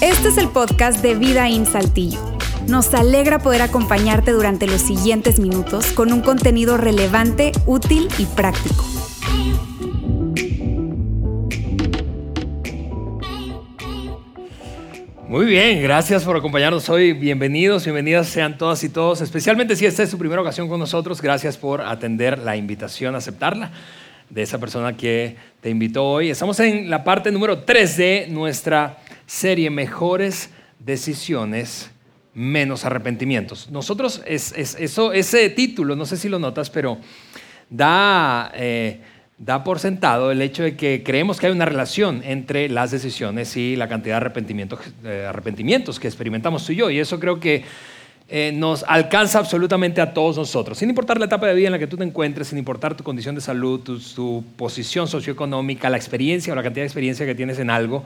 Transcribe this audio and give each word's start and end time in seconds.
Este 0.00 0.28
es 0.28 0.38
el 0.38 0.48
podcast 0.48 1.02
de 1.02 1.14
Vida 1.14 1.48
en 1.48 1.66
Saltillo. 1.66 2.20
Nos 2.68 2.94
alegra 2.94 3.38
poder 3.38 3.62
acompañarte 3.62 4.32
durante 4.32 4.66
los 4.66 4.80
siguientes 4.80 5.40
minutos 5.40 5.92
con 5.92 6.12
un 6.12 6.20
contenido 6.20 6.76
relevante, 6.76 7.52
útil 7.66 8.08
y 8.18 8.26
práctico. 8.26 8.84
Muy 15.28 15.46
bien, 15.46 15.82
gracias 15.82 16.24
por 16.24 16.36
acompañarnos 16.36 16.88
hoy. 16.88 17.12
Bienvenidos, 17.12 17.84
bienvenidas 17.84 18.28
sean 18.28 18.56
todas 18.56 18.84
y 18.84 18.88
todos, 18.88 19.20
especialmente 19.20 19.74
si 19.74 19.86
esta 19.86 20.02
es 20.04 20.10
su 20.10 20.18
primera 20.18 20.40
ocasión 20.40 20.68
con 20.68 20.78
nosotros. 20.78 21.20
Gracias 21.20 21.56
por 21.56 21.80
atender 21.80 22.38
la 22.38 22.56
invitación, 22.56 23.16
aceptarla 23.16 23.72
de 24.30 24.42
esa 24.42 24.58
persona 24.58 24.96
que 24.96 25.36
te 25.60 25.70
invitó 25.70 26.04
hoy. 26.04 26.30
Estamos 26.30 26.58
en 26.60 26.90
la 26.90 27.04
parte 27.04 27.30
número 27.30 27.60
3 27.64 27.96
de 27.96 28.26
nuestra 28.30 28.98
serie 29.26 29.70
Mejores 29.70 30.50
Decisiones, 30.78 31.90
Menos 32.34 32.84
Arrepentimientos. 32.84 33.70
Nosotros, 33.70 34.22
es, 34.26 34.52
eso, 34.56 35.12
ese 35.12 35.50
título, 35.50 35.96
no 35.96 36.06
sé 36.06 36.16
si 36.16 36.28
lo 36.28 36.38
notas, 36.38 36.70
pero 36.70 36.98
da... 37.70 38.52
Eh, 38.54 39.00
da 39.38 39.64
por 39.64 39.78
sentado 39.78 40.30
el 40.30 40.40
hecho 40.40 40.62
de 40.62 40.76
que 40.76 41.02
creemos 41.04 41.38
que 41.38 41.46
hay 41.46 41.52
una 41.52 41.66
relación 41.66 42.22
entre 42.24 42.68
las 42.68 42.90
decisiones 42.90 43.56
y 43.56 43.76
la 43.76 43.88
cantidad 43.88 44.14
de 44.14 44.16
arrepentimientos, 44.16 44.80
arrepentimientos 45.28 46.00
que 46.00 46.08
experimentamos 46.08 46.64
tú 46.64 46.72
y 46.72 46.76
yo. 46.76 46.90
Y 46.90 46.98
eso 46.98 47.20
creo 47.20 47.38
que 47.38 47.62
eh, 48.28 48.50
nos 48.52 48.84
alcanza 48.88 49.38
absolutamente 49.38 50.00
a 50.00 50.12
todos 50.12 50.36
nosotros, 50.36 50.78
sin 50.78 50.88
importar 50.88 51.18
la 51.18 51.26
etapa 51.26 51.46
de 51.46 51.54
vida 51.54 51.68
en 51.68 51.72
la 51.72 51.78
que 51.78 51.86
tú 51.86 51.96
te 51.96 52.02
encuentres, 52.02 52.48
sin 52.48 52.58
importar 52.58 52.96
tu 52.96 53.04
condición 53.04 53.36
de 53.36 53.40
salud, 53.40 53.80
tu, 53.80 54.44
posición 54.56 55.06
socioeconómica, 55.06 55.88
la 55.88 55.96
experiencia 55.96 56.52
o 56.52 56.56
la 56.56 56.64
cantidad 56.64 56.82
de 56.82 56.88
experiencia 56.88 57.24
que 57.24 57.36
tienes 57.36 57.60
en 57.60 57.70
algo. 57.70 58.04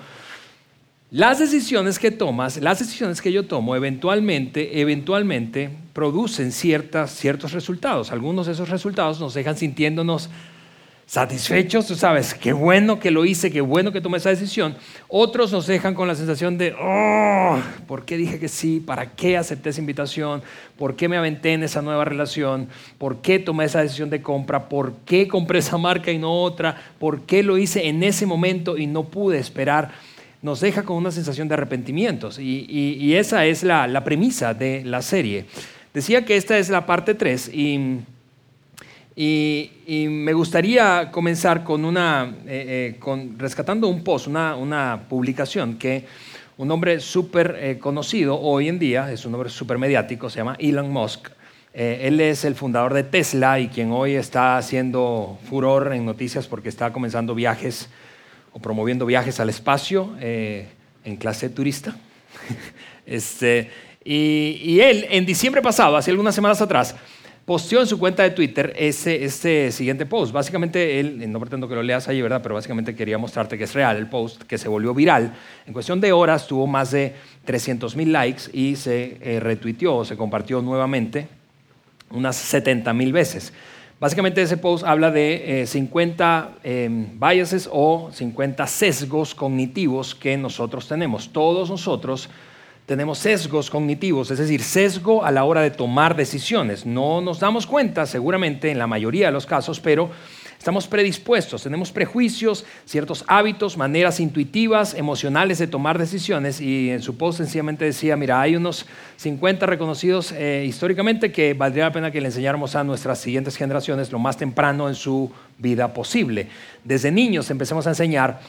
Las 1.10 1.38
decisiones 1.38 1.98
que 1.98 2.10
tomas, 2.10 2.58
las 2.58 2.78
decisiones 2.78 3.22
que 3.22 3.32
yo 3.32 3.46
tomo, 3.46 3.74
eventualmente, 3.74 4.80
eventualmente 4.80 5.70
producen 5.94 6.52
ciertas, 6.52 7.12
ciertos 7.12 7.52
resultados. 7.52 8.12
Algunos 8.12 8.46
de 8.46 8.52
esos 8.52 8.68
resultados 8.68 9.20
nos 9.20 9.32
dejan 9.32 9.56
sintiéndonos 9.56 10.28
satisfechos, 11.10 11.88
tú 11.88 11.96
sabes, 11.96 12.34
qué 12.34 12.52
bueno 12.52 13.00
que 13.00 13.10
lo 13.10 13.24
hice, 13.24 13.50
qué 13.50 13.60
bueno 13.60 13.90
que 13.90 14.00
tomé 14.00 14.18
esa 14.18 14.30
decisión. 14.30 14.76
Otros 15.08 15.50
nos 15.50 15.66
dejan 15.66 15.92
con 15.92 16.06
la 16.06 16.14
sensación 16.14 16.56
de, 16.56 16.72
oh, 16.80 17.58
¿por 17.88 18.04
qué 18.04 18.16
dije 18.16 18.38
que 18.38 18.46
sí? 18.46 18.78
¿Para 18.78 19.10
qué 19.10 19.36
acepté 19.36 19.70
esa 19.70 19.80
invitación? 19.80 20.40
¿Por 20.78 20.94
qué 20.94 21.08
me 21.08 21.16
aventé 21.16 21.52
en 21.52 21.64
esa 21.64 21.82
nueva 21.82 22.04
relación? 22.04 22.68
¿Por 22.96 23.22
qué 23.22 23.40
tomé 23.40 23.64
esa 23.64 23.82
decisión 23.82 24.08
de 24.08 24.22
compra? 24.22 24.68
¿Por 24.68 24.98
qué 24.98 25.26
compré 25.26 25.58
esa 25.58 25.78
marca 25.78 26.12
y 26.12 26.18
no 26.18 26.32
otra? 26.32 26.80
¿Por 27.00 27.22
qué 27.22 27.42
lo 27.42 27.58
hice 27.58 27.88
en 27.88 28.04
ese 28.04 28.24
momento 28.24 28.78
y 28.78 28.86
no 28.86 29.08
pude 29.08 29.40
esperar? 29.40 29.90
Nos 30.42 30.60
deja 30.60 30.84
con 30.84 30.96
una 30.96 31.10
sensación 31.10 31.48
de 31.48 31.54
arrepentimientos 31.54 32.38
y, 32.38 33.14
esa 33.16 33.46
es 33.46 33.64
la, 33.64 33.88
la 33.88 34.04
premisa 34.04 34.54
de 34.54 34.84
la 34.84 35.02
serie. 35.02 35.46
Decía 35.92 36.24
que 36.24 36.36
esta 36.36 36.56
es 36.56 36.70
la 36.70 36.86
parte 36.86 37.14
3 37.16 37.50
y 37.52 37.98
y, 39.16 40.06
me 40.08 40.32
gustaría 40.32 41.10
comenzar 41.10 41.64
con 41.64 41.84
una, 41.84 42.32
eh, 42.46 42.96
eh, 43.04 43.28
rescatando 43.36 43.88
un 43.88 44.04
post, 44.04 44.28
una, 44.28 45.04
publicación 45.08 45.76
que 45.76 46.06
un 46.56 46.70
hombre 46.70 47.00
súper 47.00 47.56
eh, 47.58 47.78
conocido 47.78 48.38
hoy 48.40 48.68
en 48.68 48.78
día, 48.78 49.10
es 49.12 49.24
un 49.24 49.34
hombre 49.34 49.50
súper 49.50 49.78
mediático, 49.78 50.30
se 50.30 50.38
llama 50.38 50.56
Elon 50.58 50.90
Musk. 50.90 51.28
él 51.72 52.20
es 52.20 52.44
el 52.44 52.54
fundador 52.54 52.94
de 52.94 53.04
Tesla 53.04 53.60
y 53.60 53.68
quien 53.68 53.92
hoy 53.92 54.14
está 54.14 54.56
haciendo 54.56 55.38
furor 55.48 55.92
en 55.92 56.04
noticias 56.04 56.46
porque 56.46 56.68
está 56.68 56.92
comenzando 56.92 57.34
viajes 57.34 57.88
o 58.52 58.58
promoviendo 58.58 59.06
viajes 59.06 59.38
al 59.40 59.48
espacio 59.48 60.14
en 60.20 61.16
clase 61.16 61.48
turista. 61.48 61.96
este, 63.06 63.70
y, 64.04 64.60
y 64.64 64.80
él, 64.80 65.06
en 65.10 65.24
diciembre 65.24 65.62
pasado, 65.62 65.96
hace 65.96 66.10
algunas 66.10 66.34
semanas 66.34 66.60
atrás, 66.60 66.96
posteó 67.50 67.80
en 67.80 67.88
su 67.88 67.98
cuenta 67.98 68.22
de 68.22 68.30
Twitter 68.30 68.72
ese, 68.78 69.24
este 69.24 69.72
siguiente 69.72 70.06
post. 70.06 70.32
Básicamente, 70.32 71.00
él, 71.00 71.28
no 71.32 71.40
pretendo 71.40 71.68
que 71.68 71.74
lo 71.74 71.82
leas 71.82 72.06
ahí, 72.06 72.22
¿verdad? 72.22 72.40
Pero 72.44 72.54
básicamente 72.54 72.94
quería 72.94 73.18
mostrarte 73.18 73.58
que 73.58 73.64
es 73.64 73.74
real 73.74 73.96
el 73.96 74.06
post, 74.06 74.44
que 74.44 74.56
se 74.56 74.68
volvió 74.68 74.94
viral. 74.94 75.34
En 75.66 75.72
cuestión 75.72 76.00
de 76.00 76.12
horas 76.12 76.46
tuvo 76.46 76.68
más 76.68 76.92
de 76.92 77.12
300 77.46 77.96
mil 77.96 78.12
likes 78.12 78.42
y 78.52 78.76
se 78.76 79.18
eh, 79.20 79.40
retuiteó, 79.40 80.04
se 80.04 80.16
compartió 80.16 80.62
nuevamente 80.62 81.26
unas 82.12 82.36
70 82.36 82.92
mil 82.92 83.12
veces. 83.12 83.52
Básicamente 83.98 84.40
ese 84.42 84.56
post 84.56 84.84
habla 84.84 85.10
de 85.10 85.64
50 85.66 86.50
eh, 86.62 86.84
em, 86.84 87.18
biases 87.18 87.68
o 87.72 88.10
50 88.12 88.64
sesgos 88.68 89.34
cognitivos 89.34 90.14
que 90.14 90.36
nosotros 90.36 90.86
tenemos. 90.86 91.32
Todos 91.32 91.68
nosotros 91.68 92.30
tenemos 92.90 93.18
sesgos 93.18 93.70
cognitivos, 93.70 94.32
es 94.32 94.38
decir, 94.38 94.64
sesgo 94.64 95.24
a 95.24 95.30
la 95.30 95.44
hora 95.44 95.60
de 95.60 95.70
tomar 95.70 96.16
decisiones. 96.16 96.84
No 96.84 97.20
nos 97.20 97.38
damos 97.38 97.64
cuenta, 97.64 98.04
seguramente, 98.04 98.68
en 98.68 98.80
la 98.80 98.88
mayoría 98.88 99.26
de 99.26 99.32
los 99.32 99.46
casos, 99.46 99.78
pero 99.78 100.10
estamos 100.58 100.88
predispuestos, 100.88 101.62
tenemos 101.62 101.92
prejuicios, 101.92 102.64
ciertos 102.86 103.24
hábitos, 103.28 103.76
maneras 103.76 104.18
intuitivas, 104.18 104.94
emocionales 104.94 105.58
de 105.58 105.68
tomar 105.68 106.00
decisiones. 106.00 106.60
Y 106.60 106.90
en 106.90 107.00
su 107.00 107.16
post 107.16 107.38
sencillamente 107.38 107.84
decía, 107.84 108.16
mira, 108.16 108.40
hay 108.40 108.56
unos 108.56 108.86
50 109.18 109.66
reconocidos 109.66 110.32
eh, 110.32 110.64
históricamente 110.66 111.30
que 111.30 111.54
valdría 111.54 111.84
la 111.84 111.92
pena 111.92 112.10
que 112.10 112.20
le 112.20 112.26
enseñáramos 112.26 112.74
a 112.74 112.82
nuestras 112.82 113.20
siguientes 113.20 113.54
generaciones 113.54 114.10
lo 114.10 114.18
más 114.18 114.36
temprano 114.36 114.88
en 114.88 114.96
su 114.96 115.30
vida 115.58 115.94
posible. 115.94 116.48
Desde 116.82 117.12
niños 117.12 117.52
empecemos 117.52 117.86
a 117.86 117.90
enseñar 117.90 118.40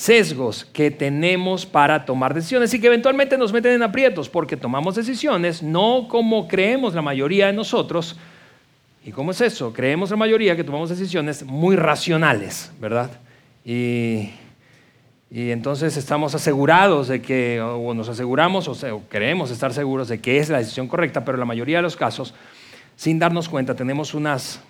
sesgos 0.00 0.64
que 0.64 0.90
tenemos 0.90 1.66
para 1.66 2.06
tomar 2.06 2.32
decisiones 2.32 2.72
y 2.72 2.80
que 2.80 2.86
eventualmente 2.86 3.36
nos 3.36 3.52
meten 3.52 3.72
en 3.72 3.82
aprietos 3.82 4.30
porque 4.30 4.56
tomamos 4.56 4.94
decisiones 4.94 5.62
no 5.62 6.06
como 6.08 6.48
creemos 6.48 6.94
la 6.94 7.02
mayoría 7.02 7.48
de 7.48 7.52
nosotros. 7.52 8.16
¿Y 9.04 9.12
cómo 9.12 9.32
es 9.32 9.42
eso? 9.42 9.74
Creemos 9.74 10.08
la 10.10 10.16
mayoría 10.16 10.56
que 10.56 10.64
tomamos 10.64 10.88
decisiones 10.88 11.44
muy 11.44 11.76
racionales, 11.76 12.72
¿verdad? 12.80 13.10
Y, 13.62 14.30
entonces 15.30 15.98
estamos 15.98 16.34
asegurados 16.34 17.08
de 17.08 17.20
que, 17.20 17.60
o 17.60 17.92
nos 17.92 18.08
aseguramos, 18.08 18.68
o, 18.68 18.94
o 18.96 19.08
queremos 19.10 19.50
estar 19.50 19.74
seguros 19.74 20.08
de 20.08 20.18
que 20.18 20.38
es 20.38 20.48
la 20.48 20.58
decisión 20.58 20.88
correcta, 20.88 21.26
pero 21.26 21.36
en 21.36 21.40
la 21.40 21.46
mayoría 21.46 21.76
de 21.76 21.82
los 21.82 21.96
casos, 21.96 22.34
sin 22.96 23.18
darnos 23.18 23.50
cuenta, 23.50 23.74
tenemos 23.74 24.14
unas 24.14 24.62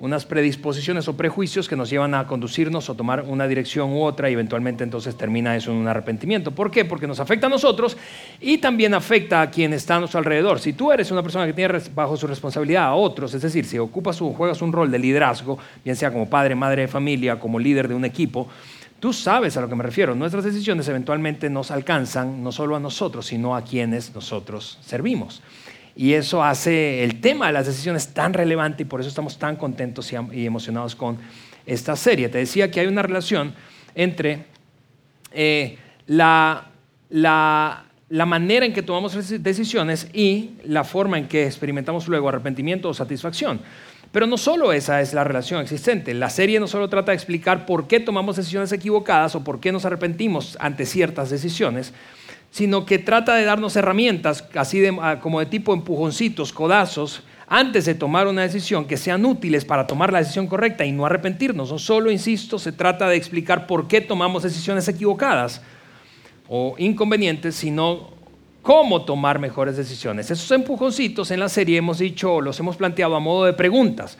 unas 0.00 0.24
predisposiciones 0.26 1.08
o 1.08 1.16
prejuicios 1.16 1.68
que 1.68 1.74
nos 1.74 1.90
llevan 1.90 2.14
a 2.14 2.26
conducirnos 2.26 2.88
o 2.88 2.94
tomar 2.94 3.24
una 3.26 3.48
dirección 3.48 3.90
u 3.90 4.02
otra 4.02 4.30
y 4.30 4.34
eventualmente 4.34 4.84
entonces 4.84 5.16
termina 5.16 5.56
eso 5.56 5.72
en 5.72 5.78
un 5.78 5.88
arrepentimiento. 5.88 6.52
¿Por 6.52 6.70
qué? 6.70 6.84
Porque 6.84 7.08
nos 7.08 7.18
afecta 7.18 7.48
a 7.48 7.50
nosotros 7.50 7.96
y 8.40 8.58
también 8.58 8.94
afecta 8.94 9.40
a 9.42 9.50
quien 9.50 9.72
está 9.72 9.96
a 9.96 9.98
nuestro 9.98 10.18
alrededor. 10.18 10.60
Si 10.60 10.72
tú 10.72 10.92
eres 10.92 11.10
una 11.10 11.22
persona 11.22 11.46
que 11.46 11.52
tiene 11.52 11.80
bajo 11.94 12.16
su 12.16 12.28
responsabilidad 12.28 12.84
a 12.84 12.94
otros, 12.94 13.34
es 13.34 13.42
decir, 13.42 13.64
si 13.64 13.78
ocupas 13.78 14.22
o 14.22 14.32
juegas 14.32 14.62
un 14.62 14.72
rol 14.72 14.90
de 14.90 15.00
liderazgo, 15.00 15.58
bien 15.84 15.96
sea 15.96 16.12
como 16.12 16.30
padre, 16.30 16.54
madre 16.54 16.82
de 16.82 16.88
familia, 16.88 17.40
como 17.40 17.58
líder 17.58 17.88
de 17.88 17.94
un 17.94 18.04
equipo, 18.04 18.48
Tú 19.00 19.12
sabes 19.12 19.56
a 19.56 19.60
lo 19.60 19.68
que 19.68 19.76
me 19.76 19.84
refiero. 19.84 20.16
Nuestras 20.16 20.42
decisiones 20.42 20.88
eventualmente 20.88 21.48
nos 21.48 21.70
alcanzan 21.70 22.42
no 22.42 22.50
solo 22.50 22.74
a 22.74 22.80
nosotros, 22.80 23.26
sino 23.26 23.54
a 23.54 23.62
quienes 23.62 24.12
nosotros 24.12 24.76
servimos. 24.80 25.40
Y 25.98 26.14
eso 26.14 26.44
hace 26.44 27.02
el 27.02 27.20
tema 27.20 27.48
de 27.48 27.54
las 27.54 27.66
decisiones 27.66 28.14
tan 28.14 28.32
relevante 28.32 28.84
y 28.84 28.86
por 28.86 29.00
eso 29.00 29.08
estamos 29.08 29.36
tan 29.36 29.56
contentos 29.56 30.12
y 30.12 30.46
emocionados 30.46 30.94
con 30.94 31.18
esta 31.66 31.96
serie. 31.96 32.28
Te 32.28 32.38
decía 32.38 32.70
que 32.70 32.78
hay 32.78 32.86
una 32.86 33.02
relación 33.02 33.52
entre 33.96 34.44
eh, 35.32 35.76
la, 36.06 36.70
manera 38.10 38.64
en 38.64 38.72
que 38.72 38.82
tomamos 38.84 39.42
decisiones 39.42 40.08
y 40.12 40.52
la 40.62 40.84
forma 40.84 41.18
en 41.18 41.26
que 41.26 41.46
experimentamos 41.46 42.06
luego 42.06 42.28
arrepentimiento 42.28 42.90
o 42.90 42.94
satisfacción. 42.94 43.60
Pero 44.12 44.28
no 44.28 44.38
solo 44.38 44.72
esa 44.72 45.00
es 45.00 45.12
la 45.14 45.24
relación 45.24 45.60
existente. 45.60 46.14
La 46.14 46.30
serie 46.30 46.60
no 46.60 46.68
solo 46.68 46.88
trata 46.88 47.10
de 47.10 47.16
explicar 47.16 47.66
por 47.66 47.88
qué 47.88 47.98
tomamos 47.98 48.36
decisiones 48.36 48.70
equivocadas 48.70 49.34
o 49.34 49.42
por 49.42 49.58
qué 49.58 49.72
nos 49.72 49.84
arrepentimos 49.84 50.56
ante 50.60 50.86
ciertas 50.86 51.28
decisiones, 51.28 51.92
sino 52.50 52.86
que 52.86 52.98
trata 52.98 53.34
de 53.34 53.44
darnos 53.44 53.76
herramientas, 53.76 54.44
así 54.54 54.82
ah, 55.00 55.18
como 55.20 55.40
de 55.40 55.46
tipo 55.46 55.74
empujoncitos, 55.74 56.52
codazos, 56.52 57.22
antes 57.46 57.86
de 57.86 57.94
tomar 57.94 58.26
una 58.26 58.42
decisión 58.42 58.84
que 58.84 58.96
sean 58.96 59.24
útiles 59.24 59.64
para 59.64 59.86
tomar 59.86 60.12
la 60.12 60.18
decisión 60.18 60.46
correcta 60.46 60.84
y 60.84 60.92
no 60.92 61.06
arrepentirnos. 61.06 61.70
No 61.70 61.78
solo, 61.78 62.10
insisto, 62.10 62.58
se 62.58 62.72
trata 62.72 63.08
de 63.08 63.16
explicar 63.16 63.66
por 63.66 63.88
qué 63.88 64.00
tomamos 64.00 64.42
decisiones 64.42 64.86
equivocadas 64.86 65.62
o 66.46 66.74
inconvenientes, 66.78 67.54
sino 67.54 68.10
cómo 68.60 69.02
tomar 69.02 69.38
mejores 69.38 69.76
decisiones. 69.76 70.30
Esos 70.30 70.50
empujoncitos 70.50 71.30
en 71.30 71.40
la 71.40 71.48
serie 71.48 71.78
hemos 71.78 71.98
dicho, 71.98 72.40
los 72.40 72.60
hemos 72.60 72.76
planteado 72.76 73.16
a 73.16 73.20
modo 73.20 73.46
de 73.46 73.54
preguntas. 73.54 74.18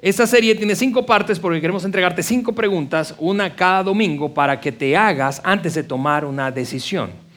Esta 0.00 0.26
serie 0.26 0.54
tiene 0.54 0.74
cinco 0.74 1.04
partes 1.04 1.38
porque 1.38 1.60
queremos 1.60 1.84
entregarte 1.84 2.22
cinco 2.22 2.54
preguntas, 2.54 3.14
una 3.18 3.54
cada 3.54 3.82
domingo, 3.82 4.32
para 4.32 4.60
que 4.60 4.72
te 4.72 4.96
hagas 4.96 5.42
antes 5.44 5.74
de 5.74 5.82
tomar 5.82 6.24
una 6.24 6.50
decisión. 6.50 7.27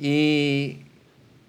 Y 0.00 0.78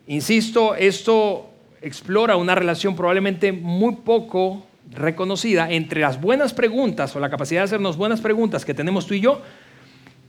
insisto, 0.08 0.76
esto 0.76 1.50
explora 1.82 2.36
una 2.36 2.54
relación 2.54 2.98
probablemente 2.98 3.54
muy 3.54 3.96
poco 3.96 4.66
reconocida 4.92 5.72
entre 5.72 6.02
las 6.02 6.20
buenas 6.20 6.54
preguntas 6.54 7.16
o 7.16 7.20
la 7.22 7.30
capacidad 7.30 7.62
de 7.62 7.66
hacernos 7.66 7.96
buenas 7.96 8.20
preguntas 8.20 8.66
que 8.66 8.74
tenemos 8.74 9.08
tú 9.08 9.14
y 9.14 9.22
yo 9.22 9.42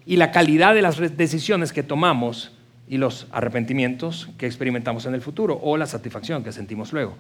y 0.07 0.17
la 0.17 0.31
calidad 0.31 0.75
de 0.75 0.83
las 0.83 0.99
decisiones 1.17 1.73
que 1.73 1.83
tomamos 1.83 2.53
y 2.89 2.97
los 2.97 3.27
arrepentimientos 3.33 4.29
que 4.39 4.47
experimentamos 4.47 5.05
en 5.07 5.15
el 5.15 5.21
futuro 5.21 5.59
o 5.61 5.77
la 5.77 5.87
satisfacción 5.87 6.45
que 6.45 6.53
sentimos 6.53 6.93
luego. 6.93 7.17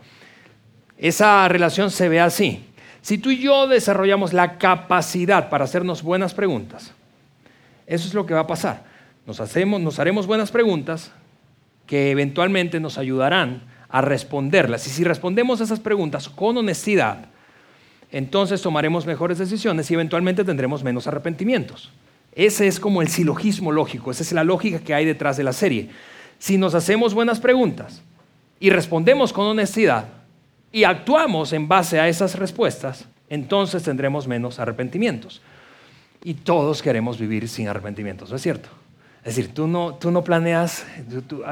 Esa 0.98 1.48
relación 1.48 1.90
se 1.90 2.08
ve 2.08 2.20
así. 2.20 2.64
Si 3.00 3.18
tú 3.18 3.30
y 3.30 3.38
yo 3.38 3.66
desarrollamos 3.66 4.32
la 4.32 4.58
capacidad 4.58 5.48
para 5.48 5.64
hacernos 5.64 6.04
buenas 6.04 6.32
preguntas, 6.32 6.92
eso 7.88 8.06
es 8.06 8.14
lo 8.14 8.24
que 8.24 8.34
va 8.34 8.40
a 8.40 8.46
pasar. 8.46 8.91
Nos, 9.26 9.40
hacemos, 9.40 9.80
nos 9.80 9.98
haremos 9.98 10.26
buenas 10.26 10.50
preguntas 10.50 11.12
que 11.86 12.10
eventualmente 12.10 12.80
nos 12.80 12.98
ayudarán 12.98 13.62
a 13.88 14.00
responderlas. 14.00 14.86
Y 14.86 14.90
si 14.90 15.04
respondemos 15.04 15.60
esas 15.60 15.80
preguntas 15.80 16.28
con 16.28 16.56
honestidad, 16.56 17.26
entonces 18.10 18.60
tomaremos 18.62 19.06
mejores 19.06 19.38
decisiones 19.38 19.90
y 19.90 19.94
eventualmente 19.94 20.44
tendremos 20.44 20.82
menos 20.82 21.06
arrepentimientos. 21.06 21.90
Ese 22.34 22.66
es 22.66 22.80
como 22.80 23.02
el 23.02 23.08
silogismo 23.08 23.72
lógico, 23.72 24.10
esa 24.10 24.22
es 24.22 24.32
la 24.32 24.44
lógica 24.44 24.80
que 24.80 24.94
hay 24.94 25.04
detrás 25.04 25.36
de 25.36 25.44
la 25.44 25.52
serie. 25.52 25.90
Si 26.38 26.56
nos 26.56 26.74
hacemos 26.74 27.14
buenas 27.14 27.40
preguntas 27.40 28.02
y 28.58 28.70
respondemos 28.70 29.32
con 29.32 29.46
honestidad 29.46 30.06
y 30.72 30.84
actuamos 30.84 31.52
en 31.52 31.68
base 31.68 32.00
a 32.00 32.08
esas 32.08 32.38
respuestas, 32.38 33.06
entonces 33.28 33.82
tendremos 33.82 34.26
menos 34.26 34.58
arrepentimientos. 34.58 35.42
Y 36.24 36.34
todos 36.34 36.82
queremos 36.82 37.18
vivir 37.18 37.48
sin 37.48 37.68
arrepentimientos, 37.68 38.30
¿no 38.30 38.36
es 38.36 38.42
cierto? 38.42 38.68
Es 39.24 39.36
decir, 39.36 39.54
tú 39.54 39.68
no, 39.68 39.94
tú 39.94 40.10
no 40.10 40.24
planeas, 40.24 40.84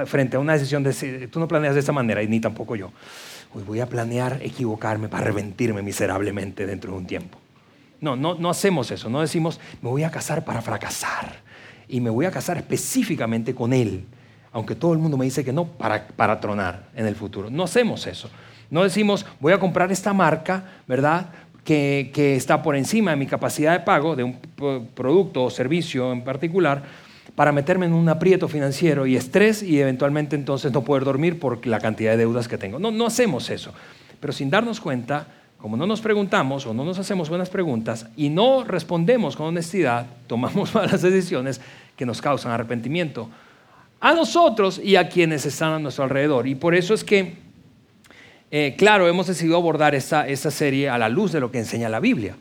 frente 0.06 0.36
a 0.36 0.40
una 0.40 0.54
decisión, 0.54 0.82
de, 0.82 1.28
tú 1.28 1.38
no 1.38 1.46
planeas 1.46 1.74
de 1.74 1.80
esa 1.80 1.92
manera, 1.92 2.20
y 2.22 2.26
ni 2.26 2.40
tampoco 2.40 2.74
yo. 2.74 2.90
voy 3.64 3.78
a 3.78 3.86
planear 3.86 4.40
equivocarme 4.42 5.08
para 5.08 5.24
arrepentirme 5.24 5.80
miserablemente 5.80 6.66
dentro 6.66 6.90
de 6.92 6.98
un 6.98 7.06
tiempo. 7.06 7.38
No, 8.00 8.16
no, 8.16 8.34
no 8.34 8.50
hacemos 8.50 8.90
eso. 8.90 9.08
No 9.08 9.20
decimos, 9.20 9.60
me 9.82 9.88
voy 9.88 10.02
a 10.02 10.10
casar 10.10 10.44
para 10.44 10.62
fracasar. 10.62 11.42
Y 11.86 12.00
me 12.00 12.10
voy 12.10 12.26
a 12.26 12.30
casar 12.32 12.56
específicamente 12.56 13.54
con 13.54 13.72
él. 13.72 14.04
Aunque 14.52 14.74
todo 14.74 14.92
el 14.92 14.98
mundo 14.98 15.16
me 15.16 15.24
dice 15.26 15.44
que 15.44 15.52
no, 15.52 15.66
para, 15.66 16.08
para 16.08 16.40
tronar 16.40 16.88
en 16.96 17.06
el 17.06 17.14
futuro. 17.14 17.50
No 17.50 17.64
hacemos 17.64 18.06
eso. 18.06 18.30
No 18.68 18.82
decimos, 18.82 19.26
voy 19.38 19.52
a 19.52 19.60
comprar 19.60 19.92
esta 19.92 20.12
marca, 20.12 20.64
¿verdad? 20.88 21.30
Que, 21.62 22.10
que, 22.12 22.34
está 22.34 22.62
por 22.62 22.74
encima 22.74 23.12
de 23.12 23.16
mi 23.16 23.26
capacidad 23.26 23.72
de 23.72 23.80
pago 23.80 24.16
de 24.16 24.24
un 24.24 24.38
producto 24.94 25.44
o 25.44 25.50
servicio 25.50 26.10
en 26.10 26.24
particular 26.24 27.09
para 27.34 27.52
meterme 27.52 27.86
en 27.86 27.92
un 27.92 28.08
aprieto 28.08 28.48
financiero 28.48 29.06
y 29.06 29.16
estrés 29.16 29.62
y 29.62 29.80
eventualmente 29.80 30.36
entonces 30.36 30.72
no 30.72 30.82
poder 30.82 31.04
dormir 31.04 31.38
por 31.38 31.66
la 31.66 31.78
cantidad 31.78 32.12
de 32.12 32.18
deudas 32.18 32.48
que 32.48 32.58
tengo. 32.58 32.78
No, 32.78 32.90
no 32.90 33.06
hacemos 33.06 33.50
eso. 33.50 33.72
Pero 34.20 34.32
sin 34.32 34.50
darnos 34.50 34.80
cuenta, 34.80 35.26
como 35.58 35.76
no 35.76 35.86
nos 35.86 36.00
preguntamos 36.00 36.66
o 36.66 36.74
no 36.74 36.84
nos 36.84 36.98
hacemos 36.98 37.28
buenas 37.28 37.50
preguntas 37.50 38.06
y 38.16 38.30
no 38.30 38.64
respondemos 38.64 39.36
con 39.36 39.46
honestidad, 39.46 40.06
tomamos 40.26 40.74
malas 40.74 41.02
decisiones 41.02 41.60
que 41.96 42.06
nos 42.06 42.20
causan 42.20 42.52
arrepentimiento 42.52 43.28
a 44.00 44.14
nosotros 44.14 44.80
y 44.82 44.96
a 44.96 45.08
quienes 45.08 45.44
están 45.44 45.74
a 45.74 45.78
nuestro 45.78 46.04
alrededor. 46.04 46.48
Y 46.48 46.54
por 46.54 46.74
eso 46.74 46.94
es 46.94 47.04
que, 47.04 47.34
eh, 48.50 48.74
claro, 48.78 49.06
hemos 49.06 49.26
decidido 49.26 49.56
abordar 49.56 49.94
esta, 49.94 50.26
esta, 50.26 50.50
serie 50.50 50.88
a 50.88 50.96
la 50.96 51.10
luz 51.10 51.32
de 51.32 51.40
lo 51.40 51.50
que 51.50 51.58
enseña 51.58 51.90
la 51.90 52.00
Biblia. 52.00 52.36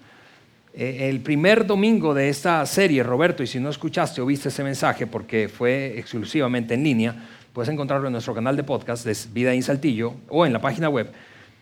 Eh, 0.74 1.10
el 1.10 1.22
primer 1.22 1.66
domingo 1.66 2.14
de 2.14 2.30
esta 2.30 2.66
serie, 2.66 3.04
Roberto, 3.04 3.44
y 3.44 3.48
si 3.48 3.60
no 3.60 3.70
escuchaste 3.70 4.22
o 4.22 4.26
viste 4.26 4.50
ese 4.50 4.64
mensaje 4.64 5.08
porque 5.08 5.50
fue 5.50 5.98
exclusivamente 5.98 6.76
en 6.76 6.84
línea, 6.84 7.16
puedes 7.54 7.70
encontrarlo 7.70 8.08
en 8.08 8.14
nuestro 8.14 8.36
canal 8.36 8.56
de 8.56 8.64
podcast 8.64 9.06
de 9.06 9.18
Vida 9.34 9.54
en 9.54 9.64
Saltillo 9.64 10.14
o 10.30 10.46
en 10.46 10.54
la 10.54 10.62
página 10.62 10.90
web 10.90 11.12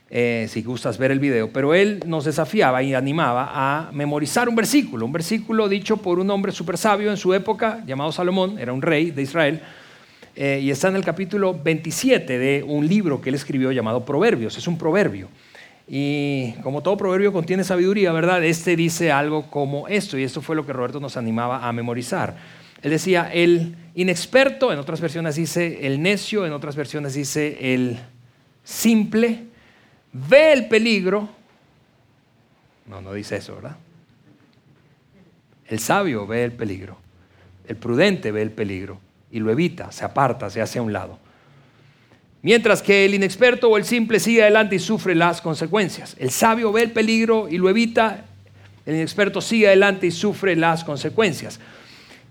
eh, 0.09 0.47
si 0.49 0.61
gustas 0.61 0.97
ver 0.97 1.11
el 1.11 1.19
video, 1.19 1.51
pero 1.51 1.73
él 1.73 2.01
nos 2.05 2.23
desafiaba 2.23 2.81
y 2.81 2.93
animaba 2.93 3.49
a 3.53 3.91
memorizar 3.91 4.47
un 4.47 4.55
versículo, 4.55 5.05
un 5.05 5.11
versículo 5.11 5.67
dicho 5.67 5.97
por 5.97 6.19
un 6.19 6.29
hombre 6.29 6.53
súper 6.53 6.77
sabio 6.77 7.11
en 7.11 7.17
su 7.17 7.33
época, 7.33 7.83
llamado 7.85 8.13
Salomón, 8.13 8.57
era 8.57 8.71
un 8.71 8.81
rey 8.81 9.11
de 9.11 9.21
Israel, 9.21 9.61
eh, 10.33 10.61
y 10.63 10.71
está 10.71 10.87
en 10.87 10.95
el 10.95 11.03
capítulo 11.03 11.53
27 11.53 12.39
de 12.39 12.63
un 12.63 12.87
libro 12.87 13.19
que 13.19 13.29
él 13.29 13.35
escribió 13.35 13.69
llamado 13.73 14.05
Proverbios, 14.05 14.57
es 14.57 14.67
un 14.67 14.77
proverbio. 14.77 15.27
Y 15.87 16.51
como 16.63 16.83
todo 16.83 16.97
proverbio 16.97 17.31
contiene 17.31 17.63
sabiduría, 17.63 18.11
¿verdad? 18.11 18.43
Este 18.43 18.75
dice 18.75 19.11
algo 19.11 19.49
como 19.49 19.87
esto, 19.87 20.17
y 20.17 20.23
esto 20.23 20.41
fue 20.41 20.55
lo 20.55 20.65
que 20.65 20.73
Roberto 20.73 20.99
nos 20.99 21.15
animaba 21.15 21.67
a 21.67 21.71
memorizar. 21.71 22.35
Él 22.81 22.91
decía, 22.91 23.31
el 23.33 23.75
inexperto, 23.95 24.71
en 24.73 24.79
otras 24.79 24.99
versiones 25.01 25.35
dice 25.35 25.87
el 25.87 26.01
necio, 26.01 26.45
en 26.45 26.53
otras 26.53 26.75
versiones 26.75 27.13
dice 27.13 27.73
el 27.73 27.97
simple, 28.63 29.45
ve 30.11 30.53
el 30.53 30.67
peligro. 30.67 31.29
No, 32.85 33.01
no 33.01 33.13
dice 33.13 33.37
eso, 33.37 33.55
¿verdad? 33.55 33.77
El 35.67 35.79
sabio 35.79 36.27
ve 36.27 36.43
el 36.43 36.51
peligro. 36.51 36.97
El 37.67 37.77
prudente 37.77 38.31
ve 38.31 38.41
el 38.41 38.51
peligro 38.51 38.99
y 39.31 39.39
lo 39.39 39.51
evita, 39.51 39.91
se 39.91 40.05
aparta, 40.05 40.49
se 40.49 40.61
hace 40.61 40.79
a 40.79 40.81
un 40.81 40.93
lado. 40.93 41.19
Mientras 42.41 42.81
que 42.81 43.05
el 43.05 43.15
inexperto 43.15 43.69
o 43.69 43.77
el 43.77 43.85
simple 43.85 44.19
sigue 44.19 44.41
adelante 44.41 44.75
y 44.75 44.79
sufre 44.79 45.15
las 45.15 45.41
consecuencias. 45.41 46.15
El 46.19 46.29
sabio 46.29 46.71
ve 46.71 46.83
el 46.83 46.91
peligro 46.91 47.47
y 47.49 47.57
lo 47.57 47.69
evita, 47.69 48.25
el 48.85 48.95
inexperto 48.95 49.41
sigue 49.41 49.67
adelante 49.67 50.07
y 50.07 50.11
sufre 50.11 50.55
las 50.55 50.83
consecuencias. 50.83 51.59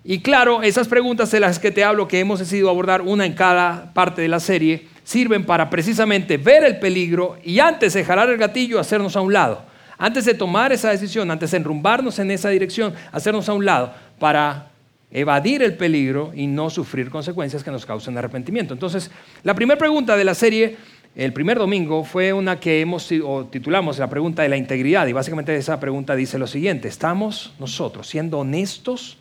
Y 0.04 0.20
claro, 0.20 0.62
esas 0.62 0.86
preguntas 0.86 1.32
de 1.32 1.40
las 1.40 1.58
que 1.58 1.72
te 1.72 1.82
hablo, 1.82 2.06
que 2.06 2.20
hemos 2.20 2.38
decidido 2.38 2.70
abordar 2.70 3.02
una 3.02 3.26
en 3.26 3.32
cada 3.32 3.92
parte 3.92 4.22
de 4.22 4.28
la 4.28 4.38
serie, 4.38 4.86
sirven 5.02 5.44
para 5.44 5.68
precisamente 5.68 6.36
ver 6.36 6.62
el 6.62 6.78
peligro 6.78 7.38
y 7.42 7.58
antes 7.58 7.94
de 7.94 8.04
jalar 8.04 8.30
el 8.30 8.38
gatillo, 8.38 8.78
hacernos 8.78 9.16
a 9.16 9.20
un 9.20 9.32
lado. 9.32 9.64
Antes 9.98 10.24
de 10.24 10.34
tomar 10.34 10.72
esa 10.72 10.90
decisión, 10.90 11.30
antes 11.30 11.50
de 11.50 11.56
enrumbarnos 11.56 12.18
en 12.20 12.30
esa 12.30 12.50
dirección, 12.50 12.94
hacernos 13.10 13.48
a 13.48 13.54
un 13.54 13.64
lado 13.64 13.92
para 14.18 14.68
evadir 15.10 15.62
el 15.62 15.76
peligro 15.76 16.32
y 16.34 16.46
no 16.46 16.70
sufrir 16.70 17.10
consecuencias 17.10 17.62
que 17.62 17.70
nos 17.70 17.86
causen 17.86 18.18
arrepentimiento. 18.18 18.74
Entonces, 18.74 19.10
la 19.42 19.54
primera 19.54 19.78
pregunta 19.78 20.16
de 20.16 20.24
la 20.24 20.34
serie, 20.34 20.76
el 21.14 21.32
primer 21.32 21.58
domingo, 21.58 22.04
fue 22.04 22.32
una 22.32 22.60
que 22.60 22.80
hemos 22.80 23.10
o 23.24 23.46
titulamos 23.46 23.98
la 23.98 24.10
pregunta 24.10 24.42
de 24.42 24.48
la 24.48 24.56
integridad 24.56 25.06
y 25.06 25.12
básicamente 25.12 25.54
esa 25.56 25.80
pregunta 25.80 26.14
dice 26.14 26.38
lo 26.38 26.46
siguiente, 26.46 26.88
¿estamos 26.88 27.54
nosotros 27.58 28.08
siendo 28.08 28.38
honestos 28.38 29.18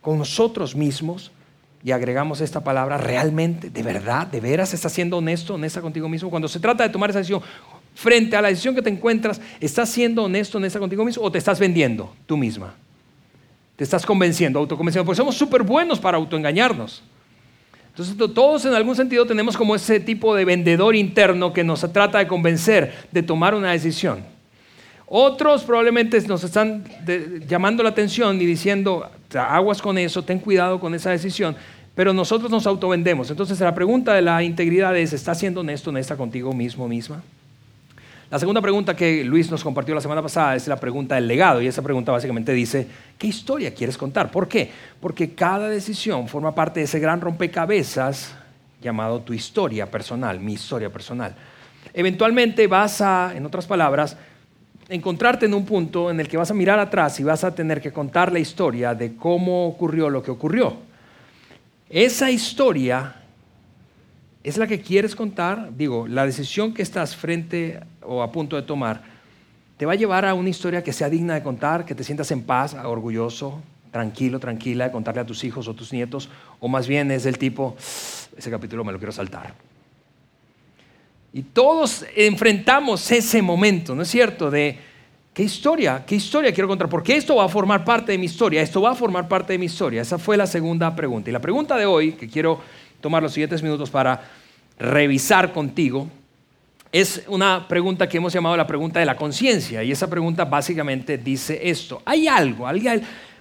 con 0.00 0.18
nosotros 0.18 0.74
mismos 0.74 1.30
y 1.82 1.92
agregamos 1.92 2.40
esta 2.40 2.62
palabra 2.62 2.98
realmente, 2.98 3.70
de 3.70 3.82
verdad, 3.82 4.26
de 4.26 4.40
veras, 4.40 4.74
estás 4.74 4.92
siendo 4.92 5.18
honesto, 5.18 5.54
honesta 5.54 5.80
contigo 5.80 6.08
mismo. 6.08 6.28
Cuando 6.30 6.48
se 6.48 6.60
trata 6.60 6.82
de 6.82 6.90
tomar 6.90 7.10
esa 7.10 7.20
decisión, 7.20 7.42
frente 7.94 8.36
a 8.36 8.42
la 8.42 8.48
decisión 8.48 8.74
que 8.74 8.82
te 8.82 8.90
encuentras, 8.90 9.40
¿estás 9.60 9.88
siendo 9.88 10.24
honesto, 10.24 10.58
honesta 10.58 10.78
contigo 10.78 11.04
mismo 11.04 11.22
o 11.22 11.32
te 11.32 11.38
estás 11.38 11.58
vendiendo 11.58 12.14
tú 12.26 12.36
misma? 12.36 12.74
Te 13.80 13.84
estás 13.84 14.04
convenciendo, 14.04 14.58
autoconvenciendo, 14.58 15.06
porque 15.06 15.16
somos 15.16 15.34
súper 15.34 15.62
buenos 15.62 15.98
para 15.98 16.18
autoengañarnos. 16.18 17.02
Entonces 17.88 18.14
todos 18.34 18.66
en 18.66 18.74
algún 18.74 18.94
sentido 18.94 19.24
tenemos 19.24 19.56
como 19.56 19.74
ese 19.74 19.98
tipo 20.00 20.34
de 20.34 20.44
vendedor 20.44 20.94
interno 20.94 21.50
que 21.54 21.64
nos 21.64 21.80
trata 21.90 22.18
de 22.18 22.26
convencer 22.26 22.92
de 23.10 23.22
tomar 23.22 23.54
una 23.54 23.72
decisión. 23.72 24.22
Otros 25.06 25.64
probablemente 25.64 26.20
nos 26.28 26.44
están 26.44 26.84
llamando 27.48 27.82
la 27.82 27.88
atención 27.88 28.38
y 28.42 28.44
diciendo, 28.44 29.10
aguas 29.34 29.80
con 29.80 29.96
eso, 29.96 30.22
ten 30.22 30.40
cuidado 30.40 30.78
con 30.78 30.94
esa 30.94 31.12
decisión, 31.12 31.56
pero 31.94 32.12
nosotros 32.12 32.50
nos 32.50 32.66
autovendemos. 32.66 33.30
Entonces 33.30 33.58
la 33.60 33.74
pregunta 33.74 34.12
de 34.12 34.20
la 34.20 34.42
integridad 34.42 34.94
es, 34.94 35.14
¿estás 35.14 35.38
siendo 35.38 35.60
honesto, 35.60 35.88
honesta 35.88 36.18
contigo 36.18 36.52
mismo, 36.52 36.86
misma? 36.86 37.22
La 38.30 38.38
segunda 38.38 38.60
pregunta 38.60 38.94
que 38.94 39.24
Luis 39.24 39.50
nos 39.50 39.64
compartió 39.64 39.92
la 39.92 40.00
semana 40.00 40.22
pasada 40.22 40.54
es 40.54 40.68
la 40.68 40.78
pregunta 40.78 41.16
del 41.16 41.26
legado 41.26 41.60
y 41.60 41.66
esa 41.66 41.82
pregunta 41.82 42.12
básicamente 42.12 42.52
dice, 42.52 42.86
¿qué 43.18 43.26
historia 43.26 43.74
quieres 43.74 43.98
contar? 43.98 44.30
¿Por 44.30 44.46
qué? 44.46 44.70
Porque 45.00 45.34
cada 45.34 45.68
decisión 45.68 46.28
forma 46.28 46.54
parte 46.54 46.78
de 46.78 46.84
ese 46.84 47.00
gran 47.00 47.20
rompecabezas 47.20 48.36
llamado 48.80 49.20
tu 49.22 49.32
historia 49.32 49.90
personal, 49.90 50.38
mi 50.38 50.52
historia 50.52 50.90
personal. 50.90 51.34
Eventualmente 51.92 52.68
vas 52.68 53.00
a, 53.00 53.32
en 53.34 53.44
otras 53.46 53.66
palabras, 53.66 54.16
encontrarte 54.88 55.46
en 55.46 55.54
un 55.54 55.64
punto 55.64 56.08
en 56.08 56.20
el 56.20 56.28
que 56.28 56.36
vas 56.36 56.52
a 56.52 56.54
mirar 56.54 56.78
atrás 56.78 57.18
y 57.18 57.24
vas 57.24 57.42
a 57.42 57.52
tener 57.52 57.80
que 57.80 57.92
contar 57.92 58.30
la 58.30 58.38
historia 58.38 58.94
de 58.94 59.16
cómo 59.16 59.66
ocurrió 59.66 60.08
lo 60.08 60.22
que 60.22 60.30
ocurrió. 60.30 60.76
Esa 61.88 62.30
historia 62.30 63.19
es 64.42 64.56
la 64.56 64.66
que 64.66 64.80
quieres 64.80 65.14
contar. 65.14 65.70
Digo, 65.76 66.06
la 66.08 66.24
decisión 66.26 66.72
que 66.74 66.82
estás 66.82 67.16
frente 67.16 67.80
o 68.02 68.22
a 68.22 68.32
punto 68.32 68.56
de 68.56 68.62
tomar 68.62 69.02
te 69.76 69.86
va 69.86 69.92
a 69.92 69.96
llevar 69.96 70.26
a 70.26 70.34
una 70.34 70.50
historia 70.50 70.84
que 70.84 70.92
sea 70.92 71.08
digna 71.08 71.34
de 71.34 71.42
contar, 71.42 71.86
que 71.86 71.94
te 71.94 72.04
sientas 72.04 72.30
en 72.30 72.42
paz, 72.42 72.74
orgulloso, 72.74 73.62
tranquilo, 73.90 74.38
tranquila 74.38 74.84
de 74.84 74.92
contarle 74.92 75.22
a 75.22 75.26
tus 75.26 75.42
hijos 75.42 75.68
o 75.68 75.74
tus 75.74 75.92
nietos, 75.92 76.28
o 76.60 76.68
más 76.68 76.86
bien 76.86 77.10
es 77.10 77.24
del 77.24 77.38
tipo, 77.38 77.76
ese 78.36 78.50
capítulo 78.50 78.84
me 78.84 78.92
lo 78.92 78.98
quiero 78.98 79.12
saltar. 79.12 79.54
Y 81.32 81.42
todos 81.42 82.04
enfrentamos 82.14 83.10
ese 83.10 83.40
momento, 83.40 83.94
¿no 83.94 84.02
es 84.02 84.08
cierto? 84.08 84.50
De 84.50 84.78
qué 85.32 85.44
historia, 85.44 86.04
qué 86.04 86.16
historia 86.16 86.52
quiero 86.52 86.68
contar, 86.68 86.88
porque 86.88 87.16
esto 87.16 87.36
va 87.36 87.44
a 87.44 87.48
formar 87.48 87.84
parte 87.84 88.12
de 88.12 88.18
mi 88.18 88.26
historia, 88.26 88.60
esto 88.60 88.82
va 88.82 88.90
a 88.90 88.94
formar 88.94 89.28
parte 89.28 89.54
de 89.54 89.58
mi 89.58 89.66
historia. 89.66 90.02
Esa 90.02 90.18
fue 90.18 90.36
la 90.36 90.46
segunda 90.46 90.94
pregunta. 90.94 91.30
Y 91.30 91.32
la 91.32 91.40
pregunta 91.40 91.76
de 91.76 91.86
hoy, 91.86 92.12
que 92.12 92.28
quiero 92.28 92.60
tomar 93.00 93.22
los 93.22 93.32
siguientes 93.32 93.62
minutos 93.62 93.90
para 93.90 94.22
revisar 94.78 95.52
contigo, 95.52 96.08
es 96.92 97.22
una 97.28 97.68
pregunta 97.68 98.08
que 98.08 98.16
hemos 98.16 98.32
llamado 98.32 98.56
la 98.56 98.66
pregunta 98.66 98.98
de 98.98 99.06
la 99.06 99.16
conciencia 99.16 99.84
y 99.84 99.92
esa 99.92 100.10
pregunta 100.10 100.44
básicamente 100.44 101.18
dice 101.18 101.60
esto. 101.62 102.02
¿Hay 102.04 102.26
algo, 102.26 102.66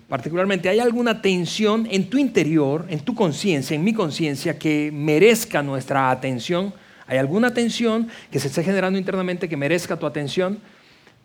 particularmente, 0.08 0.70
hay 0.70 0.80
alguna 0.80 1.22
tensión 1.22 1.88
en 1.90 2.10
tu 2.10 2.18
interior, 2.18 2.86
en 2.90 3.00
tu 3.00 3.16
conciencia, 3.16 3.76
en 3.76 3.84
mi 3.84 3.94
conciencia 3.94 4.60
que 4.60 4.92
merezca 4.94 5.64
nuestra 5.64 6.12
atención? 6.12 6.74
¿Hay 7.08 7.18
alguna 7.18 7.52
tensión 7.52 8.08
que 8.32 8.40
se 8.40 8.50
esté 8.50 8.64
generando 8.64 9.00
internamente 9.00 9.50
que 9.50 9.58
merezca 9.58 9.98
tu 9.98 10.06
atención? 10.06 10.60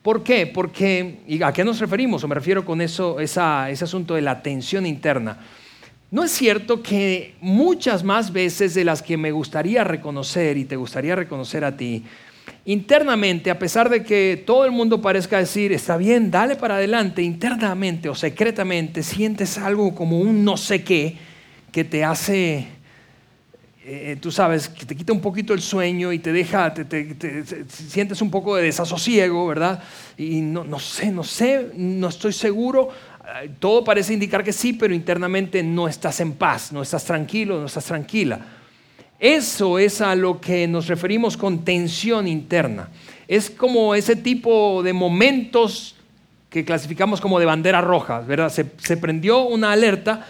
¿Por 0.02 0.22
qué? 0.22 0.46
Porque, 0.46 1.20
¿y 1.26 1.42
a 1.42 1.52
qué 1.52 1.62
nos 1.62 1.78
referimos? 1.78 2.24
O 2.24 2.28
me 2.28 2.34
refiero 2.34 2.64
con 2.64 2.80
eso, 2.80 3.20
ese 3.20 3.40
asunto 3.40 4.14
de 4.14 4.22
la 4.22 4.42
tensión 4.42 4.86
interna. 4.86 5.38
¿No 6.14 6.22
es 6.22 6.30
cierto 6.30 6.80
que 6.80 7.34
muchas 7.40 8.04
más 8.04 8.32
veces 8.32 8.72
de 8.74 8.84
las 8.84 9.02
que 9.02 9.16
me 9.16 9.32
gustaría 9.32 9.82
reconocer 9.82 10.56
y 10.56 10.64
te 10.64 10.76
gustaría 10.76 11.16
reconocer 11.16 11.64
a 11.64 11.76
ti, 11.76 12.04
internamente, 12.66 13.50
a 13.50 13.58
pesar 13.58 13.90
de 13.90 14.04
que 14.04 14.40
todo 14.46 14.64
el 14.64 14.70
mundo 14.70 15.02
parezca 15.02 15.38
decir, 15.38 15.72
está 15.72 15.96
bien, 15.96 16.30
dale 16.30 16.54
para 16.54 16.76
adelante, 16.76 17.20
internamente 17.20 18.08
o 18.08 18.14
secretamente 18.14 19.02
sientes 19.02 19.58
algo 19.58 19.92
como 19.92 20.20
un 20.20 20.44
no 20.44 20.56
sé 20.56 20.84
qué 20.84 21.16
que 21.72 21.82
te 21.82 22.04
hace, 22.04 22.68
eh, 23.84 24.16
tú 24.20 24.30
sabes, 24.30 24.68
que 24.68 24.86
te 24.86 24.94
quita 24.94 25.12
un 25.12 25.20
poquito 25.20 25.52
el 25.52 25.62
sueño 25.62 26.12
y 26.12 26.20
te 26.20 26.32
deja, 26.32 26.72
te, 26.72 27.44
sientes 27.66 28.22
un 28.22 28.30
poco 28.30 28.54
de 28.54 28.62
desasosiego, 28.62 29.48
¿verdad? 29.48 29.82
Y 30.16 30.42
no, 30.42 30.62
no 30.62 30.78
sé, 30.78 31.10
no 31.10 31.24
sé, 31.24 31.72
no 31.74 32.06
estoy 32.06 32.32
seguro 32.32 32.90
todo 33.58 33.84
parece 33.84 34.12
indicar 34.12 34.44
que 34.44 34.52
sí, 34.52 34.72
pero 34.72 34.94
internamente 34.94 35.62
no 35.62 35.88
estás 35.88 36.20
en 36.20 36.32
paz, 36.32 36.72
no 36.72 36.82
estás 36.82 37.04
tranquilo, 37.04 37.58
no 37.58 37.66
estás 37.66 37.86
tranquila. 37.86 38.40
Eso 39.18 39.78
es 39.78 40.00
a 40.00 40.14
lo 40.14 40.40
que 40.40 40.68
nos 40.68 40.86
referimos 40.86 41.36
con 41.36 41.64
tensión 41.64 42.28
interna. 42.28 42.88
Es 43.26 43.48
como 43.48 43.94
ese 43.94 44.16
tipo 44.16 44.82
de 44.82 44.92
momentos 44.92 45.96
que 46.50 46.64
clasificamos 46.64 47.20
como 47.20 47.40
de 47.40 47.46
bandera 47.46 47.80
roja, 47.80 48.20
¿verdad? 48.20 48.50
Se, 48.50 48.96
prendió 48.96 49.44
una 49.46 49.72
alerta 49.72 50.26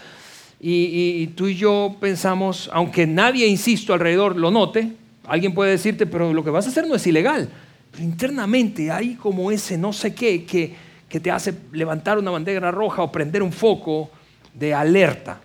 y, 0.59 1.21
y, 1.21 1.27
tú 1.35 1.47
y 1.47 1.55
yo 1.55 1.97
pensamos, 1.99 2.69
aunque 2.73 3.05
nadie, 3.05 3.45
insisto, 3.45 3.93
alrededor 3.93 4.35
lo 4.35 4.49
note, 4.49 4.93
alguien 5.27 5.53
puede 5.53 5.71
decirte, 5.71 6.05
pero 6.05 6.33
lo 6.33 6.43
que 6.43 6.49
vas 6.49 6.65
a 6.65 6.69
hacer 6.69 6.87
no 6.87 6.95
es 6.95 7.05
ilegal. 7.05 7.49
Pero 7.91 8.03
internamente 8.03 8.91
hay 8.91 9.15
como 9.15 9.51
ese 9.51 9.77
no 9.77 9.93
sé 9.93 10.15
qué 10.15 10.45
que 10.45 10.84
que 11.15 11.21
te 11.21 11.31
hace 11.31 11.53
levantar 11.71 12.17
una 12.17 12.29
bandera 12.29 12.71
roja 12.71 13.01
o 13.01 13.09
prender 13.09 13.41
un 13.41 13.53
foco 13.53 14.09
de 14.53 14.73
alerta. 14.73 15.39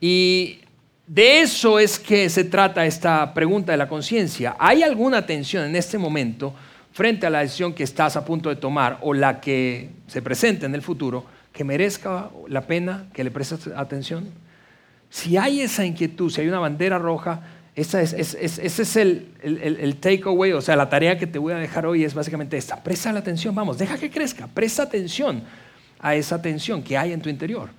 Y 0.00 0.60
de 1.06 1.42
eso 1.42 1.78
es 1.78 1.98
que 1.98 2.30
se 2.30 2.44
trata 2.44 2.86
esta 2.86 3.34
pregunta 3.34 3.72
de 3.72 3.76
la 3.76 3.86
conciencia. 3.86 4.56
¿Hay 4.58 4.82
alguna 4.82 5.26
tensión 5.26 5.66
en 5.66 5.76
este 5.76 5.98
momento 5.98 6.54
frente 6.90 7.26
a 7.26 7.30
la 7.30 7.40
decisión 7.40 7.74
que 7.74 7.82
estás 7.82 8.16
a 8.16 8.24
punto 8.24 8.48
de 8.48 8.56
tomar 8.56 8.96
o 9.02 9.12
la 9.12 9.42
que 9.42 9.90
se 10.06 10.22
presente 10.22 10.64
en 10.64 10.74
el 10.74 10.80
futuro 10.80 11.26
que 11.52 11.62
merezca 11.62 12.30
la 12.48 12.62
pena 12.62 13.08
que 13.12 13.22
le 13.22 13.30
prestes 13.30 13.66
atención? 13.76 14.30
Si 15.10 15.36
hay 15.36 15.60
esa 15.60 15.84
inquietud, 15.84 16.30
si 16.30 16.40
hay 16.40 16.48
una 16.48 16.60
bandera 16.60 16.98
roja, 16.98 17.42
ese 17.76 18.02
es, 18.02 18.96
el, 18.96 19.28
el, 19.42 19.96
takeaway, 19.96 20.52
o 20.52 20.60
sea, 20.60 20.76
la 20.76 20.88
tarea 20.88 21.16
que 21.16 21.26
te 21.26 21.38
voy 21.38 21.52
a 21.52 21.56
dejar 21.56 21.86
hoy 21.86 22.04
es 22.04 22.14
básicamente 22.14 22.56
esta. 22.56 22.82
Presta 22.82 23.12
la 23.12 23.20
atención, 23.20 23.54
vamos, 23.54 23.78
deja 23.78 23.96
que 23.96 24.10
crezca, 24.10 24.48
presta 24.48 24.82
atención 24.82 25.44
a 26.00 26.14
esa 26.14 26.42
tensión 26.42 26.82
que 26.82 26.98
hay 26.98 27.12
en 27.12 27.20
tu 27.20 27.28
interior. 27.28 27.70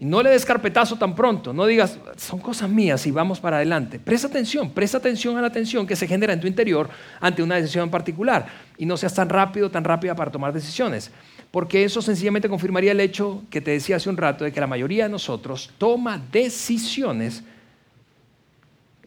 Y 0.00 0.04
no 0.04 0.22
le 0.22 0.30
des 0.30 0.44
carpetazo 0.44 0.96
tan 0.96 1.14
pronto, 1.14 1.52
no 1.52 1.66
digas, 1.66 1.98
son 2.16 2.38
cosas 2.38 2.70
mías 2.70 3.04
y 3.06 3.10
vamos 3.10 3.40
para 3.40 3.56
adelante. 3.56 3.98
Presta 3.98 4.28
atención, 4.28 4.70
presta 4.70 4.98
atención 4.98 5.36
a 5.36 5.42
la 5.42 5.50
tensión 5.50 5.86
que 5.86 5.96
se 5.96 6.06
genera 6.06 6.32
en 6.32 6.40
tu 6.40 6.46
interior 6.46 6.88
ante 7.20 7.42
una 7.42 7.56
decisión 7.56 7.84
en 7.84 7.90
particular. 7.90 8.46
Y 8.76 8.86
no 8.86 8.96
seas 8.96 9.14
tan 9.14 9.28
rápido, 9.28 9.70
tan 9.70 9.82
rápida 9.82 10.14
para 10.14 10.30
tomar 10.30 10.52
decisiones. 10.52 11.10
Porque 11.50 11.82
eso 11.82 12.00
sencillamente 12.00 12.48
confirmaría 12.48 12.92
el 12.92 13.00
hecho 13.00 13.42
que 13.50 13.60
te 13.60 13.72
decía 13.72 13.96
hace 13.96 14.08
un 14.08 14.16
rato 14.16 14.44
de 14.44 14.52
que 14.52 14.60
la 14.60 14.68
mayoría 14.68 15.04
de 15.04 15.10
nosotros 15.10 15.70
toma 15.78 16.22
decisiones 16.30 17.42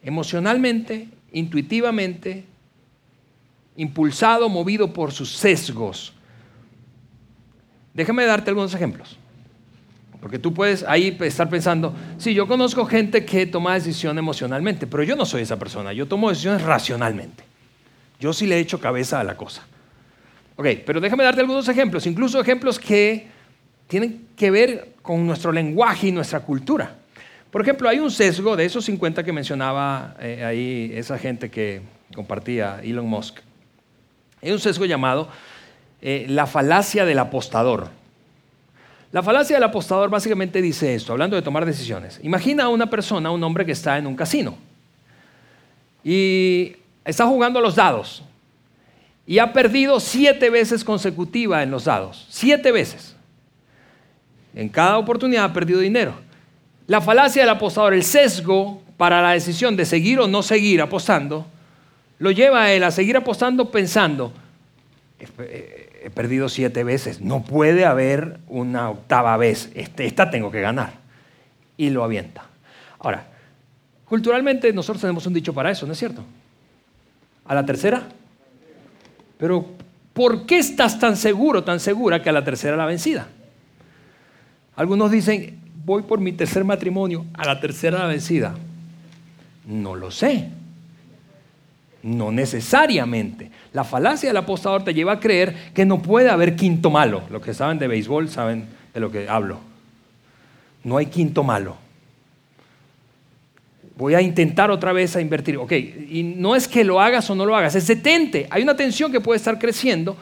emocionalmente, 0.03 1.07
intuitivamente, 1.31 2.45
impulsado, 3.75 4.49
movido 4.49 4.93
por 4.93 5.11
sus 5.11 5.35
sesgos. 5.35 6.13
Déjame 7.93 8.25
darte 8.25 8.49
algunos 8.49 8.73
ejemplos. 8.73 9.17
Porque 10.19 10.37
tú 10.37 10.53
puedes 10.53 10.83
ahí 10.83 11.17
estar 11.21 11.49
pensando, 11.49 11.95
sí, 12.17 12.33
yo 12.35 12.47
conozco 12.47 12.85
gente 12.85 13.25
que 13.25 13.47
toma 13.47 13.73
decisión 13.73 14.19
emocionalmente, 14.19 14.85
pero 14.85 15.01
yo 15.01 15.15
no 15.15 15.25
soy 15.25 15.41
esa 15.41 15.57
persona, 15.57 15.93
yo 15.93 16.07
tomo 16.07 16.29
decisiones 16.29 16.61
racionalmente. 16.61 17.43
Yo 18.19 18.31
sí 18.31 18.45
le 18.45 18.57
he 18.57 18.59
hecho 18.59 18.79
cabeza 18.79 19.19
a 19.19 19.23
la 19.23 19.35
cosa. 19.35 19.63
Ok, 20.55 20.67
pero 20.85 21.01
déjame 21.01 21.23
darte 21.23 21.41
algunos 21.41 21.67
ejemplos, 21.67 22.05
incluso 22.05 22.39
ejemplos 22.39 22.77
que 22.77 23.27
tienen 23.87 24.27
que 24.35 24.51
ver 24.51 24.93
con 25.01 25.25
nuestro 25.25 25.51
lenguaje 25.51 26.09
y 26.09 26.11
nuestra 26.11 26.41
cultura. 26.41 27.00
Por 27.51 27.61
ejemplo, 27.61 27.89
hay 27.89 27.99
un 27.99 28.09
sesgo 28.09 28.55
de 28.55 28.63
esos 28.65 28.85
50 28.85 29.23
que 29.23 29.33
mencionaba 29.33 30.15
eh, 30.21 30.43
ahí 30.45 30.91
esa 30.95 31.17
gente 31.17 31.51
que 31.51 31.81
compartía 32.15 32.79
Elon 32.81 33.05
Musk. 33.05 33.39
Hay 34.41 34.51
un 34.51 34.59
sesgo 34.59 34.85
llamado 34.85 35.27
eh, 36.01 36.25
la 36.29 36.47
falacia 36.47 37.03
del 37.03 37.19
apostador. 37.19 37.89
La 39.11 39.21
falacia 39.21 39.57
del 39.57 39.63
apostador 39.63 40.09
básicamente 40.09 40.61
dice 40.61 40.95
esto, 40.95 41.11
hablando 41.11 41.35
de 41.35 41.41
tomar 41.41 41.65
decisiones. 41.65 42.21
Imagina 42.23 42.63
a 42.63 42.69
una 42.69 42.89
persona, 42.89 43.29
un 43.29 43.43
hombre 43.43 43.65
que 43.65 43.73
está 43.73 43.97
en 43.97 44.07
un 44.07 44.15
casino 44.15 44.57
y 46.03 46.77
está 47.03 47.27
jugando 47.27 47.59
a 47.59 47.61
los 47.61 47.75
dados 47.75 48.23
y 49.27 49.39
ha 49.39 49.51
perdido 49.51 49.99
siete 49.99 50.49
veces 50.49 50.85
consecutiva 50.85 51.61
en 51.61 51.71
los 51.71 51.83
dados. 51.83 52.25
Siete 52.29 52.71
veces. 52.71 53.15
En 54.55 54.69
cada 54.69 54.97
oportunidad 54.97 55.43
ha 55.43 55.53
perdido 55.53 55.81
dinero. 55.81 56.30
La 56.87 57.01
falacia 57.01 57.43
del 57.43 57.49
apostador, 57.49 57.93
el 57.93 58.03
sesgo 58.03 58.81
para 58.97 59.21
la 59.21 59.31
decisión 59.31 59.75
de 59.75 59.85
seguir 59.85 60.19
o 60.19 60.27
no 60.27 60.43
seguir 60.43 60.81
apostando, 60.81 61.45
lo 62.19 62.31
lleva 62.31 62.63
a 62.63 62.71
él 62.71 62.83
a 62.83 62.91
seguir 62.91 63.17
apostando 63.17 63.71
pensando, 63.71 64.33
he 66.03 66.09
perdido 66.09 66.49
siete 66.49 66.83
veces, 66.83 67.21
no 67.21 67.43
puede 67.43 67.85
haber 67.85 68.39
una 68.47 68.89
octava 68.89 69.37
vez, 69.37 69.71
este, 69.75 70.05
esta 70.05 70.29
tengo 70.29 70.51
que 70.51 70.61
ganar. 70.61 70.93
Y 71.77 71.89
lo 71.89 72.03
avienta. 72.03 72.45
Ahora, 72.99 73.25
culturalmente 74.05 74.73
nosotros 74.73 75.01
tenemos 75.01 75.25
un 75.25 75.33
dicho 75.33 75.53
para 75.53 75.71
eso, 75.71 75.85
¿no 75.85 75.93
es 75.93 75.99
cierto? 75.99 76.23
A 77.45 77.55
la 77.55 77.65
tercera. 77.65 78.03
Pero, 79.37 79.65
¿por 80.13 80.45
qué 80.45 80.59
estás 80.59 80.99
tan 80.99 81.15
seguro, 81.17 81.63
tan 81.63 81.79
segura 81.79 82.21
que 82.21 82.29
a 82.29 82.33
la 82.33 82.43
tercera 82.43 82.75
la 82.75 82.85
vencida? 82.85 83.27
Algunos 84.75 85.09
dicen, 85.11 85.60
voy 85.85 86.03
por 86.03 86.19
mi 86.19 86.31
tercer 86.31 86.63
matrimonio, 86.63 87.25
a 87.33 87.45
la 87.45 87.59
tercera 87.59 88.05
vencida. 88.07 88.55
No 89.65 89.95
lo 89.95 90.11
sé. 90.11 90.49
No 92.03 92.31
necesariamente. 92.31 93.51
La 93.73 93.83
falacia 93.83 94.29
del 94.29 94.37
apostador 94.37 94.83
te 94.83 94.93
lleva 94.93 95.13
a 95.13 95.19
creer 95.19 95.71
que 95.73 95.85
no 95.85 96.01
puede 96.01 96.29
haber 96.29 96.55
quinto 96.55 96.89
malo. 96.89 97.23
Los 97.29 97.41
que 97.41 97.53
saben 97.53 97.77
de 97.77 97.87
béisbol 97.87 98.29
saben 98.29 98.65
de 98.93 98.99
lo 98.99 99.11
que 99.11 99.29
hablo. 99.29 99.59
No 100.83 100.97
hay 100.97 101.05
quinto 101.07 101.43
malo. 101.43 101.77
Voy 103.97 104.15
a 104.15 104.21
intentar 104.21 104.71
otra 104.71 104.93
vez 104.93 105.15
a 105.15 105.21
invertir. 105.21 105.57
Ok, 105.57 105.73
y 105.73 106.23
no 106.23 106.55
es 106.55 106.67
que 106.67 106.83
lo 106.83 106.99
hagas 106.99 107.29
o 107.29 107.35
no 107.35 107.45
lo 107.45 107.55
hagas, 107.55 107.75
es 107.75 107.85
detente. 107.85 108.47
Hay 108.49 108.63
una 108.63 108.75
tensión 108.75 109.11
que 109.11 109.21
puede 109.21 109.37
estar 109.37 109.59
creciendo 109.59 110.17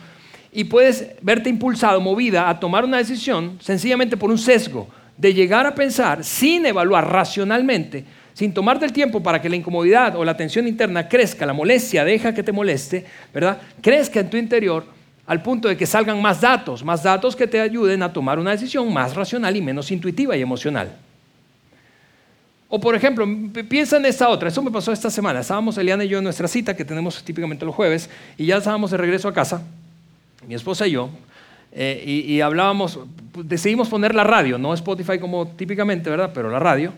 y 0.52 0.66
puedes 0.66 1.16
verte 1.22 1.50
impulsado, 1.50 2.02
movida 2.02 2.50
a 2.50 2.60
tomar 2.60 2.84
una 2.84 2.98
decisión 2.98 3.58
sencillamente 3.62 4.18
por 4.18 4.32
un 4.32 4.38
sesgo 4.38 4.90
de 5.20 5.34
llegar 5.34 5.68
a 5.68 5.76
pensar 5.76 6.24
sin 6.24 6.66
evaluar 6.66 7.12
racionalmente, 7.12 8.06
sin 8.34 8.54
tomarte 8.54 8.86
el 8.86 8.94
tiempo 8.94 9.22
para 9.22 9.42
que 9.42 9.50
la 9.50 9.58
incomodidad 9.58 10.16
o 10.16 10.24
la 10.24 10.38
tensión 10.38 10.66
interna 10.66 11.10
crezca, 11.10 11.46
la 11.46 11.52
molestia 11.52 12.06
deja 12.06 12.34
que 12.34 12.42
te 12.42 12.54
moleste, 12.54 13.06
¿verdad? 13.34 13.60
Crezca 13.82 14.22
en 14.22 14.30
tu 14.30 14.38
interior 14.38 14.86
al 15.28 15.42
punto 15.42 15.68
de 15.68 15.76
que 15.76 15.86
salgan 15.86 16.22
más 16.22 16.40
datos, 16.40 16.86
más 16.86 17.04
datos 17.04 17.36
que 17.36 17.48
te 17.48 17.60
ayuden 17.60 18.02
a 18.02 18.14
tomar 18.14 18.40
una 18.40 18.52
decisión 18.52 18.92
más 18.94 19.14
racional 19.14 19.56
y 19.58 19.62
menos 19.62 19.92
intuitiva 19.92 20.38
y 20.38 20.42
emocional. 20.42 20.90
O 22.70 22.80
por 22.80 22.96
ejemplo, 22.96 23.28
piensa 23.68 23.98
en 23.98 24.06
esta 24.06 24.30
otra, 24.30 24.48
eso 24.48 24.62
me 24.62 24.72
pasó 24.72 24.94
esta 24.94 25.10
semana, 25.10 25.42
estábamos 25.42 25.78
Eliana 25.78 26.06
y 26.06 26.08
yo 26.08 26.20
en 26.20 26.24
nuestra 26.24 26.48
cita 26.48 26.78
que 26.78 26.86
tenemos 26.86 27.22
típicamente 27.22 27.66
los 27.66 27.76
jueves 27.76 28.10
y 28.38 28.46
ya 28.46 28.58
estábamos 28.58 28.92
de 28.92 28.98
regreso 28.98 29.28
a 29.28 29.34
casa, 29.34 29.62
mi 30.48 30.56
esposa 30.56 30.88
y 30.88 30.92
yo, 30.92 31.10
eh, 31.72 32.04
y, 32.06 32.42
hablábamos, 32.42 33.00
decidimos 33.44 33.90
poner 33.90 34.16
la 34.16 34.24
radio, 34.24 34.58
no 34.58 34.74
Spotify 34.74 35.20
como 35.20 35.48
típicamente, 35.48 36.10
¿verdad? 36.10 36.32
Pero 36.34 36.50
la 36.50 36.60
radio. 36.60 36.94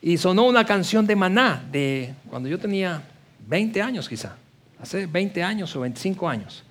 Y 0.00 0.16
sonó 0.16 0.44
una 0.44 0.64
canción 0.64 1.06
de 1.06 1.14
Maná, 1.14 1.64
de 1.70 2.14
cuando 2.28 2.48
yo 2.48 2.58
tenía 2.58 3.02
20 3.46 3.80
años 3.80 4.08
quizá, 4.08 4.36
hace 4.80 5.06
20 5.06 5.42
años 5.42 5.74
o 5.76 5.80
25 5.80 6.28
años. 6.28 6.64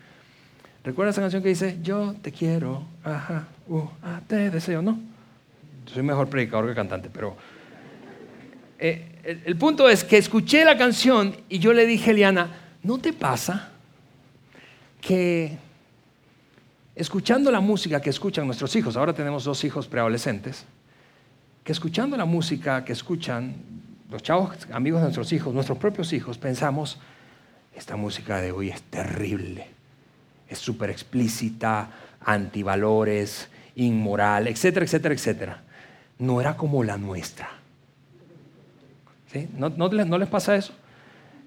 ¿Recuerdas 0.83 1.15
esa 1.15 1.21
canción 1.21 1.41
que 1.41 1.49
dice, 1.49 1.77
yo 1.81 2.15
te 2.21 2.31
quiero, 2.31 2.83
ajá, 3.03 3.47
uh, 3.67 3.83
ah, 4.03 4.19
te 4.27 4.49
deseo, 4.49 4.81
no? 4.81 4.99
Soy 5.85 6.03
mejor 6.03 6.27
predicador 6.27 6.67
que 6.67 6.75
cantante, 6.75 7.09
pero... 7.11 7.37
Eh, 8.79 9.19
el, 9.23 9.41
el 9.45 9.55
punto 9.57 9.87
es 9.87 10.03
que 10.03 10.17
escuché 10.17 10.65
la 10.65 10.75
canción 10.75 11.35
y 11.47 11.59
yo 11.59 11.71
le 11.71 11.85
dije 11.85 12.09
a 12.09 12.13
Eliana, 12.13 12.49
¿No 12.83 12.97
te 12.97 13.13
pasa 13.13 13.69
que 15.01 15.57
escuchando 17.01 17.51
la 17.51 17.59
música 17.59 17.99
que 17.99 18.11
escuchan 18.11 18.45
nuestros 18.45 18.75
hijos, 18.75 18.95
ahora 18.95 19.13
tenemos 19.13 19.43
dos 19.43 19.63
hijos 19.63 19.87
preadolescentes, 19.87 20.65
que 21.63 21.71
escuchando 21.71 22.15
la 22.15 22.25
música 22.25 22.85
que 22.85 22.93
escuchan 22.93 23.55
los 24.09 24.21
chavos 24.21 24.67
amigos 24.71 25.01
de 25.01 25.05
nuestros 25.05 25.33
hijos, 25.33 25.53
nuestros 25.53 25.77
propios 25.77 26.13
hijos, 26.13 26.37
pensamos, 26.37 26.99
esta 27.75 27.95
música 27.95 28.39
de 28.39 28.51
hoy 28.51 28.69
es 28.69 28.81
terrible, 28.83 29.67
es 30.47 30.59
súper 30.59 30.89
explícita, 30.89 31.89
antivalores, 32.23 33.49
inmoral, 33.75 34.47
etcétera, 34.47 34.85
etcétera, 34.85 35.15
etcétera. 35.15 35.61
No 36.19 36.39
era 36.39 36.55
como 36.55 36.83
la 36.83 36.97
nuestra. 36.97 37.49
¿Sí? 39.31 39.47
¿No, 39.57 39.69
no, 39.69 40.17
les 40.17 40.27
pasa 40.27 40.55
eso? 40.55 40.73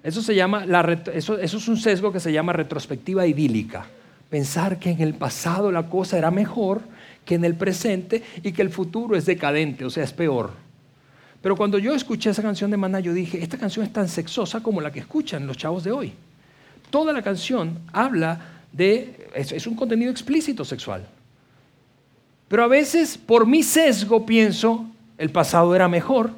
Eso, 0.03 0.21
se 0.21 0.35
llama 0.35 0.65
eso, 1.13 1.37
eso 1.37 1.57
es 1.57 1.67
un 1.67 1.77
sesgo 1.77 2.11
que 2.11 2.19
se 2.19 2.33
llama 2.33 2.51
retrospectiva 2.51 3.25
idílica. 3.25 3.85
Pensar 4.35 4.79
que 4.79 4.89
en 4.89 4.99
el 4.99 5.13
pasado 5.13 5.71
la 5.71 5.87
cosa 5.87 6.17
era 6.17 6.29
mejor 6.29 6.81
que 7.23 7.35
en 7.35 7.45
el 7.45 7.55
presente 7.55 8.21
y 8.43 8.51
que 8.51 8.61
el 8.61 8.69
futuro 8.69 9.15
es 9.15 9.25
decadente, 9.25 9.85
o 9.85 9.89
sea, 9.89 10.03
es 10.03 10.11
peor. 10.11 10.51
Pero 11.41 11.55
cuando 11.55 11.77
yo 11.77 11.95
escuché 11.95 12.31
esa 12.31 12.41
canción 12.41 12.69
de 12.69 12.75
Maná, 12.75 12.99
yo 12.99 13.13
dije, 13.13 13.41
esta 13.41 13.57
canción 13.57 13.85
es 13.85 13.93
tan 13.93 14.09
sexosa 14.09 14.59
como 14.59 14.81
la 14.81 14.91
que 14.91 14.99
escuchan 14.99 15.47
los 15.47 15.55
chavos 15.55 15.85
de 15.85 15.93
hoy. 15.93 16.11
Toda 16.89 17.13
la 17.13 17.21
canción 17.21 17.79
habla 17.93 18.41
de, 18.73 19.29
es, 19.33 19.67
un 19.67 19.75
contenido 19.77 20.11
explícito 20.11 20.65
sexual. 20.65 21.07
Pero 22.49 22.61
a 22.61 22.67
veces, 22.67 23.17
por 23.17 23.47
mi 23.47 23.63
sesgo, 23.63 24.25
pienso, 24.25 24.85
el 25.17 25.29
pasado 25.29 25.73
era 25.73 25.87
mejor. 25.87 26.31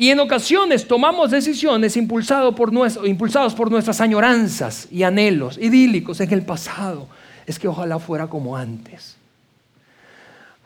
Y 0.00 0.08
en 0.08 0.18
ocasiones 0.18 0.88
tomamos 0.88 1.30
decisiones 1.30 1.92
por, 2.56 2.72
impulsados 3.04 3.54
por 3.54 3.70
nuestras 3.70 4.00
añoranzas 4.00 4.88
y 4.90 5.02
anhelos 5.02 5.58
idílicos 5.58 6.20
en 6.20 6.32
el 6.32 6.42
pasado. 6.42 7.06
Es 7.46 7.58
que 7.58 7.68
ojalá 7.68 7.98
fuera 7.98 8.26
como 8.26 8.56
antes 8.56 9.20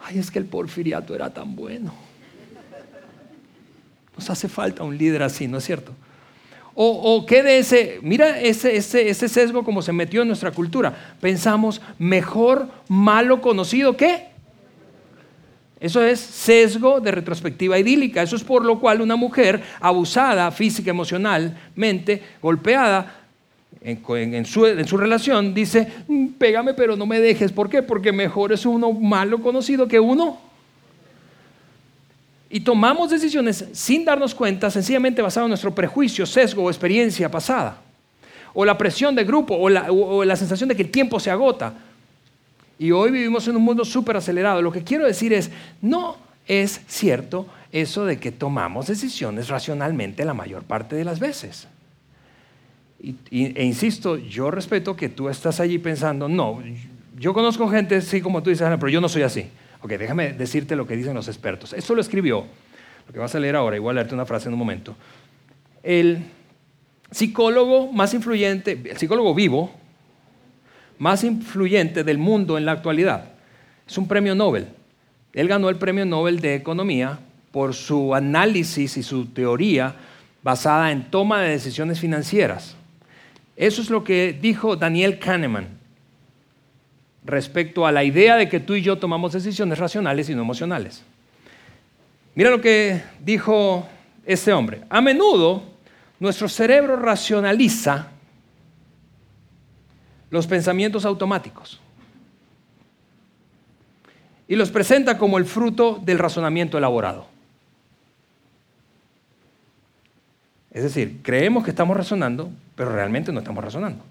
ay, 0.05 0.19
es 0.19 0.31
que 0.31 0.39
el 0.39 0.45
porfiriato 0.45 1.15
era 1.15 1.31
tan 1.31 1.57
bueno. 1.57 1.93
Nos 4.17 4.31
hace 4.31 4.49
falta 4.49 4.85
un 4.85 4.97
líder 4.97 5.23
así, 5.23 5.49
¿no 5.49 5.59
es 5.59 5.65
cierto? 5.65 5.93
O, 6.75 6.87
o 6.89 7.27
qué 7.27 7.43
de 7.43 7.59
ese, 7.59 7.99
mira 8.03 8.41
ese, 8.41 8.77
ese, 8.77 9.09
ese 9.09 9.29
sesgo 9.29 9.65
como 9.65 9.81
se 9.83 9.93
metió 9.93 10.23
en 10.23 10.29
nuestra 10.29 10.51
cultura. 10.51 11.15
Pensamos, 11.21 11.81
mejor 11.99 12.69
malo 12.89 13.41
conocido 13.41 13.97
que. 13.97 14.34
Eso 15.85 16.03
es 16.03 16.19
sesgo 16.19 16.99
de 16.99 17.11
retrospectiva 17.11 17.79
idílica. 17.79 18.23
Eso 18.23 18.37
es 18.37 18.43
por 18.43 18.65
lo 18.65 18.81
cual 18.81 19.03
una 19.03 19.17
mujer 19.17 19.63
abusada 19.81 20.51
física, 20.51 20.89
emocionalmente, 20.89 22.23
golpeada, 22.41 23.21
en, 23.83 24.47
su, 24.47 24.97
relación 24.97 25.53
dice, 25.53 25.93
mm, 26.09 26.29
pégame 26.39 26.73
pero 26.73 26.97
no 26.97 27.05
me 27.05 27.21
dejes. 27.21 27.53
¿Por 27.53 27.69
qué? 27.69 27.83
Porque 27.83 28.13
mejor 28.13 28.51
es 28.55 28.65
uno 28.65 28.93
malo 28.93 29.43
conocido 29.43 29.87
que 29.87 30.01
uno. 30.01 30.41
Y 32.49 32.61
tomamos 32.61 33.11
decisiones 33.11 33.67
sin 33.73 34.07
darnos 34.07 34.35
cuenta, 34.35 34.71
sencillamente 34.71 35.21
basado 35.21 35.45
en 35.45 35.51
nuestro 35.51 35.75
prejuicio, 35.75 36.25
sesgo 36.25 36.65
o 36.65 36.71
experiencia 36.71 37.31
pasada. 37.31 37.77
O 38.55 38.65
la 38.65 38.79
presión 38.79 39.15
de 39.15 39.25
grupo, 39.25 39.55
o 39.55 39.69
la, 39.69 39.93
o 39.93 40.25
la 40.25 40.37
sensación 40.37 40.71
de 40.71 40.77
que 40.77 40.83
el 40.85 40.91
tiempo 40.91 41.21
se 41.21 41.31
agota. 41.31 41.75
Y 42.79 42.91
hoy 42.91 43.11
vivimos 43.11 43.47
en 43.49 43.57
un 43.57 43.63
mundo 43.63 43.85
súper 43.85 44.17
acelerado. 44.17 44.63
Lo 44.63 44.73
que 44.73 44.83
quiero 44.83 45.07
decir 45.07 45.33
es, 45.33 45.51
no 45.81 46.17
es 46.47 46.81
cierto 46.87 47.47
eso 47.73 48.05
de 48.05 48.19
que 48.19 48.33
tomamos 48.33 48.87
decisiones 48.87 49.49
racionalmente 49.49 50.25
la 50.25 50.35
mayor 50.35 50.65
parte 50.65 50.97
de 50.97 51.05
las 51.05 51.21
veces 51.21 51.69
e 53.31 53.65
insisto, 53.65 54.17
yo 54.17 54.51
respeto 54.51 54.97
que 54.97 55.09
tú 55.09 55.29
estás 55.29 55.61
allí 55.61 55.79
pensando, 55.79 56.29
no, 56.29 56.63
yo 57.19 57.35
conozco 57.35 57.69
gente, 57.69 58.01
sí, 58.01 58.21
como 58.21 58.43
tú 58.43 58.51
dices, 58.51 58.67
pero 58.79 58.89
yo 58.89 59.01
no 59.01 59.09
soy 59.09 59.23
así. 59.23 59.47
Ok, 59.83 59.93
déjame 59.93 60.33
decirte 60.33 60.75
lo 60.75 60.87
que 60.87 60.97
dicen 60.97 61.15
los 61.15 61.29
expertos. 61.29 61.75
Esto 61.75 61.95
lo 61.95 62.01
escribió, 62.01 62.47
lo 63.07 63.13
que 63.13 63.19
vas 63.19 63.35
a 63.35 63.41
leer 63.41 63.57
ahora, 63.57 63.77
igual 63.77 63.97
leerte 63.97 64.15
una 64.15 64.25
frase 64.25 64.49
en 64.49 64.55
un 64.55 64.59
momento. 64.59 64.97
El 65.83 66.25
psicólogo 67.11 67.93
más 67.93 68.15
influyente, 68.15 68.81
el 68.85 68.97
psicólogo 68.97 69.35
vivo, 69.35 69.71
más 70.99 71.25
influyente 71.25 72.05
del 72.05 72.19
mundo 72.19 72.59
en 72.59 72.65
la 72.65 72.73
actualidad, 72.73 73.31
es 73.87 73.99
un 73.99 74.09
premio 74.09 74.35
Nobel. 74.35 74.67
Él 75.33 75.49
ganó 75.49 75.69
el 75.69 75.77
premio 75.77 76.05
Nobel 76.07 76.41
de 76.41 76.55
Economía 76.55 77.19
por 77.51 77.75
su 77.75 78.15
análisis 78.15 78.97
y 78.97 79.03
su 79.03 79.27
teoría 79.27 79.95
basada 80.43 80.93
en 80.93 81.11
toma 81.11 81.41
de 81.41 81.51
decisiones 81.51 82.01
financieras. 82.01 82.77
Eso 83.57 83.83
es 83.83 83.91
lo 83.91 84.05
que 84.05 84.37
dijo 84.41 84.77
Daniel 84.77 85.19
Kahneman 85.19 85.69
respecto 87.25 87.87
a 87.87 87.93
la 87.93 88.05
idea 88.05 88.37
de 88.37 88.49
que 88.49 88.61
tú 88.61 88.75
y 88.75 88.83
yo 88.83 88.99
tomamos 88.99 89.33
decisiones 89.33 89.79
racionales 89.79 90.29
y 90.29 90.35
no 90.35 90.43
emocionales. 90.43 91.03
Mira 92.35 92.51
lo 92.51 92.61
que 92.61 93.03
dijo 93.21 93.87
este 94.27 94.53
hombre. 94.53 94.81
A 94.91 95.01
menudo 95.01 95.63
nuestro 96.19 96.49
cerebro 96.49 96.97
racionaliza 96.97 98.09
los 100.31 100.47
pensamientos 100.47 101.05
automáticos 101.05 101.81
y 104.47 104.57
los 104.57 104.71
presenta 104.71 105.17
como 105.17 105.39
el 105.39 105.45
fruto 105.45 106.01
del 106.05 106.19
razonamiento 106.19 106.77
elaborado. 106.77 107.27
Es 110.71 110.83
decir, 110.83 111.21
creemos 111.23 111.65
que 111.65 111.71
estamos 111.71 111.97
razonando, 111.97 112.51
pero 112.75 112.93
realmente 112.93 113.33
no 113.33 113.39
estamos 113.39 113.65
razonando. 113.65 114.05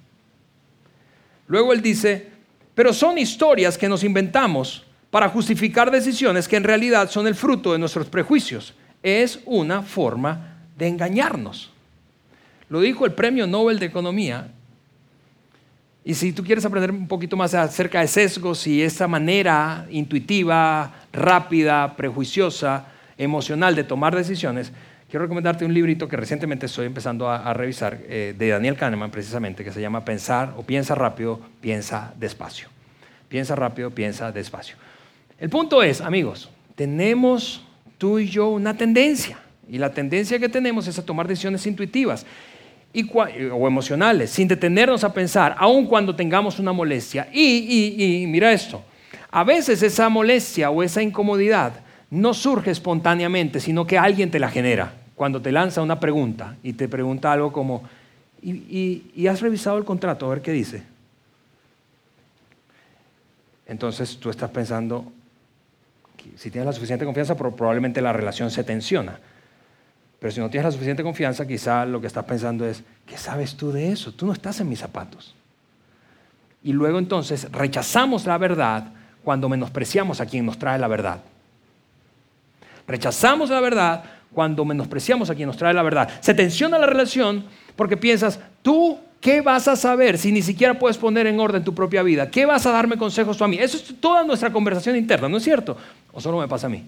Luego 1.47 1.73
él 1.73 1.82
dice, 1.82 2.30
pero 2.73 2.93
son 2.93 3.17
historias 3.17 3.78
que 3.78 3.89
nos 3.89 4.04
inventamos 4.04 4.86
para 5.12 5.30
justificar 5.30 5.91
decisiones 5.91 6.47
que 6.47 6.56
en 6.56 6.63
realidad 6.63 7.12
son 7.12 7.28
el 7.28 7.36
fruto 7.36 7.73
de 7.73 7.80
nuestros 7.80 8.08
prejuicios. 8.08 8.73
Es 9.04 9.41
una 9.45 9.84
forma 9.84 10.58
de 10.78 10.88
engañarnos. 10.88 11.69
Lo 12.69 12.80
dijo 12.80 13.06
el 13.06 13.12
Premio 13.12 13.45
Nobel 13.45 13.78
de 13.78 13.86
Economía. 13.86 14.52
Y 16.06 16.13
si 16.16 16.34
tú 16.34 16.44
quieres 16.44 16.66
aprender 16.66 16.92
un 16.92 17.08
poquito 17.08 17.38
más 17.38 17.54
acerca 17.54 18.02
de 18.02 18.08
sesgos 18.08 18.68
y 18.68 18.82
esa 18.82 19.08
manera 19.08 19.88
intuitiva, 19.89 20.92
rápida, 21.13 21.96
prejuiciosa, 21.96 22.88
emocional 23.18 23.74
de 23.74 23.86
tomar 23.86 24.13
decisiones, 24.13 24.74
quiero 25.10 25.24
recomendarte 25.24 25.63
un 25.63 25.74
librito 25.74 26.10
que 26.10 26.18
recientemente 26.18 26.66
estoy 26.66 26.88
empezando 26.88 27.30
a, 27.30 27.54
revisar, 27.54 28.00
eh, 28.04 28.36
de 28.38 28.50
Daniel 28.50 28.76
Kahneman 28.76 29.12
precisamente, 29.12 29.63
que 29.63 29.72
se 29.72 29.80
llama 29.80 30.04
Pensar 30.04 30.54
o 30.58 30.63
Piensa 30.63 30.94
rápido, 30.94 31.39
piensa 31.62 32.13
despacio. 32.20 32.68
Piensa 33.30 33.56
rápido, 33.56 33.89
piensa 33.89 34.32
despacio. 34.32 34.76
El 35.39 35.50
punto 35.50 35.82
es, 35.82 36.02
amigos, 36.02 36.50
tenemos 36.76 37.63
tú 37.98 38.20
y 38.20 38.28
yo 38.28 38.50
una 38.50 38.76
tendencia, 38.76 39.39
y 39.70 39.78
la 39.78 39.94
tendencia 39.94 40.38
que 40.38 40.50
tenemos 40.50 40.86
es 40.88 41.00
a 41.00 41.06
tomar 41.06 41.28
decisiones 41.28 41.66
intuitivas 41.66 42.26
y, 42.94 43.10
o 43.52 43.68
emocionales, 43.68 44.30
sin 44.30 44.48
detenernos 44.48 45.04
a 45.04 45.14
pensar, 45.14 45.56
aun 45.58 45.88
cuando 45.88 46.16
tengamos 46.16 46.60
una 46.60 46.72
molestia. 46.72 47.28
y 47.34 48.26
mira 48.28 48.54
esto, 48.54 48.84
a 49.32 49.44
veces 49.44 49.82
esa 49.82 50.10
molestia 50.10 50.70
o 50.70 50.84
esa 50.84 51.02
incomodidad 51.02 51.74
no 52.12 52.36
surge 52.36 52.70
espontáneamente, 52.70 53.60
sino 53.60 53.88
que 53.88 53.98
alguien 53.98 54.30
te 54.30 54.40
la 54.40 54.50
genera 54.50 54.94
cuando 55.16 55.42
te 55.42 55.52
lanza 55.52 55.82
una 55.82 56.00
pregunta 56.00 56.58
y 56.64 56.74
te 56.74 56.88
pregunta 56.88 57.32
algo 57.32 57.52
como, 57.52 57.84
¿y, 58.42 59.26
has 59.28 59.42
revisado 59.42 59.78
el 59.78 59.86
contrato 59.86 60.26
a 60.26 60.30
ver 60.30 60.42
qué 60.42 60.52
dice? 60.52 60.84
Entonces 63.66 64.18
tú 64.18 64.30
estás 64.30 64.50
pensando, 64.50 65.12
si 66.36 66.52
tienes 66.52 66.66
la 66.66 66.74
suficiente 66.74 67.06
confianza, 67.06 67.36
probablemente 67.36 68.02
la 68.02 68.14
relación 68.14 68.52
se 68.52 68.64
tensiona. 68.64 69.20
Pero 70.24 70.32
si 70.32 70.40
no 70.40 70.50
tienes 70.50 70.64
la 70.64 70.72
suficiente 70.72 71.04
confianza, 71.04 71.46
quizá 71.46 71.86
lo 71.86 72.00
que 72.00 72.08
estás 72.08 72.24
pensando 72.24 72.66
es, 72.66 72.82
¿qué 73.06 73.18
sabes 73.18 73.58
tú 73.58 73.74
de 73.74 73.92
eso? 73.92 74.14
Tú 74.14 74.26
no 74.26 74.32
estás 74.32 74.58
en 74.62 74.70
mis 74.70 74.80
zapatos. 74.80 75.36
Y 76.64 76.72
luego 76.72 76.98
entonces 76.98 77.52
rechazamos 77.52 78.26
la 78.26 78.38
verdad 78.38 78.94
cuando 79.22 79.50
menospreciamos 79.50 80.22
a 80.22 80.26
quien 80.26 80.46
nos 80.46 80.58
trae 80.58 80.80
la 80.80 80.88
verdad. 80.88 81.20
Rechazamos 82.88 83.50
la 83.50 83.60
verdad 83.60 84.06
cuando 84.32 84.64
menospreciamos 84.64 85.30
a 85.30 85.36
quien 85.36 85.48
nos 85.48 85.58
trae 85.58 85.74
la 85.74 85.84
verdad. 85.84 86.10
Se 86.22 86.34
tensiona 86.34 86.80
la 86.80 86.88
relación 86.88 87.44
porque 87.76 87.98
piensas, 87.98 88.40
tú, 88.62 88.98
¿qué 89.20 89.42
vas 89.42 89.68
a 89.68 89.76
saber 89.76 90.18
si 90.18 90.32
ni 90.32 90.42
siquiera 90.42 90.80
puedes 90.80 90.98
poner 90.98 91.28
en 91.28 91.38
orden 91.38 91.66
tu 91.66 91.76
propia 91.76 92.02
vida? 92.02 92.32
¿Qué 92.32 92.46
vas 92.46 92.66
a 92.66 92.72
darme 92.72 92.96
consejos 92.96 93.38
tú 93.38 93.44
a 93.44 93.50
mí? 93.50 93.58
Eso 93.60 93.76
es 93.76 94.00
toda 94.00 94.24
nuestra 94.24 94.54
conversación 94.54 94.96
interna, 94.96 95.28
¿no 95.28 95.36
es 95.36 95.44
cierto? 95.44 95.76
¿O 96.14 96.22
solo 96.22 96.40
me 96.40 96.48
pasa 96.48 96.68
a 96.68 96.70
mí? 96.70 96.82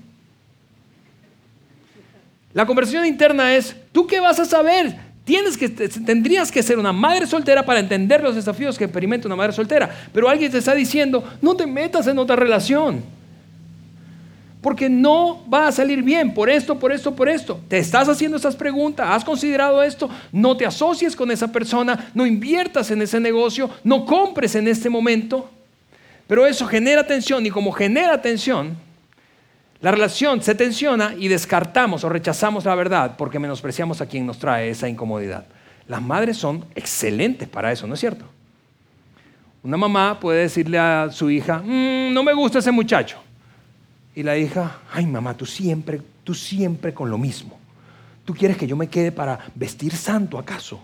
La 2.56 2.65
conversación 2.65 3.06
interna 3.06 3.54
es, 3.54 3.76
¿tú 3.91 4.08
qué 4.08 4.22
vas 4.22 4.39
a 4.39 4.46
saber? 4.46 4.96
Tienes 5.26 5.58
que, 5.58 5.68
tendrías 5.68 6.50
que 6.50 6.63
ser 6.63 6.80
una 6.80 6.94
madre 6.94 7.28
soltera 7.28 7.65
para 7.65 7.82
entender 7.82 8.24
los 8.24 8.34
desafíos 8.34 8.78
que 8.78 8.86
experimenta 8.86 9.28
una 9.28 9.36
madre 9.36 9.52
soltera. 9.52 9.94
Pero 10.13 10.30
alguien 10.30 10.50
te 10.50 10.60
está 10.60 10.74
diciendo, 10.74 11.22
no 11.41 11.54
te 11.58 11.68
metas 11.68 12.08
en 12.08 12.18
otra 12.18 12.38
relación. 12.38 13.04
porque 14.62 14.89
no 14.89 15.44
va 15.48 15.68
a 15.68 15.72
salir 15.72 16.02
bien 16.02 16.34
por 16.34 16.50
esto, 16.50 16.80
por 16.80 16.94
esto, 16.94 17.13
por 17.13 17.28
esto. 17.28 17.60
Te 17.68 17.78
estás 17.78 18.08
haciendo 18.08 18.38
esas 18.38 18.56
preguntas, 18.56 19.06
has 19.12 19.24
considerado 19.26 19.84
esto, 19.84 20.10
no 20.32 20.56
te 20.58 20.65
asocies 20.65 21.13
con 21.13 21.30
esa 21.30 21.52
persona, 21.52 22.10
no 22.15 22.26
inviertas 22.26 22.89
en 22.89 23.02
ese 23.02 23.20
negocio, 23.20 23.70
no 23.84 24.06
compres 24.06 24.56
en 24.56 24.68
este 24.68 24.89
momento. 24.89 25.50
Pero 26.26 26.48
eso 26.48 26.65
genera 26.65 27.06
tensión 27.06 27.46
y 27.46 27.52
como 27.52 27.72
genera 27.74 28.20
tensión, 28.22 28.76
la 29.86 29.91
relación 29.91 30.41
se 30.41 30.56
tensiona 30.56 31.13
y 31.15 31.28
descartamos 31.28 32.04
o 32.04 32.10
rechazamos 32.10 32.65
la 32.65 32.74
verdad 32.74 33.15
porque 33.15 33.38
menospreciamos 33.38 34.02
a 34.02 34.08
quien 34.08 34.26
nos 34.26 34.39
trae 34.39 34.71
esa 34.71 34.89
incomodidad. 34.89 35.45
Las 35.88 36.02
madres 36.02 36.38
son 36.38 36.65
excelentes 36.74 37.48
para 37.48 37.71
eso, 37.71 37.86
¿no 37.86 37.93
es 37.93 38.00
cierto? 38.00 38.26
Una 39.62 39.78
mamá 39.78 40.19
puede 40.19 40.41
decirle 40.41 40.80
a 40.80 41.12
su 41.12 41.30
hija, 41.30 41.60
mm, 41.60 42.12
no 42.12 42.24
me 42.24 42.34
gusta 42.34 42.58
ese 42.58 42.71
muchacho. 42.71 43.19
Y 44.15 44.24
la 44.24 44.36
hija, 44.36 44.80
ay 44.91 45.06
mamá, 45.06 45.38
tú 45.38 45.45
siempre, 45.45 46.02
tú 46.24 46.34
siempre 46.34 46.91
con 46.91 47.12
lo 47.12 47.19
mismo. 47.19 47.56
¿Tú 48.26 48.34
quieres 48.34 48.58
que 48.58 48.65
yo 48.65 48.76
me 48.76 48.88
quede 48.88 49.12
para 49.12 49.38
vestir 49.54 49.95
santo 49.95 50.39
acaso? 50.39 50.80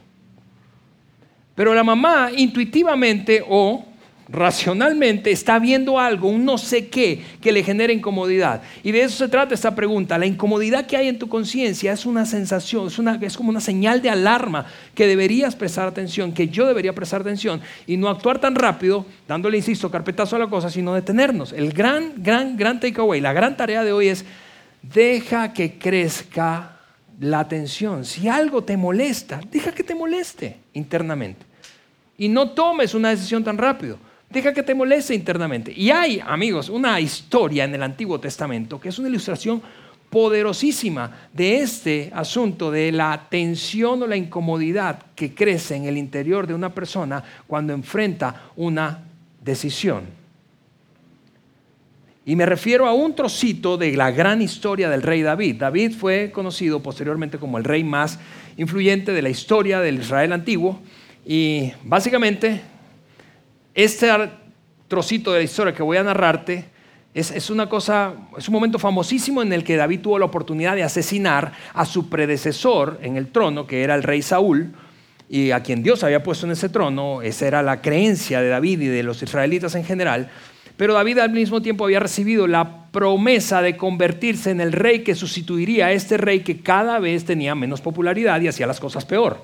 Pero 1.56 1.74
la 1.74 1.84
mamá 1.84 2.30
intuitivamente 2.38 3.44
o 3.50 3.84
racionalmente 4.32 5.30
está 5.32 5.60
viendo 5.60 6.00
algo, 6.00 6.30
un 6.30 6.46
no 6.46 6.58
sé 6.58 6.88
qué, 6.88 7.22
que 7.42 7.52
le 7.52 7.64
genera 7.64 7.92
incomodidad. 7.92 8.62
Y 8.82 8.92
de 8.92 9.04
eso 9.04 9.18
se 9.18 9.28
trata 9.28 9.54
esta 9.54 9.76
pregunta. 9.76 10.18
La 10.18 10.26
incomodidad 10.26 10.86
que 10.88 10.96
hay 10.96 11.10
en 11.10 11.20
tu 11.20 11.28
conciencia 11.28 11.92
es 11.92 12.06
una 12.06 12.26
sensación, 12.26 12.88
es, 12.88 12.98
una, 12.98 13.20
es 13.22 13.36
como 13.36 13.50
una 13.50 13.60
señal 13.60 14.02
de 14.02 14.10
alarma 14.10 14.66
que 14.96 15.06
deberías 15.06 15.56
prestar 15.56 15.88
atención, 15.88 16.32
que 16.32 16.48
yo 16.48 16.66
debería 16.66 16.94
prestar 16.94 17.22
atención 17.22 17.62
y 17.86 17.98
no 17.98 18.08
actuar 18.08 18.40
tan 18.40 18.56
rápido, 18.56 19.06
dándole, 19.28 19.58
insisto, 19.58 19.92
carpetazo 19.92 20.38
a 20.38 20.40
la 20.40 20.48
cosa, 20.48 20.70
sino 20.70 20.94
detenernos. 20.94 21.52
El 21.52 21.74
gran, 21.74 22.14
gran, 22.18 22.56
gran 22.56 22.80
takeaway, 22.80 23.20
la 23.20 23.34
gran 23.34 23.58
tarea 23.58 23.84
de 23.84 23.92
hoy 23.92 24.08
es, 24.08 24.24
deja 24.82 25.52
que 25.52 25.78
crezca 25.78 26.78
la 27.20 27.48
tensión. 27.48 28.06
Si 28.06 28.30
algo 28.30 28.64
te 28.64 28.78
molesta, 28.78 29.42
deja 29.52 29.74
que 29.74 29.84
te 29.84 29.94
moleste 29.94 30.58
internamente. 30.74 31.46
Y 32.18 32.30
no 32.30 32.52
tomes 32.52 32.94
una 32.94 33.10
decisión 33.10 33.44
tan 33.44 33.58
rápido. 33.58 33.98
Deja 34.32 34.54
que 34.54 34.64
te 34.64 34.74
moleste 34.74 35.14
internamente. 35.14 35.74
Y 35.76 35.92
hay, 35.92 36.22
amigos, 36.26 36.70
una 36.70 37.00
historia 37.00 37.66
en 37.66 37.76
el 37.76 37.84
Antiguo 37.84 38.20
Testamento 38.20 38.80
que 38.80 38.90
es 38.90 38.98
una 38.98 39.10
ilustración 39.10 39.62
poderosísima 40.10 41.30
de 41.34 41.62
este 41.62 42.12
asunto 42.14 42.70
de 42.70 42.92
la 42.92 43.28
tensión 43.30 44.04
o 44.04 44.08
la 44.08 44.18
incomodidad 44.18 45.00
que 45.16 45.34
crece 45.34 45.76
en 45.76 45.86
el 45.86 45.98
interior 45.98 46.48
de 46.48 46.54
una 46.54 46.74
persona 46.74 47.24
cuando 47.48 47.74
enfrenta 47.74 48.52
una 48.58 49.06
decisión. 49.42 50.04
Y 52.26 52.36
me 52.36 52.46
refiero 52.46 52.88
a 52.88 52.94
un 52.94 53.16
trocito 53.16 53.78
de 53.78 53.96
la 53.96 54.12
gran 54.12 54.42
historia 54.42 54.90
del 54.90 55.02
rey 55.02 55.22
David. 55.22 55.56
David 55.56 55.94
fue 55.94 56.32
conocido 56.32 56.82
posteriormente 56.82 57.38
como 57.38 57.58
el 57.58 57.64
rey 57.64 57.84
más 57.84 58.20
influyente 58.58 59.12
de 59.12 59.22
la 59.22 59.30
historia 59.30 59.80
del 59.80 60.00
Israel 60.00 60.34
antiguo 60.34 60.80
y 61.26 61.72
básicamente 61.84 62.62
este 63.74 64.10
trocito 64.88 65.32
de 65.32 65.40
la 65.40 65.44
historia 65.44 65.74
que 65.74 65.84
voy 65.84 65.98
a 65.98 66.04
narrarte 66.04 66.66
es, 67.14 67.50
una 67.50 67.68
cosa, 67.68 68.14
es 68.38 68.48
un 68.48 68.54
momento 68.54 68.80
famosísimo 68.80 69.42
en 69.42 69.52
el 69.52 69.64
que 69.64 69.76
David 69.76 70.00
tuvo 70.00 70.18
la 70.18 70.26
oportunidad 70.26 70.76
de 70.76 70.84
asesinar 70.84 71.52
a 71.74 71.86
su 71.86 72.10
predecesor 72.10 73.00
en 73.02 73.18
el 73.18 73.28
trono, 73.28 73.68
que 73.68 73.84
era 73.84 73.96
el 73.96 74.04
rey 74.04 74.22
Saúl, 74.22 74.72
y 75.30 75.52
a 75.52 75.62
quien 75.62 75.84
Dios 75.84 76.04
había 76.04 76.24
puesto 76.24 76.46
en 76.46 76.54
ese 76.54 76.70
trono, 76.70 77.22
esa 77.22 77.48
era 77.48 77.64
la 77.64 77.82
creencia 77.82 78.42
de 78.42 78.50
David 78.50 78.82
y 78.82 78.88
de 78.88 79.04
los 79.04 79.22
israelitas 79.24 79.76
en 79.76 79.84
general. 79.84 80.30
Pero 80.78 80.94
David 80.94 81.20
al 81.20 81.32
mismo 81.32 81.62
tiempo 81.62 81.86
había 81.86 82.00
recibido 82.00 82.48
la 82.48 82.88
promesa 82.92 83.62
de 83.62 83.78
convertirse 83.78 84.52
en 84.52 84.62
el 84.62 84.72
rey 84.72 85.04
que 85.04 85.16
sustituiría 85.16 85.88
a 85.88 85.92
este 85.92 86.18
rey 86.18 86.42
que 86.42 86.62
cada 86.62 87.00
vez 87.00 87.24
tenía 87.24 87.56
menos 87.56 87.82
popularidad 87.82 88.42
y 88.42 88.48
hacía 88.48 88.68
las 88.68 88.80
cosas 88.80 89.06
peor. 89.06 89.44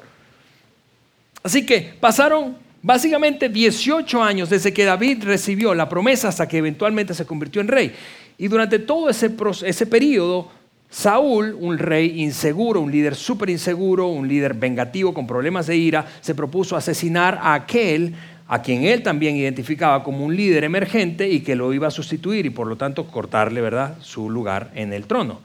Así 1.43 1.65
que 1.65 1.93
pasaron 1.99 2.57
Básicamente 2.81 3.49
18 3.49 4.21
años 4.23 4.49
desde 4.49 4.73
que 4.73 4.85
David 4.85 5.23
recibió 5.23 5.73
la 5.73 5.89
promesa 5.89 6.29
hasta 6.29 6.47
que 6.47 6.57
eventualmente 6.57 7.13
se 7.13 7.25
convirtió 7.25 7.61
en 7.61 7.67
rey. 7.67 7.93
Y 8.37 8.47
durante 8.47 8.79
todo 8.79 9.09
ese, 9.09 9.31
ese 9.65 9.85
periodo, 9.87 10.49
Saúl, 10.89 11.57
un 11.59 11.77
rey 11.77 12.21
inseguro, 12.21 12.79
un 12.81 12.91
líder 12.91 13.15
súper 13.15 13.49
inseguro, 13.49 14.07
un 14.07 14.27
líder 14.27 14.53
vengativo 14.53 15.13
con 15.13 15.27
problemas 15.27 15.67
de 15.67 15.75
ira, 15.75 16.05
se 16.21 16.35
propuso 16.35 16.77
asesinar 16.77 17.39
a 17.41 17.55
aquel 17.55 18.15
a 18.47 18.61
quien 18.61 18.85
él 18.85 19.03
también 19.03 19.35
identificaba 19.35 20.03
como 20.03 20.23
un 20.23 20.35
líder 20.35 20.63
emergente 20.63 21.27
y 21.27 21.41
que 21.41 21.55
lo 21.55 21.73
iba 21.73 21.87
a 21.87 21.91
sustituir 21.91 22.45
y 22.45 22.49
por 22.49 22.67
lo 22.67 22.77
tanto 22.77 23.07
cortarle 23.07 23.59
¿verdad? 23.59 23.97
su 24.01 24.29
lugar 24.29 24.71
en 24.73 24.93
el 24.93 25.05
trono. 25.05 25.41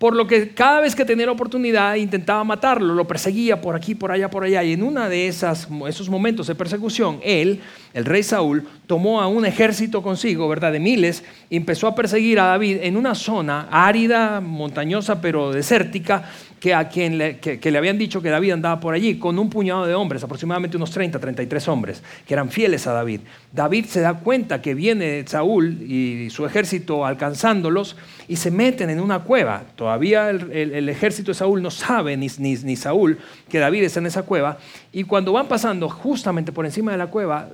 Por 0.00 0.16
lo 0.16 0.26
que 0.26 0.54
cada 0.54 0.80
vez 0.80 0.96
que 0.96 1.04
tenía 1.04 1.26
la 1.26 1.32
oportunidad 1.32 1.94
intentaba 1.96 2.42
matarlo, 2.42 2.94
lo 2.94 3.06
perseguía 3.06 3.60
por 3.60 3.76
aquí, 3.76 3.94
por 3.94 4.10
allá, 4.10 4.30
por 4.30 4.44
allá. 4.44 4.64
Y 4.64 4.72
en 4.72 4.82
uno 4.82 5.06
de 5.06 5.28
esas, 5.28 5.68
esos 5.86 6.08
momentos 6.08 6.46
de 6.46 6.54
persecución, 6.54 7.20
él, 7.22 7.60
el 7.92 8.06
rey 8.06 8.22
Saúl, 8.22 8.66
tomó 8.86 9.20
a 9.20 9.26
un 9.26 9.44
ejército 9.44 10.02
consigo, 10.02 10.48
¿verdad? 10.48 10.72
De 10.72 10.80
miles, 10.80 11.22
y 11.50 11.58
empezó 11.58 11.86
a 11.86 11.94
perseguir 11.94 12.40
a 12.40 12.46
David 12.46 12.78
en 12.80 12.96
una 12.96 13.14
zona 13.14 13.68
árida, 13.70 14.40
montañosa, 14.40 15.20
pero 15.20 15.52
desértica, 15.52 16.30
que 16.60 16.74
a 16.74 16.88
quien 16.88 17.16
le, 17.16 17.40
le 17.40 17.78
habían 17.78 17.96
dicho 17.96 18.20
que 18.20 18.28
David 18.28 18.52
andaba 18.52 18.78
por 18.80 18.92
allí 18.92 19.18
con 19.18 19.38
un 19.38 19.48
puñado 19.48 19.86
de 19.86 19.94
hombres, 19.94 20.22
aproximadamente 20.22 20.76
unos 20.76 20.90
30, 20.90 21.18
33 21.18 21.68
hombres, 21.68 22.02
que 22.26 22.34
eran 22.34 22.50
fieles 22.50 22.86
a 22.86 22.92
David. 22.92 23.20
David 23.50 23.86
se 23.86 24.02
da 24.02 24.14
cuenta 24.18 24.60
que 24.60 24.74
viene 24.74 25.24
Saúl 25.26 25.82
y 25.82 26.28
su 26.28 26.44
ejército 26.44 27.06
alcanzándolos 27.06 27.96
y 28.28 28.36
se 28.36 28.50
meten 28.50 28.90
en 28.90 29.00
una 29.00 29.20
cueva. 29.20 29.62
Todavía 29.74 30.28
el, 30.28 30.88
ejército 30.90 31.30
de 31.30 31.34
Saúl 31.34 31.62
no 31.62 31.70
sabe, 31.70 32.18
ni, 32.18 32.26
ni, 32.38 32.54
ni 32.56 32.76
Saúl, 32.76 33.18
que 33.48 33.58
David 33.58 33.84
está 33.84 34.00
en 34.00 34.06
esa 34.06 34.24
cueva. 34.24 34.58
Y 34.92 35.04
cuando 35.04 35.32
van 35.32 35.48
pasando 35.48 35.88
justamente 35.88 36.52
por 36.52 36.66
encima 36.66 36.92
de 36.92 36.98
la 36.98 37.06
cueva, 37.06 37.48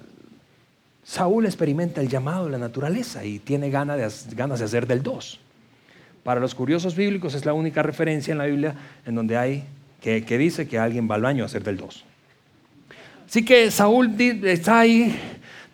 Saúl 1.05 1.47
experimenta 1.47 2.01
el 2.01 2.09
llamado 2.09 2.47
de 2.47 2.51
la 2.51 2.59
naturaleza 2.59 3.25
y 3.25 3.39
tiene 3.39 3.71
ganas 3.71 4.19
de 4.59 4.65
hacer 4.65 4.89
del 4.89 5.05
dos. 5.05 5.39
Para 6.27 6.41
los 6.41 6.57
curiosos 6.57 6.97
bíblicos 6.97 7.35
es 7.35 7.47
la 7.47 7.53
única 7.53 7.85
referencia 7.85 8.33
en 8.33 8.39
la 8.39 8.47
Biblia 8.47 8.75
en 9.07 9.15
donde 9.15 9.37
hay 9.37 9.63
que, 10.03 10.21
dice 10.37 10.67
que 10.67 10.77
alguien 10.77 11.09
va 11.09 11.15
al 11.15 11.23
baño 11.23 11.45
a 11.45 11.47
hacer 11.47 11.63
del 11.63 11.77
dos. 11.77 12.05
Así 13.29 13.45
que 13.45 13.71
Saúl 13.71 14.13
está 14.43 14.81
ahí, 14.81 15.17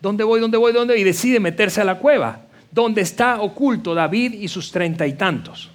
¿dónde 0.02 0.24
voy, 0.24 0.40
dónde 0.40 0.58
voy, 0.58 0.74
dónde? 0.74 0.98
Y 0.98 1.04
decide 1.04 1.40
meterse 1.40 1.80
a 1.80 1.84
la 1.84 1.94
cueva, 1.94 2.42
donde 2.70 3.00
está 3.00 3.40
oculto 3.40 3.94
David 3.94 4.34
y 4.34 4.46
sus 4.46 4.70
treinta 4.70 5.06
y 5.06 5.14
tantos. 5.14 5.70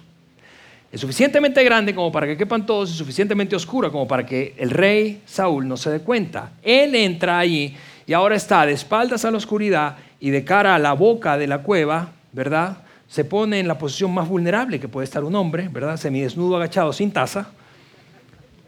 Es 0.92 1.00
suficientemente 1.00 1.64
grande 1.64 1.92
como 1.92 2.12
para 2.12 2.28
que 2.28 2.36
quepan 2.36 2.64
todos 2.64 2.88
y 2.92 2.94
suficientemente 2.94 3.56
oscura 3.56 3.90
como 3.90 4.06
para 4.06 4.24
que 4.24 4.54
el 4.58 4.70
rey 4.70 5.22
Saúl 5.26 5.66
no 5.66 5.76
se 5.76 5.90
dé 5.90 6.00
cuenta. 6.02 6.52
Él 6.62 6.94
entra 6.94 7.40
allí 7.40 7.74
y 8.06 8.12
ahora 8.12 8.36
está 8.36 8.64
de 8.64 8.74
espaldas 8.74 9.24
a 9.24 9.32
la 9.32 9.38
oscuridad 9.38 9.96
y 10.20 10.30
de 10.30 10.44
cara 10.44 10.76
a 10.76 10.78
la 10.78 10.92
boca 10.92 11.36
de 11.36 11.48
la 11.48 11.64
cueva, 11.64 12.12
¿verdad? 12.30 12.84
Se 13.08 13.24
pone 13.24 13.58
en 13.58 13.66
la 13.66 13.78
posición 13.78 14.12
más 14.12 14.28
vulnerable 14.28 14.78
que 14.78 14.86
puede 14.86 15.04
estar 15.04 15.24
un 15.24 15.34
hombre, 15.34 15.68
¿verdad? 15.68 15.96
Semidesnudo, 15.96 16.56
agachado, 16.56 16.92
sin 16.92 17.10
taza, 17.10 17.50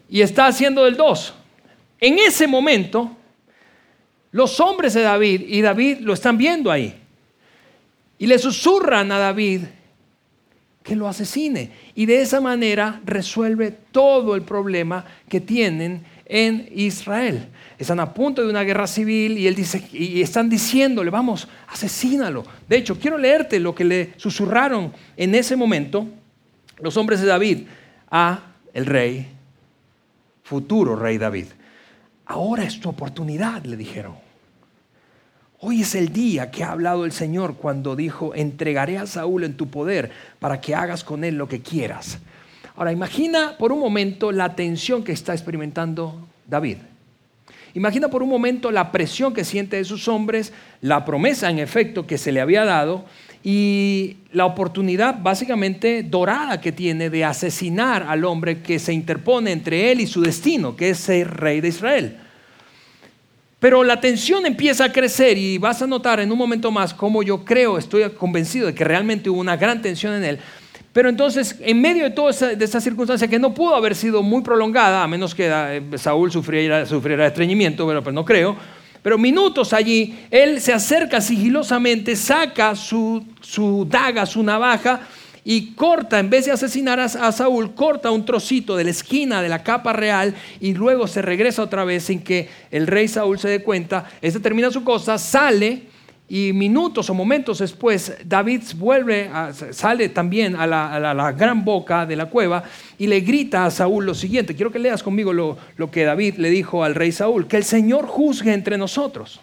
y 0.08 0.22
está 0.22 0.46
haciendo 0.46 0.86
el 0.86 0.96
dos. 0.96 1.34
En 2.00 2.18
ese 2.18 2.46
momento, 2.46 3.16
los 4.32 4.58
hombres 4.58 4.94
de 4.94 5.02
David 5.02 5.42
y 5.46 5.60
David 5.60 5.98
lo 6.00 6.14
están 6.14 6.38
viendo 6.38 6.70
ahí. 6.70 6.96
Y 8.18 8.26
le 8.26 8.38
susurran 8.38 9.12
a 9.12 9.18
David 9.18 9.62
que 10.82 10.96
lo 10.96 11.06
asesine. 11.06 11.70
Y 11.94 12.06
de 12.06 12.22
esa 12.22 12.40
manera 12.40 13.00
resuelve 13.04 13.70
todo 13.70 14.34
el 14.34 14.42
problema 14.42 15.04
que 15.28 15.40
tienen 15.40 16.04
en 16.26 16.68
Israel 16.74 17.48
están 17.82 18.00
a 18.00 18.12
punto 18.12 18.42
de 18.42 18.50
una 18.50 18.62
guerra 18.62 18.86
civil 18.86 19.38
y 19.38 19.46
él 19.46 19.54
dice 19.54 19.88
y 19.92 20.20
están 20.20 20.50
diciéndole, 20.50 21.10
vamos, 21.10 21.48
asesínalo. 21.68 22.44
De 22.68 22.76
hecho, 22.76 22.98
quiero 22.98 23.16
leerte 23.16 23.58
lo 23.58 23.74
que 23.74 23.84
le 23.84 24.12
susurraron 24.16 24.92
en 25.16 25.34
ese 25.34 25.56
momento 25.56 26.06
los 26.78 26.96
hombres 26.98 27.20
de 27.20 27.26
David 27.26 27.66
a 28.10 28.40
el 28.74 28.84
rey, 28.84 29.28
futuro 30.42 30.94
rey 30.94 31.16
David. 31.16 31.46
Ahora 32.26 32.64
es 32.64 32.78
tu 32.78 32.90
oportunidad, 32.90 33.64
le 33.64 33.76
dijeron. 33.76 34.14
Hoy 35.60 35.80
es 35.80 35.94
el 35.94 36.12
día 36.12 36.50
que 36.50 36.64
ha 36.64 36.72
hablado 36.72 37.04
el 37.04 37.12
Señor 37.12 37.56
cuando 37.56 37.96
dijo, 37.96 38.34
entregaré 38.34 38.98
a 38.98 39.06
Saúl 39.06 39.44
en 39.44 39.56
tu 39.56 39.68
poder 39.68 40.10
para 40.38 40.60
que 40.60 40.74
hagas 40.74 41.02
con 41.02 41.24
él 41.24 41.36
lo 41.36 41.48
que 41.48 41.60
quieras. 41.60 42.18
Ahora 42.76 42.92
imagina 42.92 43.56
por 43.58 43.72
un 43.72 43.80
momento 43.80 44.32
la 44.32 44.54
tensión 44.54 45.02
que 45.02 45.12
está 45.12 45.32
experimentando 45.32 46.28
David. 46.46 46.76
Imagina 47.74 48.08
por 48.08 48.22
un 48.22 48.28
momento 48.28 48.70
la 48.70 48.90
presión 48.92 49.32
que 49.32 49.44
siente 49.44 49.76
de 49.76 49.84
sus 49.84 50.08
hombres, 50.08 50.52
la 50.80 51.04
promesa 51.04 51.50
en 51.50 51.58
efecto 51.58 52.06
que 52.06 52.18
se 52.18 52.32
le 52.32 52.40
había 52.40 52.64
dado 52.64 53.04
y 53.42 54.16
la 54.32 54.44
oportunidad 54.44 55.22
básicamente 55.22 56.02
dorada 56.02 56.60
que 56.60 56.72
tiene 56.72 57.08
de 57.08 57.24
asesinar 57.24 58.04
al 58.08 58.24
hombre 58.24 58.60
que 58.60 58.78
se 58.78 58.92
interpone 58.92 59.52
entre 59.52 59.92
él 59.92 60.00
y 60.00 60.06
su 60.06 60.20
destino, 60.20 60.76
que 60.76 60.90
es 60.90 60.98
ser 60.98 61.30
rey 61.36 61.60
de 61.60 61.68
Israel. 61.68 62.16
Pero 63.60 63.84
la 63.84 64.00
tensión 64.00 64.46
empieza 64.46 64.84
a 64.84 64.92
crecer 64.92 65.36
y 65.36 65.58
vas 65.58 65.82
a 65.82 65.86
notar 65.86 66.18
en 66.18 66.32
un 66.32 66.38
momento 66.38 66.70
más 66.70 66.94
cómo 66.94 67.22
yo 67.22 67.44
creo, 67.44 67.76
estoy 67.76 68.08
convencido 68.10 68.66
de 68.66 68.74
que 68.74 68.84
realmente 68.84 69.28
hubo 69.28 69.38
una 69.38 69.56
gran 69.56 69.82
tensión 69.82 70.14
en 70.14 70.24
él. 70.24 70.38
Pero 70.92 71.08
entonces, 71.08 71.56
en 71.60 71.80
medio 71.80 72.04
de 72.04 72.10
toda 72.10 72.30
esa, 72.30 72.80
circunstancia 72.80 73.28
que 73.28 73.38
no 73.38 73.54
pudo 73.54 73.76
haber 73.76 73.94
sido 73.94 74.22
muy 74.22 74.42
prolongada, 74.42 75.02
a 75.02 75.06
menos 75.06 75.34
que 75.34 75.48
eh, 75.48 75.82
Saúl 75.98 76.32
sufriera, 76.32 76.84
sufriera 76.84 77.26
estreñimiento, 77.26 77.86
pero, 77.86 78.02
pero 78.02 78.12
no 78.12 78.24
creo, 78.24 78.56
pero 79.02 79.16
minutos 79.16 79.72
allí, 79.72 80.18
él 80.30 80.60
se 80.60 80.72
acerca 80.72 81.20
sigilosamente, 81.20 82.16
saca 82.16 82.74
su, 82.74 83.24
su 83.40 83.86
daga, 83.88 84.26
su 84.26 84.42
navaja, 84.42 85.00
y 85.42 85.72
corta, 85.72 86.18
en 86.18 86.28
vez 86.28 86.44
de 86.44 86.52
asesinar 86.52 87.00
a, 87.00 87.08
Saúl, 87.08 87.74
corta 87.74 88.10
un 88.10 88.24
trocito 88.24 88.76
de 88.76 88.84
la 88.84 88.90
esquina 88.90 89.40
de 89.40 89.48
la 89.48 89.62
capa 89.62 89.92
real 89.92 90.34
y 90.60 90.74
luego 90.74 91.06
se 91.06 91.22
regresa 91.22 91.62
otra 91.62 91.84
vez 91.84 92.04
sin 92.04 92.20
que 92.20 92.48
el 92.70 92.86
rey 92.86 93.08
Saúl 93.08 93.38
se 93.38 93.48
dé 93.48 93.62
cuenta. 93.62 94.04
Este 94.20 94.38
termina 94.38 94.70
su 94.70 94.84
cosa, 94.84 95.16
sale 95.16 95.84
y 96.32 96.52
minutos 96.52 97.10
o 97.10 97.14
momentos 97.14 97.58
después 97.58 98.16
David 98.24 98.62
vuelve, 98.76 99.28
sale 99.72 100.10
también 100.10 100.54
a 100.54 100.64
la, 100.64 101.32
gran 101.32 101.64
boca 101.64 102.06
de 102.06 102.14
la 102.14 102.26
cueva 102.26 102.62
y 102.96 103.08
le 103.08 103.20
grita 103.20 103.66
a 103.66 103.70
Saúl 103.72 104.06
lo 104.06 104.14
siguiente. 104.14 104.54
Quiero 104.54 104.70
que 104.70 104.78
leas 104.78 105.02
conmigo 105.02 105.32
lo, 105.32 105.58
lo 105.76 105.90
que 105.90 106.04
David 106.04 106.36
le 106.36 106.48
dijo 106.48 106.84
al 106.84 106.94
rey 106.94 107.10
Saúl, 107.10 107.48
que 107.48 107.56
el 107.56 107.64
Señor 107.64 108.06
juzgue 108.06 108.54
entre 108.54 108.78
nosotros. 108.78 109.40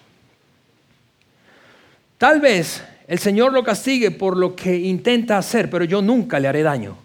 Tal 2.17 2.39
vez 2.39 2.82
el 3.10 3.19
Señor 3.19 3.52
lo 3.52 3.65
castigue 3.65 4.12
por 4.12 4.38
lo 4.38 4.56
que 4.56 4.78
intenta 4.78 5.38
hacer, 5.38 5.69
pero 5.69 5.84
yo 5.84 6.02
nunca 6.02 6.39
le 6.39 6.47
haré 6.47 6.63
daño. 6.63 6.95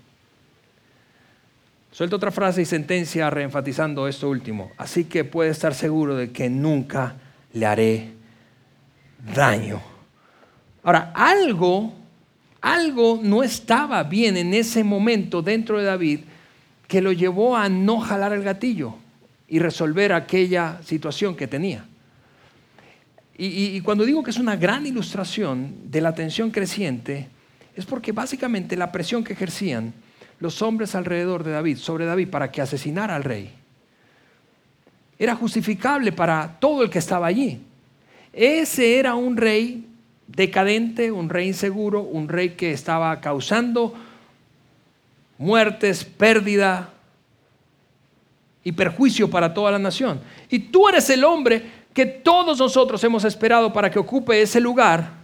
Suelto 1.90 2.14
otra 2.14 2.30
frase 2.30 2.62
y 2.62 2.66
sentencia 2.66 3.28
reenfatizando 3.30 4.06
esto 4.06 4.30
último. 4.30 4.70
Así 4.76 5.06
que 5.06 5.24
puede 5.24 5.50
estar 5.50 5.74
seguro 5.74 6.14
de 6.14 6.30
que 6.30 6.48
nunca 6.48 7.16
le 7.52 7.66
haré 7.66 7.96
daño. 7.96 8.21
Ahora, 10.82 11.12
algo, 11.14 11.92
algo 12.60 13.20
no 13.22 13.42
estaba 13.42 14.02
bien 14.02 14.36
en 14.36 14.52
ese 14.54 14.82
momento 14.82 15.42
dentro 15.42 15.78
de 15.78 15.84
David 15.84 16.20
que 16.88 17.00
lo 17.00 17.12
llevó 17.12 17.56
a 17.56 17.68
no 17.68 18.00
jalar 18.00 18.32
el 18.32 18.42
gatillo 18.42 18.94
y 19.48 19.58
resolver 19.58 20.12
aquella 20.12 20.80
situación 20.82 21.36
que 21.36 21.46
tenía. 21.46 21.86
Y, 23.36 23.80
cuando 23.80 24.04
digo 24.04 24.22
que 24.22 24.30
es 24.30 24.38
una 24.38 24.56
gran 24.56 24.86
ilustración 24.86 25.90
de 25.90 26.00
la 26.00 26.14
tensión 26.14 26.50
creciente, 26.50 27.28
es 27.74 27.86
porque 27.86 28.12
básicamente 28.12 28.76
la 28.76 28.92
presión 28.92 29.24
que 29.24 29.32
ejercían 29.32 29.94
los 30.38 30.62
hombres 30.62 30.94
alrededor 30.94 31.42
de 31.42 31.52
David, 31.52 31.78
sobre 31.78 32.04
David, 32.04 32.28
para 32.28 32.52
que 32.52 32.60
asesinara 32.60 33.16
al 33.16 33.24
rey, 33.24 33.50
era 35.18 35.34
justificable 35.34 36.12
para 36.12 36.58
todo 36.60 36.82
el 36.82 36.90
que 36.90 36.98
estaba 36.98 37.26
allí. 37.26 37.60
Ese 38.32 38.98
era 38.98 39.14
un 39.14 39.36
rey 39.36 39.86
decadente, 40.26 41.12
un 41.12 41.28
rey 41.28 41.48
inseguro, 41.48 42.02
un 42.02 42.28
rey 42.28 42.50
que 42.50 42.72
estaba 42.72 43.20
causando 43.20 43.94
muertes, 45.38 46.04
pérdida 46.04 46.90
y 48.64 48.72
perjuicio 48.72 49.28
para 49.28 49.52
toda 49.52 49.72
la 49.72 49.78
nación. 49.78 50.20
Y 50.48 50.58
tú 50.58 50.88
eres 50.88 51.10
el 51.10 51.24
hombre 51.24 51.82
que 51.92 52.06
todos 52.06 52.58
nosotros 52.58 53.02
hemos 53.04 53.24
esperado 53.24 53.72
para 53.72 53.90
que 53.90 53.98
ocupe 53.98 54.40
ese 54.40 54.60
lugar. 54.60 55.22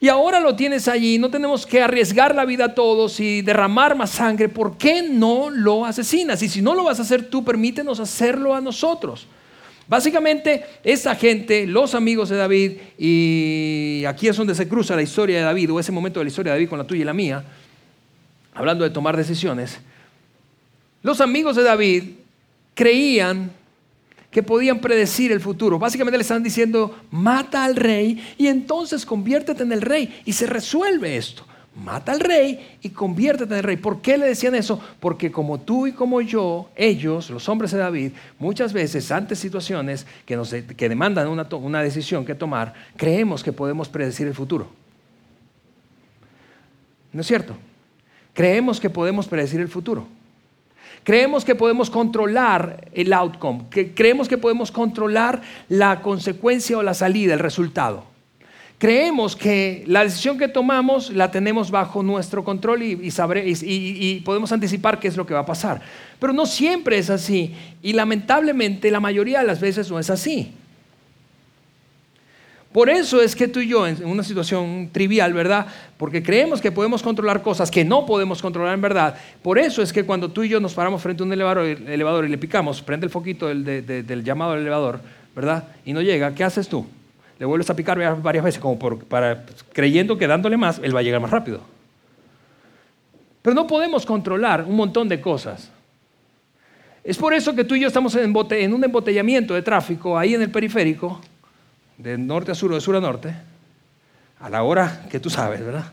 Y 0.00 0.08
ahora 0.08 0.40
lo 0.40 0.56
tienes 0.56 0.88
allí, 0.88 1.18
no 1.18 1.30
tenemos 1.30 1.66
que 1.66 1.82
arriesgar 1.82 2.34
la 2.34 2.44
vida 2.44 2.66
a 2.66 2.74
todos 2.74 3.20
y 3.20 3.42
derramar 3.42 3.94
más 3.94 4.10
sangre. 4.10 4.48
¿Por 4.48 4.76
qué 4.78 5.02
no 5.02 5.50
lo 5.50 5.84
asesinas? 5.84 6.42
Y 6.42 6.48
si 6.48 6.62
no 6.62 6.74
lo 6.74 6.84
vas 6.84 6.98
a 6.98 7.02
hacer 7.02 7.28
tú, 7.28 7.44
permítenos 7.44 8.00
hacerlo 8.00 8.54
a 8.54 8.60
nosotros. 8.60 9.26
Básicamente, 9.90 10.64
esa 10.84 11.16
gente, 11.16 11.66
los 11.66 11.96
amigos 11.96 12.28
de 12.28 12.36
David, 12.36 12.74
y 12.96 14.04
aquí 14.06 14.28
es 14.28 14.36
donde 14.36 14.54
se 14.54 14.68
cruza 14.68 14.94
la 14.94 15.02
historia 15.02 15.38
de 15.38 15.42
David, 15.42 15.72
o 15.72 15.80
ese 15.80 15.90
momento 15.90 16.20
de 16.20 16.26
la 16.26 16.28
historia 16.28 16.52
de 16.52 16.58
David 16.60 16.68
con 16.68 16.78
la 16.78 16.86
tuya 16.86 17.02
y 17.02 17.04
la 17.04 17.12
mía, 17.12 17.44
hablando 18.54 18.84
de 18.84 18.90
tomar 18.90 19.16
decisiones, 19.16 19.80
los 21.02 21.20
amigos 21.20 21.56
de 21.56 21.64
David 21.64 22.04
creían 22.72 23.50
que 24.30 24.44
podían 24.44 24.80
predecir 24.80 25.32
el 25.32 25.40
futuro. 25.40 25.76
Básicamente 25.76 26.18
le 26.18 26.22
están 26.22 26.44
diciendo, 26.44 26.96
mata 27.10 27.64
al 27.64 27.74
rey 27.74 28.24
y 28.38 28.46
entonces 28.46 29.04
conviértete 29.04 29.64
en 29.64 29.72
el 29.72 29.82
rey. 29.82 30.22
Y 30.24 30.34
se 30.34 30.46
resuelve 30.46 31.16
esto. 31.16 31.44
Mata 31.76 32.10
al 32.10 32.20
rey 32.20 32.78
y 32.82 32.90
conviértete 32.90 33.56
en 33.56 33.62
rey. 33.62 33.76
¿Por 33.76 34.02
qué 34.02 34.18
le 34.18 34.26
decían 34.26 34.56
eso? 34.56 34.80
Porque 34.98 35.30
como 35.30 35.60
tú 35.60 35.86
y 35.86 35.92
como 35.92 36.20
yo, 36.20 36.68
ellos, 36.74 37.30
los 37.30 37.48
hombres 37.48 37.70
de 37.70 37.78
David, 37.78 38.12
muchas 38.40 38.72
veces 38.72 39.10
ante 39.12 39.36
situaciones 39.36 40.04
que, 40.26 40.34
nos, 40.34 40.50
que 40.52 40.88
demandan 40.88 41.28
una, 41.28 41.46
una 41.52 41.82
decisión 41.82 42.24
que 42.24 42.34
tomar, 42.34 42.74
creemos 42.96 43.44
que 43.44 43.52
podemos 43.52 43.88
predecir 43.88 44.26
el 44.26 44.34
futuro. 44.34 44.68
¿No 47.12 47.20
es 47.20 47.26
cierto? 47.26 47.54
Creemos 48.34 48.80
que 48.80 48.90
podemos 48.90 49.28
predecir 49.28 49.60
el 49.60 49.68
futuro. 49.68 50.06
Creemos 51.04 51.44
que 51.44 51.54
podemos 51.54 51.88
controlar 51.88 52.88
el 52.92 53.12
outcome, 53.12 53.64
que 53.70 53.94
creemos 53.94 54.28
que 54.28 54.38
podemos 54.38 54.70
controlar 54.70 55.40
la 55.68 56.02
consecuencia 56.02 56.76
o 56.76 56.82
la 56.82 56.94
salida, 56.94 57.34
el 57.34 57.40
resultado. 57.40 58.09
Creemos 58.80 59.36
que 59.36 59.84
la 59.86 60.04
decisión 60.04 60.38
que 60.38 60.48
tomamos 60.48 61.10
la 61.10 61.30
tenemos 61.30 61.70
bajo 61.70 62.02
nuestro 62.02 62.42
control 62.42 62.82
y, 62.82 64.22
podemos 64.24 64.52
anticipar 64.52 64.98
qué 64.98 65.06
es 65.06 65.18
lo 65.18 65.26
que 65.26 65.34
va 65.34 65.40
a 65.40 65.44
pasar. 65.44 65.82
Pero 66.18 66.32
no 66.32 66.46
siempre 66.46 66.96
es 66.96 67.10
así 67.10 67.54
y 67.82 67.92
lamentablemente 67.92 68.90
la 68.90 68.98
mayoría 68.98 69.40
de 69.40 69.46
las 69.46 69.60
veces 69.60 69.90
no 69.90 69.98
es 69.98 70.08
así. 70.08 70.54
Por 72.72 72.88
eso 72.88 73.20
es 73.20 73.36
que 73.36 73.48
tú 73.48 73.60
y 73.60 73.68
yo, 73.68 73.86
en 73.86 74.02
una 74.06 74.22
situación 74.22 74.88
trivial, 74.90 75.34
¿verdad? 75.34 75.66
Porque 75.98 76.22
creemos 76.22 76.62
que 76.62 76.72
podemos 76.72 77.02
controlar 77.02 77.42
cosas 77.42 77.70
que 77.70 77.84
no 77.84 78.06
podemos 78.06 78.40
controlar 78.40 78.72
en 78.72 78.80
verdad. 78.80 79.14
Por 79.42 79.58
eso 79.58 79.82
es 79.82 79.92
que 79.92 80.04
cuando 80.04 80.30
tú 80.30 80.42
y 80.42 80.48
yo 80.48 80.58
nos 80.58 80.72
paramos 80.72 81.02
frente 81.02 81.22
a 81.22 81.26
un 81.26 81.32
elevador, 81.34 82.24
y 82.24 82.28
le 82.30 82.38
picamos, 82.38 82.80
prende 82.80 83.04
el 83.04 83.10
foquito 83.10 83.46
del, 83.48 84.24
llamado 84.24 84.52
al 84.52 84.60
elevador, 84.60 85.02
¿verdad? 85.36 85.64
Y 85.84 85.92
no 85.92 86.00
llega, 86.00 86.34
¿qué 86.34 86.44
haces 86.44 86.66
tú? 86.66 86.86
Le 87.40 87.46
vuelves 87.46 87.70
a 87.70 87.74
picar 87.74 87.98
varias 88.20 88.44
veces, 88.44 88.60
como 88.60 88.78
para, 88.78 89.46
creyendo 89.72 90.18
que 90.18 90.26
dándole 90.26 90.58
más, 90.58 90.78
él 90.84 90.94
va 90.94 91.00
a 91.00 91.02
llegar 91.02 91.22
más 91.22 91.30
rápido. 91.30 91.62
Pero 93.40 93.54
no 93.54 93.66
podemos 93.66 94.04
controlar 94.04 94.64
un 94.64 94.76
montón 94.76 95.08
de 95.08 95.22
cosas. 95.22 95.70
Es 97.02 97.16
por 97.16 97.32
eso 97.32 97.56
que 97.56 97.64
tú 97.64 97.74
y 97.74 97.80
yo 97.80 97.88
estamos 97.88 98.14
en 98.14 98.74
un 98.74 98.84
embotellamiento 98.84 99.54
de 99.54 99.62
tráfico 99.62 100.18
ahí 100.18 100.34
en 100.34 100.42
el 100.42 100.50
periférico 100.50 101.18
de 101.96 102.18
norte 102.18 102.52
a 102.52 102.54
sur 102.54 102.72
o 102.72 102.74
de 102.74 102.80
sur 102.82 102.94
a 102.94 103.00
norte, 103.00 103.34
a 104.38 104.50
la 104.50 104.62
hora 104.62 105.06
que 105.10 105.18
tú 105.18 105.30
sabes, 105.30 105.64
¿verdad? 105.64 105.92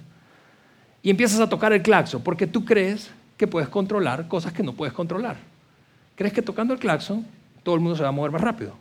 Y 1.01 1.09
empiezas 1.09 1.39
a 1.39 1.47
tocar 1.47 1.71
el 1.71 1.81
claxon 1.81 2.21
porque 2.23 2.45
tú 2.45 2.65
crees 2.65 3.09
que 3.37 3.47
puedes 3.47 3.69
controlar 3.69 4.27
cosas 4.27 4.51
que 4.51 4.63
no 4.63 4.73
puedes 4.73 4.93
controlar. 4.93 5.37
Crees 6.15 6.33
que 6.33 6.41
tocando 6.41 6.73
el 6.73 6.79
claxon 6.81 7.25
todo 7.63 7.75
el 7.75 7.79
mundo 7.79 7.95
se 7.95 8.03
va 8.03 8.09
a 8.09 8.11
mover 8.11 8.31
más 8.31 8.41
rápido. 8.41 8.73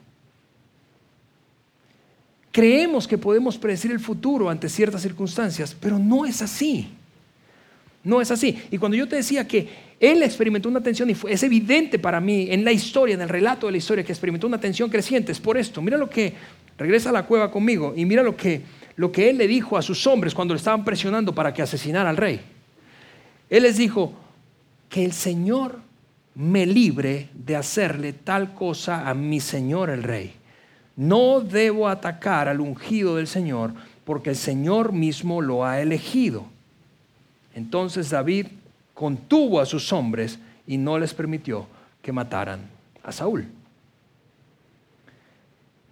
Creemos 2.57 3.07
que 3.07 3.19
podemos 3.19 3.59
predecir 3.59 3.91
el 3.91 4.01
futuro 4.01 4.49
ante 4.49 4.71
ciertas 4.71 5.03
circunstancias, 5.03 5.77
pero 5.79 5.99
no 5.99 6.25
es 6.25 6.41
así. 6.41 6.89
No 8.03 8.23
es 8.23 8.31
así. 8.31 8.63
Y 8.71 8.79
cuando 8.79 8.97
yo 8.97 9.07
te 9.07 9.17
decía 9.17 9.47
que 9.47 9.69
él 10.01 10.23
experimentó 10.23 10.71
una 10.71 10.83
tensión 10.83 11.11
y 11.11 11.17
es 11.29 11.43
evidente 11.43 11.99
para 11.99 12.19
mí 12.19 12.49
en 12.51 12.65
la 12.65 12.73
historia, 12.73 13.15
en 13.15 13.21
el 13.21 13.29
relato 13.29 13.67
de 13.67 13.73
la 13.73 13.77
historia, 13.77 14.03
que 14.03 14.13
experimentó 14.13 14.47
una 14.47 14.59
tensión 14.59 14.89
creciente, 14.89 15.33
es 15.33 15.39
por 15.39 15.59
esto. 15.59 15.83
Mira 15.83 15.99
lo 15.99 16.09
que 16.09 16.33
regresa 16.79 17.11
a 17.11 17.13
la 17.13 17.27
cueva 17.27 17.51
conmigo 17.51 17.93
y 17.95 18.07
mira 18.07 18.23
lo 18.23 18.35
que, 18.35 18.63
lo 18.97 19.13
que 19.13 19.29
él 19.29 19.37
le 19.37 19.47
dijo 19.47 19.77
a 19.77 19.83
sus 19.83 20.07
hombres 20.07 20.35
cuando 20.35 20.55
le 20.55 20.59
estaban 20.59 20.83
presionando 20.83 21.35
para 21.35 21.53
que 21.53 21.61
asesinara 21.61 22.09
al 22.09 22.17
rey. 22.17 22.41
Él 23.51 23.65
les 23.65 23.77
dijo, 23.77 24.15
que 24.89 25.05
el 25.05 25.13
Señor 25.13 25.81
me 26.35 26.65
libre 26.65 27.29
de 27.35 27.55
hacerle 27.55 28.15
tal 28.15 28.55
cosa 28.55 29.07
a 29.07 29.13
mi 29.13 29.41
Señor 29.41 29.91
el 29.91 30.03
rey. 30.03 30.36
No 30.97 31.41
debo 31.41 31.89
atacar 31.89 32.49
al 32.49 32.61
ungido 32.61 33.17
del 33.17 33.27
Señor 33.27 33.73
porque 34.05 34.31
el 34.31 34.37
Señor 34.37 34.93
mismo 34.93 35.43
lo 35.43 35.65
ha 35.65 35.81
elegido. 35.81 36.47
Entonces 37.55 38.11
David 38.11 38.47
contuvo 38.95 39.61
a 39.61 39.67
sus 39.67 39.93
hombres 39.93 40.39
y 40.67 40.79
no 40.79 40.99
les 40.99 41.13
permitió 41.13 41.67
que 42.01 42.13
mataran 42.13 42.61
a 43.03 43.13
Saúl. 43.13 43.47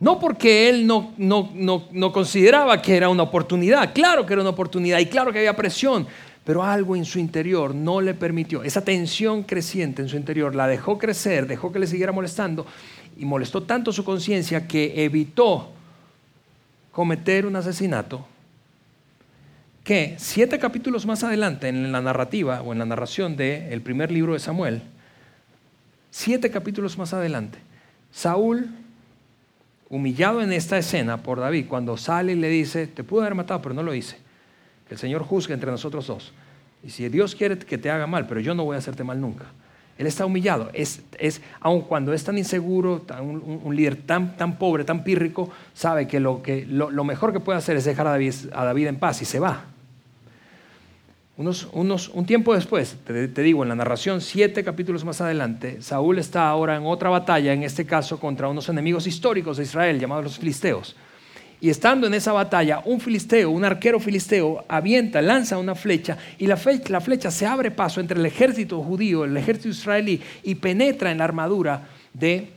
No 0.01 0.19
porque 0.19 0.69
él 0.69 0.87
no, 0.87 1.13
no, 1.17 2.13
consideraba 2.13 2.81
que 2.83 2.97
era 2.97 3.09
una 3.09 3.23
oportunidad, 3.23 3.95
claro 3.95 4.27
que 4.27 4.33
era 4.33 4.43
una 4.43 4.51
oportunidad 4.51 4.99
y 4.99 5.07
claro 5.07 5.33
que 5.33 5.39
había 5.39 5.57
presión, 5.57 6.07
pero 6.45 6.63
algo 6.63 6.95
en 6.95 7.05
su 7.05 7.19
interior 7.19 7.75
no 7.75 8.01
le 8.01 8.13
permitió. 8.13 8.63
Esa 8.63 8.83
tensión 8.83 9.45
creciente 9.45 10.03
en 10.03 10.09
su 10.09 10.17
interior 10.17 10.55
la 10.55 10.67
dejó 10.67 10.99
crecer, 10.99 11.47
dejó 11.47 11.73
que 11.73 11.79
le 11.79 11.87
siguiera 11.87 12.13
molestando 12.13 12.67
y 13.17 13.25
molestó 13.25 13.63
tanto 13.63 13.93
su 13.93 14.05
conciencia 14.05 14.67
que 14.67 15.05
evitó 15.05 15.71
cometer 16.93 17.47
un 17.47 17.57
asesinato 17.57 18.27
que 19.83 20.15
siete 20.19 20.59
capítulos 20.59 21.05
más 21.05 21.25
adelante 21.25 21.69
en 21.69 21.93
la 21.93 22.01
narrativa 22.01 22.63
o 22.63 22.73
en 22.73 22.79
la 22.79 22.87
narración 22.87 23.37
del 23.37 23.83
primer 23.83 24.11
libro 24.11 24.33
de 24.33 24.39
Samuel, 24.39 24.83
siete 26.11 26.51
capítulos 26.51 26.97
más 26.97 27.13
adelante, 27.13 27.59
Saúl 28.11 28.71
humillado 29.91 30.41
en 30.41 30.53
esta 30.53 30.79
escena 30.79 31.23
por 31.23 31.39
David, 31.39 31.67
cuando 31.69 31.97
sale 31.97 32.33
y 32.33 32.37
le 32.37 32.49
dice, 32.49 32.87
te 32.87 33.05
pude 33.05 33.23
haber 33.23 33.35
matado, 33.35 33.61
pero 33.63 33.75
no 33.75 33.83
lo 33.83 33.95
hice. 33.95 34.17
Que 34.89 34.95
el 34.95 35.01
Señor 35.01 35.23
juzgue 35.23 35.55
entre 35.55 35.71
nosotros 35.71 36.07
dos. 36.07 36.33
Y 36.83 36.91
si 36.91 37.09
Dios 37.09 37.35
quiere 37.35 37.59
que 37.59 37.79
te 37.79 37.91
haga 37.91 38.07
mal, 38.07 38.27
pero 38.27 38.41
yo 38.41 38.55
no 38.55 38.65
voy 38.65 38.75
a 38.75 38.79
hacerte 38.79 39.05
mal 39.05 39.21
nunca. 39.21 39.47
Él 39.97 40.07
está 40.07 40.27
humillado. 40.27 40.71
Es, 40.73 41.03
es, 41.19 41.41
aun 41.61 41.83
cuando 41.83 42.13
es 42.13 42.25
tan 42.25 42.37
inseguro, 42.37 43.05
un, 43.21 43.77
líder 43.77 43.97
tan, 43.97 44.37
tan 44.37 44.59
pobre, 44.59 44.85
tan 44.85 45.05
pírrico, 45.05 45.51
sabe 45.73 46.09
que, 46.09 46.21
lo, 46.21 46.43
que 46.43 46.67
lo, 46.67 47.05
mejor 47.05 47.33
que 47.33 47.41
puede 47.41 47.59
hacer 47.59 47.77
es 47.77 47.85
dejar 47.85 48.07
a 48.07 48.11
David, 48.11 48.87
en 48.87 48.97
paz 48.97 49.23
y 49.23 49.25
se 49.25 49.39
va. 49.39 49.65
Unos, 51.37 51.69
unos, 51.73 52.09
un 52.11 52.27
tiempo 52.27 52.55
después, 52.55 52.97
te, 53.05 53.27
te, 53.27 53.43
digo, 53.43 53.65
en 53.65 53.69
la 53.69 53.75
narración, 53.75 54.21
siete 54.21 54.63
capítulos 54.63 55.05
más 55.05 55.21
adelante, 55.21 55.83
Saúl 55.83 56.21
está 56.21 56.49
ahora 56.49 56.77
en 56.77 56.87
otra 56.87 57.11
batalla, 57.11 57.53
en 57.53 57.65
este 57.65 57.85
caso 57.85 58.21
contra 58.21 58.47
unos 58.47 58.69
enemigos 58.69 59.09
históricos 59.09 59.57
de 59.57 59.65
Israel, 59.65 59.99
llamados 59.99 60.25
los 60.25 60.39
filisteos. 60.39 60.95
Y 61.65 61.71
estando 61.71 62.07
en 62.07 62.13
esa 62.13 62.31
batalla, 62.31 62.83
un 62.85 63.01
filisteo, 63.01 63.51
un 63.51 63.65
arquero 63.65 63.99
filisteo, 63.99 64.67
avienta, 64.69 65.23
lanza 65.23 65.57
una 65.57 65.75
flecha 65.75 66.19
y 66.39 66.47
la 66.47 66.59
flecha, 66.59 67.31
se 67.31 67.47
abre 67.47 67.71
paso 67.71 68.03
entre 68.03 68.21
el 68.21 68.27
ejército 68.27 68.83
judío, 68.83 69.25
el 69.25 69.35
ejército 69.35 69.71
israelí 69.71 70.21
y 70.43 70.57
penetra 70.57 71.11
en 71.11 71.17
la 71.17 71.25
armadura 71.25 71.89
de 72.13 72.51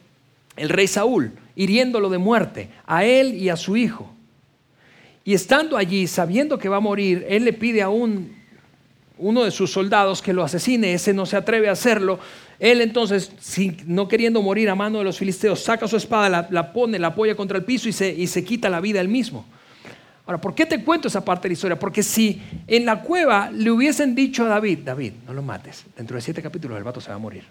el 0.57 0.67
rey 0.67 0.87
Saúl, 0.87 1.31
hiriéndolo 1.55 2.09
de 2.09 2.17
muerte 2.17 2.67
a 2.85 3.05
él 3.05 3.35
y 3.35 3.47
a 3.47 3.55
su 3.55 3.77
hijo. 3.77 4.13
Y 5.23 5.33
estando 5.33 5.77
allí, 5.77 6.05
sabiendo 6.05 6.59
que 6.59 6.67
va 6.67 6.75
a 6.75 6.81
morir, 6.81 7.25
él 7.29 7.45
le 7.45 7.53
pide 7.53 7.81
a 7.81 7.87
un, 7.87 8.35
uno 9.19 9.43
de 9.43 9.51
sus 9.51 9.71
soldados 9.71 10.21
que 10.21 10.33
lo 10.33 10.43
asesine, 10.43 10.93
ese 10.93 11.13
no 11.13 11.25
se 11.25 11.37
atreve 11.37 11.69
a 11.69 11.73
hacerlo, 11.73 12.19
él 12.59 12.81
entonces, 12.81 13.31
no 13.85 14.07
queriendo 14.07 14.41
morir 14.41 14.69
a 14.69 14.75
mano 14.75 14.97
de 14.99 15.03
los 15.03 15.17
filisteos, 15.17 15.63
saca 15.63 15.87
su 15.87 15.97
espada, 15.97 16.47
la, 16.49 16.73
pone, 16.73 16.97
la 16.97 17.07
apoya 17.07 17.35
contra 17.35 17.57
el 17.57 17.63
piso 17.63 17.87
y 17.87 17.93
se, 17.93 18.09
y 18.09 18.27
se 18.27 18.43
quita 18.43 18.69
la 18.69 18.79
vida 18.79 18.99
él 18.99 19.07
mismo. 19.07 19.45
Ahora, 20.25 20.41
¿por 20.41 20.53
qué 20.55 20.65
te 20.65 20.83
cuento 20.83 21.07
esa 21.07 21.23
parte 21.23 21.43
de 21.43 21.49
la 21.49 21.53
historia? 21.53 21.79
Porque 21.79 22.03
si 22.03 22.41
en 22.67 22.85
la 22.85 23.01
cueva 23.01 23.49
le 23.51 23.71
hubiesen 23.71 24.13
dicho 24.13 24.43
a 24.43 24.49
David, 24.49 24.79
David, 24.79 25.13
no 25.25 25.33
lo 25.33 25.41
mates, 25.41 25.85
dentro 25.95 26.15
de 26.15 26.21
siete 26.21 26.41
capítulos 26.41 26.77
el 26.77 26.83
vato 26.83 26.99
se 26.99 27.09
va 27.09 27.15
a 27.15 27.19
morir. 27.19 27.43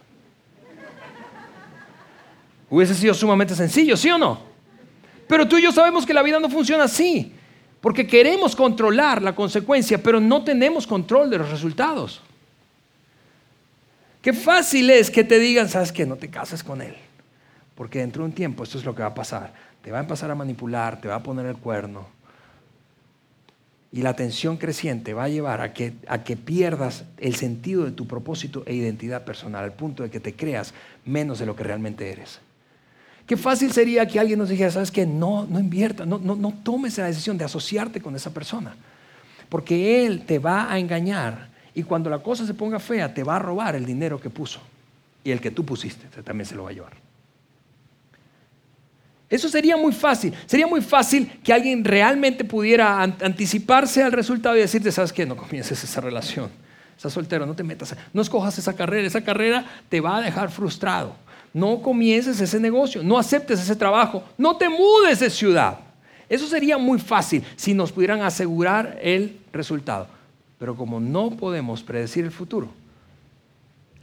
Hubiese 2.68 2.94
sido 2.94 3.14
sumamente 3.14 3.54
sencillo, 3.54 3.96
¿sí 3.96 4.10
o 4.10 4.18
no? 4.18 4.40
Pero 5.28 5.46
tú 5.46 5.56
y 5.56 5.62
yo 5.62 5.72
sabemos 5.72 6.04
que 6.04 6.12
la 6.12 6.22
vida 6.22 6.38
no 6.40 6.50
funciona 6.50 6.84
así, 6.84 7.32
porque 7.80 8.06
queremos 8.06 8.56
controlar 8.56 9.22
la 9.22 9.34
consecuencia, 9.34 10.02
pero 10.02 10.20
no 10.20 10.42
tenemos 10.44 10.86
control 10.86 11.30
de 11.30 11.38
los 11.38 11.50
resultados. 11.50 12.22
Qué 14.22 14.32
fácil 14.32 14.90
es 14.90 15.10
que 15.10 15.22
te 15.22 15.38
digan, 15.38 15.68
sabes 15.68 15.92
que 15.92 16.04
no 16.04 16.16
te 16.16 16.28
cases 16.28 16.64
con 16.64 16.82
él, 16.82 16.96
porque 17.74 18.00
dentro 18.00 18.22
de 18.22 18.30
un 18.30 18.34
tiempo 18.34 18.64
esto 18.64 18.78
es 18.78 18.84
lo 18.84 18.94
que 18.94 19.02
va 19.02 19.08
a 19.08 19.14
pasar. 19.14 19.52
Te 19.82 19.92
va 19.92 19.98
a 19.98 20.00
empezar 20.00 20.30
a 20.32 20.34
manipular, 20.34 21.00
te 21.00 21.06
va 21.06 21.14
a 21.14 21.22
poner 21.22 21.46
el 21.46 21.58
cuerno. 21.58 22.08
Y 23.92 24.02
la 24.02 24.16
tensión 24.16 24.56
creciente 24.56 25.14
va 25.14 25.24
a 25.24 25.28
llevar 25.28 25.60
a 25.60 25.72
que, 25.72 25.92
a 26.08 26.24
que 26.24 26.36
pierdas 26.36 27.04
el 27.18 27.36
sentido 27.36 27.84
de 27.84 27.92
tu 27.92 28.08
propósito 28.08 28.64
e 28.66 28.74
identidad 28.74 29.24
personal, 29.24 29.62
al 29.62 29.74
punto 29.74 30.02
de 30.02 30.10
que 30.10 30.18
te 30.18 30.34
creas 30.34 30.74
menos 31.04 31.38
de 31.38 31.46
lo 31.46 31.54
que 31.54 31.62
realmente 31.62 32.10
eres. 32.10 32.40
Qué 33.26 33.36
fácil 33.36 33.72
sería 33.72 34.06
que 34.06 34.20
alguien 34.20 34.38
nos 34.38 34.48
dijera, 34.48 34.70
sabes 34.70 34.90
que 34.90 35.04
no, 35.04 35.46
no 35.46 35.58
invierta, 35.58 36.06
no, 36.06 36.18
no, 36.18 36.36
no 36.36 36.54
tomes 36.62 36.96
la 36.98 37.06
decisión 37.06 37.36
de 37.36 37.44
asociarte 37.44 38.00
con 38.00 38.14
esa 38.14 38.32
persona, 38.32 38.76
porque 39.48 40.06
él 40.06 40.24
te 40.24 40.38
va 40.38 40.72
a 40.72 40.78
engañar 40.78 41.48
y 41.74 41.82
cuando 41.82 42.08
la 42.08 42.20
cosa 42.20 42.46
se 42.46 42.54
ponga 42.54 42.78
fea, 42.78 43.12
te 43.12 43.22
va 43.22 43.36
a 43.36 43.38
robar 43.38 43.76
el 43.76 43.84
dinero 43.84 44.18
que 44.18 44.30
puso. 44.30 44.60
Y 45.22 45.30
el 45.30 45.40
que 45.40 45.50
tú 45.50 45.64
pusiste 45.64 46.06
también 46.22 46.46
se 46.46 46.54
lo 46.54 46.64
va 46.64 46.70
a 46.70 46.72
llevar. 46.72 46.92
Eso 49.28 49.48
sería 49.48 49.76
muy 49.76 49.92
fácil. 49.92 50.32
Sería 50.46 50.66
muy 50.66 50.80
fácil 50.80 51.30
que 51.42 51.52
alguien 51.52 51.84
realmente 51.84 52.44
pudiera 52.44 53.02
anticiparse 53.02 54.02
al 54.02 54.12
resultado 54.12 54.56
y 54.56 54.60
decirte, 54.60 54.92
¿sabes 54.92 55.12
qué? 55.12 55.26
No 55.26 55.36
comiences 55.36 55.82
esa 55.84 56.00
relación. 56.00 56.48
Estás 56.96 57.12
soltero, 57.12 57.44
no 57.44 57.54
te 57.54 57.62
metas. 57.62 57.94
No 58.14 58.22
escojas 58.22 58.56
esa 58.56 58.74
carrera. 58.74 59.06
Esa 59.06 59.22
carrera 59.22 59.64
te 59.88 60.00
va 60.00 60.16
a 60.18 60.22
dejar 60.22 60.50
frustrado. 60.50 61.16
No 61.56 61.80
comiences 61.80 62.38
ese 62.38 62.60
negocio. 62.60 63.02
No 63.02 63.16
aceptes 63.16 63.58
ese 63.58 63.74
trabajo. 63.74 64.22
No 64.36 64.58
te 64.58 64.68
mudes 64.68 65.20
de 65.20 65.30
ciudad. 65.30 65.78
Eso 66.28 66.46
sería 66.46 66.76
muy 66.76 66.98
fácil 66.98 67.42
si 67.56 67.72
nos 67.72 67.92
pudieran 67.92 68.20
asegurar 68.20 68.98
el 69.00 69.40
resultado. 69.54 70.06
Pero 70.58 70.76
como 70.76 71.00
no 71.00 71.30
podemos 71.30 71.82
predecir 71.82 72.26
el 72.26 72.30
futuro, 72.30 72.68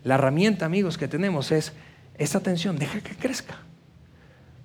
la 0.03 0.15
herramienta, 0.15 0.65
amigos, 0.65 0.97
que 0.97 1.07
tenemos 1.07 1.51
es 1.51 1.73
esa 2.17 2.39
atención, 2.39 2.75
deja 2.79 3.01
que 3.01 3.15
crezca, 3.15 3.59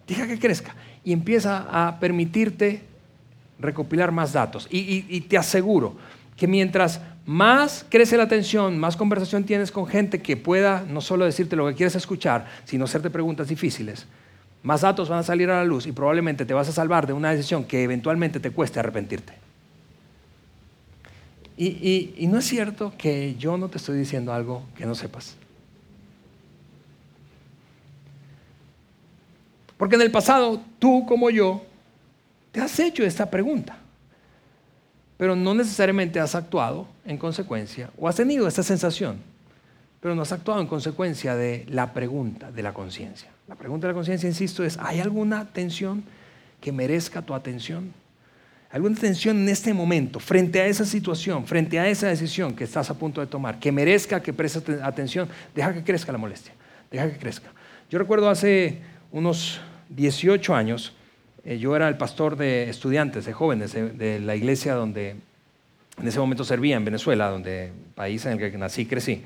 deja 0.07 0.27
que 0.27 0.39
crezca 0.39 0.75
y 1.05 1.13
empieza 1.13 1.67
a 1.71 2.01
permitirte 2.01 2.85
recopilar 3.59 4.13
más 4.13 4.33
datos. 4.33 4.67
Y, 4.71 5.21
te 5.29 5.37
aseguro 5.37 5.95
que 6.39 6.47
mientras 6.47 7.01
más 7.27 7.85
crece 7.91 8.17
la 8.17 8.23
atención, 8.23 8.79
más 8.79 8.97
conversación 8.97 9.45
tienes 9.45 9.71
con 9.71 9.87
gente 9.87 10.23
que 10.23 10.37
pueda 10.37 10.85
no 10.89 11.03
solo 11.03 11.27
decirte 11.27 11.57
lo 11.57 11.67
que 11.67 11.75
quieres 11.75 11.97
escuchar, 11.97 12.47
sino 12.65 12.85
hacerte 12.85 13.11
preguntas 13.11 13.49
difíciles, 13.49 14.07
más 14.63 14.81
datos 14.81 15.09
van 15.09 15.19
a 15.19 15.23
salir 15.25 15.51
a 15.51 15.57
la 15.57 15.65
luz 15.65 15.87
y 15.87 15.93
probablemente 15.93 16.47
te 16.47 16.55
vas 16.55 16.69
a 16.69 16.73
salvar 16.73 17.07
de 17.07 17.13
una 17.13 17.33
decisión 17.33 17.65
que 17.65 17.83
eventualmente 17.83 18.41
te 18.41 18.51
cueste 18.51 18.81
arrepentirte. 18.81 19.35
Y, 21.57 22.27
no 22.29 22.39
es 22.39 22.45
cierto 22.45 22.93
que 22.97 23.35
yo 23.37 23.59
no 23.59 23.69
te 23.69 23.79
estoy 23.79 23.99
diciendo 23.99 24.33
algo 24.33 24.63
que 24.77 24.87
no 24.87 24.95
sepas. 24.95 25.35
Porque 29.77 29.97
en 29.97 30.03
el 30.03 30.13
pasado, 30.13 30.63
tú 30.79 31.05
como 31.05 31.31
yo, 31.31 31.65
te 32.53 32.61
has 32.61 32.79
hecho 32.79 33.03
esta 33.03 33.29
pregunta, 33.29 33.77
pero 35.19 35.37
no 35.37 35.53
necesariamente 35.53 36.19
has 36.19 36.35
actuado 36.35 36.89
en 37.05 37.19
consecuencia 37.19 37.91
o 37.99 38.09
has 38.09 38.17
tenido 38.17 38.49
esta 38.49 38.63
sensación, 38.63 39.19
pero 40.01 40.15
no 40.15 40.23
has 40.23 40.33
actuado 40.33 40.63
en 40.63 40.67
consecuencia 40.67 41.37
de 41.37 41.67
la 41.69 41.93
pregunta 41.93 42.51
de 42.51 42.63
la 42.63 42.73
conciencia. 42.73 43.29
La 43.47 43.57
pregunta 43.57 43.87
de 43.87 43.93
la 43.93 43.97
conciencia, 43.97 44.29
insisto, 44.29 44.65
es, 44.65 44.79
¿hay 44.79 45.01
alguna 45.01 45.45
tensión 45.53 46.05
que 46.61 46.73
merezca 46.73 47.21
tu 47.21 47.35
atención? 47.35 47.93
alguna 48.71 48.97
tensión 48.97 49.39
en 49.39 49.49
este 49.49 49.73
momento, 49.73 50.21
frente 50.21 50.61
a 50.61 50.67
esa 50.67 50.85
situación, 50.85 51.47
frente 51.47 51.79
a 51.79 51.89
esa 51.89 52.09
decisión 52.09 52.55
que 52.55 52.65
estás 52.65 52.91
a 52.91 52.95
punto 52.95 53.21
de 53.21 53.27
tomar, 53.27 53.59
que 53.59 53.73
merezca 53.73 54.23
que 54.23 54.33
prestes 54.33 54.81
atención, 54.83 55.29
deja 55.55 55.73
que 55.73 55.83
crezca 55.83 56.13
la 56.13 56.19
molestia, 56.19 56.53
deja 56.91 57.11
que 57.11 57.19
crezca. 57.19 57.49
Yo 57.91 57.99
recuerdo 57.99 58.29
hace 58.29 58.83
unos 59.11 59.61
18 59.89 60.55
años, 60.55 60.95
eh, 61.49 61.59
yo 61.59 61.75
era 61.75 61.89
el 61.89 61.97
pastor 61.97 62.37
de 62.37 62.69
estudiantes, 62.69 63.25
de 63.25 63.33
jóvenes, 63.33 63.73
de, 63.73 64.21
la 64.21 64.37
iglesia 64.37 64.75
donde 64.75 65.17
en 66.01 66.07
ese 66.07 66.19
momento 66.19 66.45
servía 66.45 66.77
en 66.77 66.85
Venezuela, 66.85 67.31
donde 67.31 67.73
país 67.95 68.25
en 68.27 68.33
el 68.33 68.51
que 68.51 68.59
nací 68.59 68.83
y 68.83 68.87
crecí. 68.87 69.25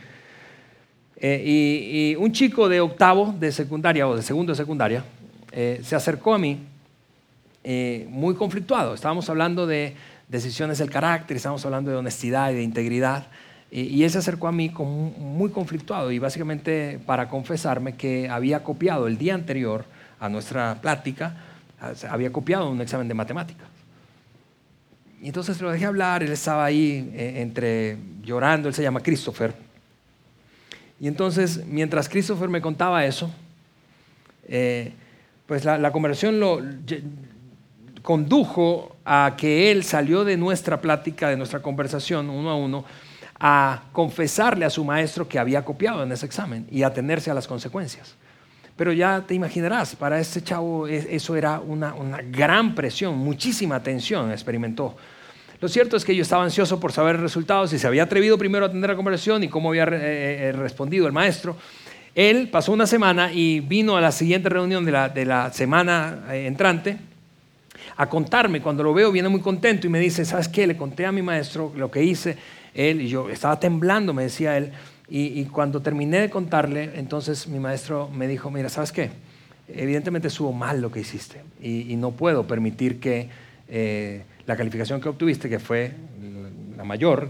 Eh, 1.16 1.42
y, 1.44 2.16
un 2.16 2.32
chico 2.32 2.68
de 2.68 2.80
octavo 2.80 3.34
de 3.38 3.52
secundaria 3.52 4.08
o 4.08 4.16
de 4.16 4.22
segundo 4.22 4.52
de 4.52 4.56
secundaria 4.56 5.04
eh, 5.52 5.80
se 5.84 5.94
acercó 5.94 6.34
a 6.34 6.38
mí 6.38 6.58
eh, 7.64 8.06
muy 8.08 8.34
conflictuado. 8.34 8.94
Estábamos 8.94 9.28
hablando 9.28 9.66
de 9.66 9.94
decisiones 10.28 10.78
del 10.78 10.90
carácter, 10.90 11.36
estábamos 11.36 11.64
hablando 11.64 11.90
de 11.90 11.96
honestidad 11.96 12.50
y 12.50 12.54
de 12.54 12.62
integridad. 12.62 13.26
Y, 13.70 14.02
él 14.02 14.10
se 14.10 14.18
acercó 14.18 14.48
a 14.48 14.52
mí 14.52 14.70
muy 14.70 15.50
conflictuado 15.50 16.12
y 16.12 16.18
básicamente 16.18 17.00
para 17.06 17.28
confesarme 17.28 17.94
que 17.94 18.28
había 18.28 18.62
copiado 18.62 19.06
el 19.06 19.16
día 19.16 19.34
anterior 19.34 19.84
a 20.20 20.28
nuestra 20.28 20.80
plática, 20.82 21.36
había 22.08 22.32
copiado 22.32 22.70
un 22.70 22.80
examen 22.80 23.08
de 23.08 23.14
matemáticas. 23.14 23.68
Y 25.20 25.28
entonces 25.28 25.60
lo 25.60 25.70
dejé 25.70 25.86
hablar, 25.86 26.22
él 26.22 26.32
estaba 26.32 26.64
ahí 26.64 27.12
eh, 27.14 27.34
entre 27.36 27.96
llorando, 28.22 28.68
él 28.68 28.74
se 28.74 28.82
llama 28.82 29.00
Christopher. 29.00 29.54
Y 30.98 31.08
entonces, 31.08 31.64
mientras 31.66 32.08
Christopher 32.08 32.48
me 32.48 32.60
contaba 32.60 33.04
eso, 33.04 33.30
eh, 34.48 34.92
pues 35.46 35.64
la, 35.64 35.92
conversación 35.92 36.40
lo, 36.40 36.60
condujo 38.02 38.96
a 39.04 39.34
que 39.36 39.70
él 39.70 39.84
salió 39.84 40.24
de 40.24 40.36
nuestra 40.36 40.80
plática, 40.80 41.28
de 41.28 41.36
nuestra 41.36 41.60
conversación 41.60 42.28
uno 42.28 42.50
a 42.50 42.56
uno, 42.56 42.84
a 43.38 43.82
confesarle 43.92 44.64
a 44.64 44.70
su 44.70 44.84
maestro 44.84 45.28
que 45.28 45.38
había 45.38 45.64
copiado 45.64 46.02
en 46.02 46.12
ese 46.12 46.26
examen 46.26 46.66
y 46.70 46.82
a 46.82 46.92
tenerse 46.92 47.30
a 47.30 47.34
las 47.34 47.46
consecuencias. 47.46 48.14
Pero 48.76 48.92
ya 48.92 49.22
te 49.26 49.34
imaginarás, 49.34 49.94
para 49.96 50.18
este 50.18 50.42
chavo 50.42 50.88
e, 50.88 51.14
eso 51.14 51.36
era 51.36 51.60
una, 51.60 51.94
gran 52.30 52.74
presión, 52.74 53.18
muchísima 53.18 53.82
tensión 53.82 54.30
experimentó. 54.32 54.96
Lo 55.60 55.68
cierto 55.68 55.96
es 55.96 56.04
que 56.04 56.16
yo 56.16 56.22
estaba 56.22 56.42
ansioso 56.42 56.80
por 56.80 56.90
saber 56.90 57.16
el 57.16 57.22
resultado, 57.22 57.66
si 57.68 57.78
se 57.78 57.86
había 57.86 58.02
atrevido 58.02 58.36
primero 58.36 58.64
a 58.64 58.68
atender 58.68 58.90
la 58.90 58.96
conversación 58.96 59.44
y 59.44 59.48
cómo 59.48 59.68
había 59.68 59.84
eh, 59.84 60.48
eh, 60.48 60.52
respondido 60.52 61.06
el 61.06 61.12
maestro. 61.12 61.56
Él 62.14 62.48
pasó 62.50 62.72
una 62.72 62.86
semana 62.86 63.32
y 63.32 63.60
vino 63.60 63.96
a 63.96 64.00
la 64.00 64.10
siguiente 64.10 64.48
reunión 64.48 64.84
de 64.84 64.92
la, 64.92 65.08
de 65.08 65.24
la 65.24 65.52
semana 65.52 66.24
eh, 66.30 66.46
entrante 66.46 66.98
a 67.96 68.08
contarme. 68.08 68.60
Cuando 68.60 68.82
lo 68.82 68.92
veo 68.92 69.12
viene 69.12 69.28
muy 69.28 69.40
contento 69.40 69.86
y 69.86 69.90
me 69.90 70.00
dice, 70.00 70.24
¿sabes 70.24 70.48
qué? 70.48 70.66
Le 70.66 70.76
conté 70.76 71.06
a 71.06 71.12
mi 71.12 71.22
maestro 71.22 71.72
lo 71.76 71.90
que 71.90 72.02
hice. 72.02 72.36
Él 72.74 73.02
y 73.02 73.08
yo 73.08 73.30
estaba 73.30 73.58
temblando, 73.60 74.12
me 74.12 74.24
decía 74.24 74.56
él. 74.56 74.72
Y, 75.14 75.44
cuando 75.44 75.82
terminé 75.82 76.20
de 76.20 76.30
contarle, 76.30 76.92
entonces 76.94 77.46
mi 77.46 77.58
maestro 77.58 78.08
me 78.08 78.26
dijo, 78.26 78.50
mira, 78.50 78.70
¿sabes 78.70 78.92
qué? 78.92 79.10
evidentemente 79.68 80.28
estuvo 80.28 80.52
mal 80.52 80.80
lo 80.80 80.90
que 80.90 81.00
hiciste 81.00 81.42
y, 81.60 81.94
no 81.96 82.12
puedo 82.12 82.46
permitir 82.46 82.98
que 82.98 83.28
eh, 83.68 84.22
la 84.46 84.56
calificación 84.56 85.02
que 85.02 85.10
obtuviste, 85.10 85.50
que 85.50 85.58
fue 85.58 85.92
la 86.78 86.84
mayor, 86.84 87.28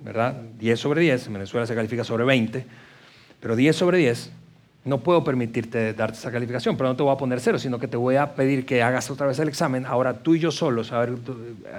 ¿verdad? 0.00 0.34
10 0.58 0.78
sobre 0.78 1.00
10, 1.00 1.28
en 1.28 1.32
Venezuela 1.32 1.66
se 1.66 1.74
califica 1.74 2.04
sobre 2.04 2.24
20, 2.24 2.66
pero 3.40 3.56
10 3.56 3.74
sobre 3.74 3.96
10, 3.98 4.30
no 4.84 4.98
puedo 4.98 5.24
permitirte 5.24 5.94
darte 5.94 6.18
esa 6.18 6.30
calificación, 6.30 6.76
pero 6.76 6.90
no 6.90 6.96
te 6.96 7.02
voy 7.02 7.14
a 7.14 7.16
poner 7.16 7.40
cero, 7.40 7.58
sino 7.58 7.78
que 7.78 7.88
te 7.88 7.96
voy 7.96 8.16
a 8.16 8.34
pedir 8.34 8.66
que 8.66 8.82
hagas 8.82 9.10
otra 9.10 9.26
vez 9.26 9.38
el 9.38 9.48
examen, 9.48 9.86
ahora 9.86 10.12
tú 10.18 10.34
y 10.34 10.40
yo 10.40 10.50
solos, 10.50 10.92
a 10.92 11.00
ver, 11.00 11.14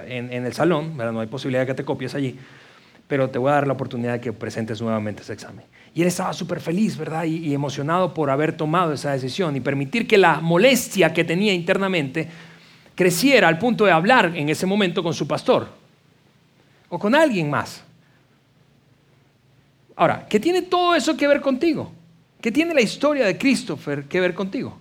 en, 0.08 0.32
en 0.32 0.44
el 0.44 0.54
salón, 0.54 0.96
¿verdad? 0.96 1.12
no 1.12 1.20
hay 1.20 1.28
posibilidad 1.28 1.62
de 1.62 1.68
que 1.68 1.74
te 1.74 1.84
copies 1.84 2.16
allí, 2.16 2.36
pero 3.08 3.30
te 3.30 3.38
voy 3.38 3.50
a 3.50 3.54
dar 3.54 3.66
la 3.66 3.74
oportunidad 3.74 4.14
de 4.14 4.20
que 4.20 4.32
presentes 4.32 4.80
nuevamente 4.80 5.22
ese 5.22 5.32
examen. 5.32 5.64
Y 5.94 6.02
él 6.02 6.08
estaba 6.08 6.32
súper 6.32 6.60
feliz, 6.60 6.96
¿verdad? 6.96 7.24
Y, 7.24 7.54
emocionado 7.54 8.12
por 8.12 8.30
haber 8.30 8.56
tomado 8.56 8.92
esa 8.92 9.12
decisión 9.12 9.56
y 9.56 9.60
permitir 9.60 10.06
que 10.06 10.18
la 10.18 10.40
molestia 10.40 11.12
que 11.12 11.24
tenía 11.24 11.54
internamente 11.54 12.28
creciera 12.94 13.48
al 13.48 13.58
punto 13.58 13.84
de 13.84 13.92
hablar 13.92 14.32
en 14.34 14.48
ese 14.48 14.66
momento 14.66 15.02
con 15.02 15.14
su 15.14 15.26
pastor 15.26 15.68
o 16.88 16.98
con 16.98 17.14
alguien 17.14 17.48
más. 17.48 17.82
Ahora, 19.94 20.26
¿qué 20.28 20.38
tiene 20.38 20.62
todo 20.62 20.94
eso 20.94 21.16
que 21.16 21.26
ver 21.26 21.40
contigo? 21.40 21.92
¿Qué 22.40 22.52
tiene 22.52 22.74
la 22.74 22.82
historia 22.82 23.24
de 23.24 23.38
Christopher 23.38 24.04
que 24.04 24.20
ver 24.20 24.34
contigo? 24.34 24.76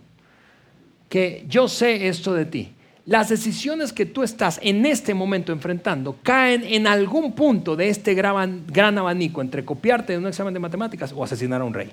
Que 1.07 1.45
yo 1.47 1.67
sé 1.67 2.07
esto 2.07 2.33
de 2.33 2.45
ti 2.45 2.74
las 3.05 3.29
decisiones 3.29 3.93
que 3.93 4.05
tú 4.05 4.23
estás 4.23 4.59
en 4.63 4.85
este 4.85 5.13
momento 5.13 5.51
enfrentando 5.51 6.17
caen 6.23 6.63
en 6.63 6.87
algún 6.87 7.33
punto 7.33 7.75
de 7.75 7.89
este 7.89 8.15
gran, 8.15 8.97
abanico 8.97 9.41
entre 9.41 9.63
copiarte 9.63 10.13
de 10.13 10.19
un 10.19 10.27
examen 10.27 10.53
de 10.53 10.59
matemáticas 10.59 11.13
o 11.13 11.23
asesinar 11.23 11.61
a 11.61 11.65
un 11.65 11.73
rey. 11.73 11.91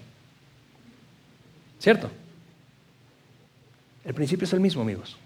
¿Cierto? 1.79 2.11
El 4.05 4.15
principio 4.15 4.47
es 4.47 4.53
el 4.55 4.61
mismo, 4.61 4.81
amigos. 4.81 5.17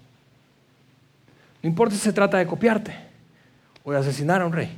No 1.63 1.69
importa 1.69 1.95
si 1.95 2.01
se 2.01 2.13
trata 2.13 2.37
de 2.37 2.47
copiarte 2.47 2.93
o 3.83 3.91
de 3.91 3.97
asesinar 3.97 4.41
a 4.41 4.45
un 4.45 4.53
rey. 4.53 4.69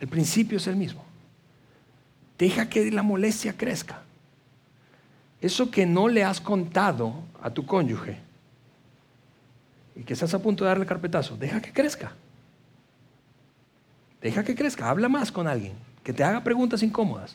El 0.00 0.08
principio 0.08 0.58
es 0.58 0.66
el 0.66 0.76
mismo. 0.76 1.04
Deja 2.38 2.68
que 2.68 2.90
la 2.90 3.02
molestia 3.02 3.56
crezca. 3.56 4.02
Eso 5.40 5.70
que 5.70 5.86
no 5.86 6.08
le 6.08 6.24
has 6.24 6.40
contado 6.40 7.14
a 7.40 7.50
tu 7.50 7.64
cónyuge 7.64 8.25
y 9.96 10.02
que 10.02 10.12
estás 10.12 10.32
a 10.34 10.38
punto 10.38 10.64
de 10.64 10.68
darle 10.68 10.86
carpetazo, 10.86 11.36
deja 11.36 11.60
que 11.60 11.72
crezca. 11.72 12.12
Deja 14.20 14.44
que 14.44 14.54
crezca, 14.54 14.88
habla 14.88 15.08
más 15.08 15.32
con 15.32 15.48
alguien, 15.48 15.74
que 16.04 16.12
te 16.12 16.22
haga 16.22 16.44
preguntas 16.44 16.82
incómodas. 16.82 17.34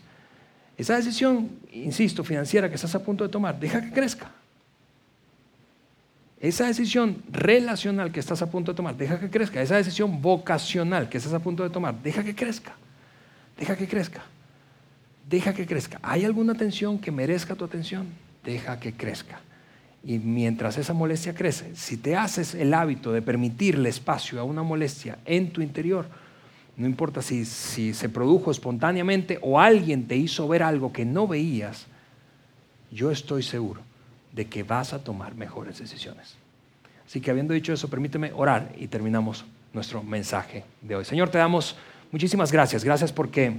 Esa 0.78 0.96
decisión, 0.96 1.50
insisto, 1.72 2.24
financiera 2.24 2.70
que 2.70 2.76
estás 2.76 2.94
a 2.96 3.04
punto 3.04 3.24
de 3.24 3.30
tomar, 3.30 3.60
deja 3.60 3.82
que 3.82 3.92
crezca. 3.92 4.32
Esa 6.40 6.66
decisión 6.66 7.22
relacional 7.32 8.12
que 8.12 8.20
estás 8.20 8.42
a 8.42 8.50
punto 8.50 8.72
de 8.72 8.76
tomar, 8.76 8.98
deja 8.98 9.20
que 9.20 9.30
crezca. 9.30 9.62
Esa 9.62 9.76
decisión 9.76 10.22
vocacional 10.22 11.08
que 11.08 11.20
estás 11.20 11.34
a 11.34 11.40
punto 11.40 11.62
de 11.62 11.70
tomar, 11.70 12.02
deja 12.02 12.24
que 12.24 12.34
crezca. 12.34 12.74
Deja 13.58 13.76
que 13.76 13.88
crezca. 13.88 14.24
Deja 15.30 15.54
que 15.54 15.68
crezca. 15.68 16.00
¿Hay 16.02 16.26
alguna 16.26 16.56
tensión 16.56 16.98
que 16.98 17.12
merezca 17.12 17.54
tu 17.56 17.64
atención? 17.64 18.08
Deja 18.44 18.80
que 18.80 18.94
crezca. 18.94 19.40
Y 20.04 20.18
mientras 20.18 20.78
esa 20.78 20.94
molestia 20.94 21.36
crece, 21.36 21.76
si 21.76 21.98
te 21.98 22.16
haces 22.16 22.56
el 22.56 22.74
hábito 22.74 23.12
de 23.12 23.22
permitirle 23.22 23.90
espacio 23.90 24.40
a 24.40 24.44
una 24.44 24.64
molestia 24.64 25.20
en 25.26 25.52
tu 25.52 25.62
interior, 25.62 26.08
no 26.78 26.88
importa 26.88 27.22
si, 27.22 27.46
se 27.46 28.10
produjo 28.10 28.50
espontáneamente 28.50 29.38
o 29.42 29.60
alguien 29.60 30.08
te 30.08 30.16
hizo 30.16 30.48
ver 30.48 30.64
algo 30.64 30.92
que 30.92 31.06
no 31.06 31.28
veías, 31.28 31.86
yo 32.92 33.12
estoy 33.12 33.44
seguro 33.44 33.82
de 34.32 34.46
que 34.48 34.64
vas 34.64 34.94
a 34.94 35.04
tomar 35.04 35.36
mejores 35.36 35.78
decisiones. 35.78 36.36
Así 37.06 37.22
que 37.22 37.30
habiendo 37.30 37.54
dicho 37.54 37.72
eso, 37.72 37.90
permíteme 37.90 38.32
orar 38.34 38.74
y 38.78 38.88
terminamos 38.88 39.46
nuestro 39.74 40.02
mensaje 40.02 40.64
de 40.82 40.96
hoy. 40.96 41.06
Señor, 41.06 41.30
te 41.30 41.38
damos 41.38 41.76
muchísimas 42.12 42.52
gracias. 42.52 42.84
Gracias 42.84 43.12
porque 43.12 43.58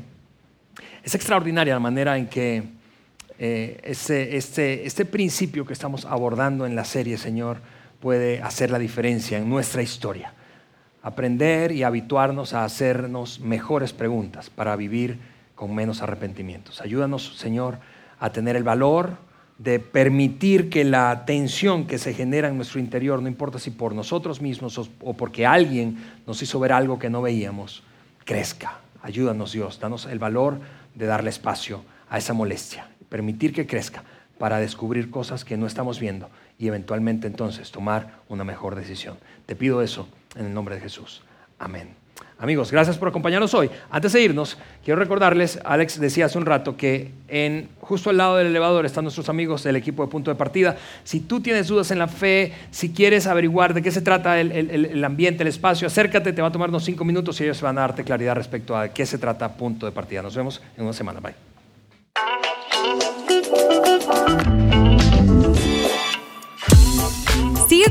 es 1.04 1.14
extraordinaria 1.14 1.74
la 1.74 1.80
manera 1.80 2.18
en 2.18 2.26
que 2.26 2.64
eh, 3.44 3.80
este, 3.82 4.36
este, 4.86 5.04
principio 5.04 5.66
que 5.66 5.72
estamos 5.72 6.04
abordando 6.04 6.64
en 6.64 6.76
la 6.76 6.84
serie, 6.84 7.18
Señor, 7.18 7.56
puede 7.98 8.40
hacer 8.40 8.70
la 8.70 8.78
diferencia 8.78 9.36
en 9.36 9.50
nuestra 9.50 9.82
historia. 9.82 10.32
Aprender 11.02 11.72
y 11.72 11.82
habituarnos 11.82 12.54
a 12.54 12.64
hacernos 12.64 13.40
mejores 13.40 13.92
preguntas 13.92 14.48
para 14.48 14.76
vivir 14.76 15.18
con 15.56 15.74
menos 15.74 16.02
arrepentimientos. 16.02 16.80
Ayúdanos, 16.80 17.36
Señor, 17.36 17.78
a 18.20 18.30
tener 18.30 18.54
el 18.54 18.62
valor 18.62 19.16
de 19.58 19.80
permitir 19.80 20.70
que 20.70 20.84
la 20.84 21.24
tensión 21.26 21.88
que 21.88 21.98
se 21.98 22.14
genera 22.14 22.46
en 22.46 22.54
nuestro 22.54 22.78
interior, 22.78 23.20
no 23.20 23.26
importa 23.26 23.58
si 23.58 23.72
por 23.72 23.92
nosotros 23.92 24.40
mismos 24.40 24.78
o 24.78 25.14
porque 25.14 25.46
alguien 25.46 25.96
nos 26.28 26.40
hizo 26.42 26.60
ver 26.60 26.70
algo 26.70 27.00
que 27.00 27.10
no 27.10 27.22
veíamos, 27.22 27.82
crezca. 28.24 28.78
Ayúdanos, 29.02 29.50
Dios, 29.50 29.80
danos 29.80 30.06
el 30.06 30.20
valor 30.20 30.60
de 30.94 31.06
darle 31.06 31.30
espacio 31.30 31.82
a 32.08 32.18
esa 32.18 32.34
molestia 32.34 32.91
permitir 33.12 33.52
que 33.52 33.66
crezca 33.66 34.04
para 34.38 34.56
descubrir 34.58 35.10
cosas 35.10 35.44
que 35.44 35.58
no 35.58 35.66
estamos 35.66 36.00
viendo 36.00 36.30
y 36.58 36.66
eventualmente 36.66 37.26
entonces 37.26 37.70
tomar 37.70 38.20
una 38.30 38.42
mejor 38.42 38.74
decisión. 38.74 39.18
Te 39.44 39.54
pido 39.54 39.82
eso 39.82 40.08
en 40.34 40.46
el 40.46 40.54
nombre 40.54 40.76
de 40.76 40.80
Jesús. 40.80 41.22
Amén. 41.58 41.90
Amigos, 42.38 42.72
gracias 42.72 42.96
por 42.96 43.08
acompañarnos 43.08 43.52
hoy. 43.52 43.68
Antes 43.90 44.14
de 44.14 44.22
irnos, 44.22 44.56
quiero 44.82 44.98
recordarles, 44.98 45.60
Alex 45.62 46.00
decía 46.00 46.24
hace 46.24 46.38
un 46.38 46.46
rato 46.46 46.74
que 46.74 47.12
en, 47.28 47.68
justo 47.82 48.08
al 48.08 48.16
lado 48.16 48.38
del 48.38 48.46
elevador 48.46 48.86
están 48.86 49.04
nuestros 49.04 49.28
amigos 49.28 49.62
del 49.62 49.76
equipo 49.76 50.02
de 50.04 50.10
punto 50.10 50.30
de 50.30 50.34
partida. 50.34 50.78
Si 51.04 51.20
tú 51.20 51.40
tienes 51.40 51.68
dudas 51.68 51.90
en 51.90 51.98
la 51.98 52.08
fe, 52.08 52.54
si 52.70 52.94
quieres 52.94 53.26
averiguar 53.26 53.74
de 53.74 53.82
qué 53.82 53.90
se 53.90 54.00
trata 54.00 54.40
el, 54.40 54.50
el 54.52 55.04
ambiente, 55.04 55.42
el 55.42 55.48
espacio, 55.48 55.86
acércate, 55.86 56.32
te 56.32 56.40
va 56.40 56.48
a 56.48 56.52
tomar 56.52 56.70
unos 56.70 56.82
cinco 56.82 57.04
minutos 57.04 57.38
y 57.40 57.44
ellos 57.44 57.60
van 57.60 57.76
a 57.76 57.82
darte 57.82 58.04
claridad 58.04 58.34
respecto 58.36 58.74
a 58.74 58.88
qué 58.88 59.04
se 59.04 59.18
trata 59.18 59.54
punto 59.54 59.84
de 59.84 59.92
partida. 59.92 60.22
Nos 60.22 60.34
vemos 60.34 60.62
en 60.78 60.84
una 60.84 60.94
semana. 60.94 61.20
Bye. 61.20 61.51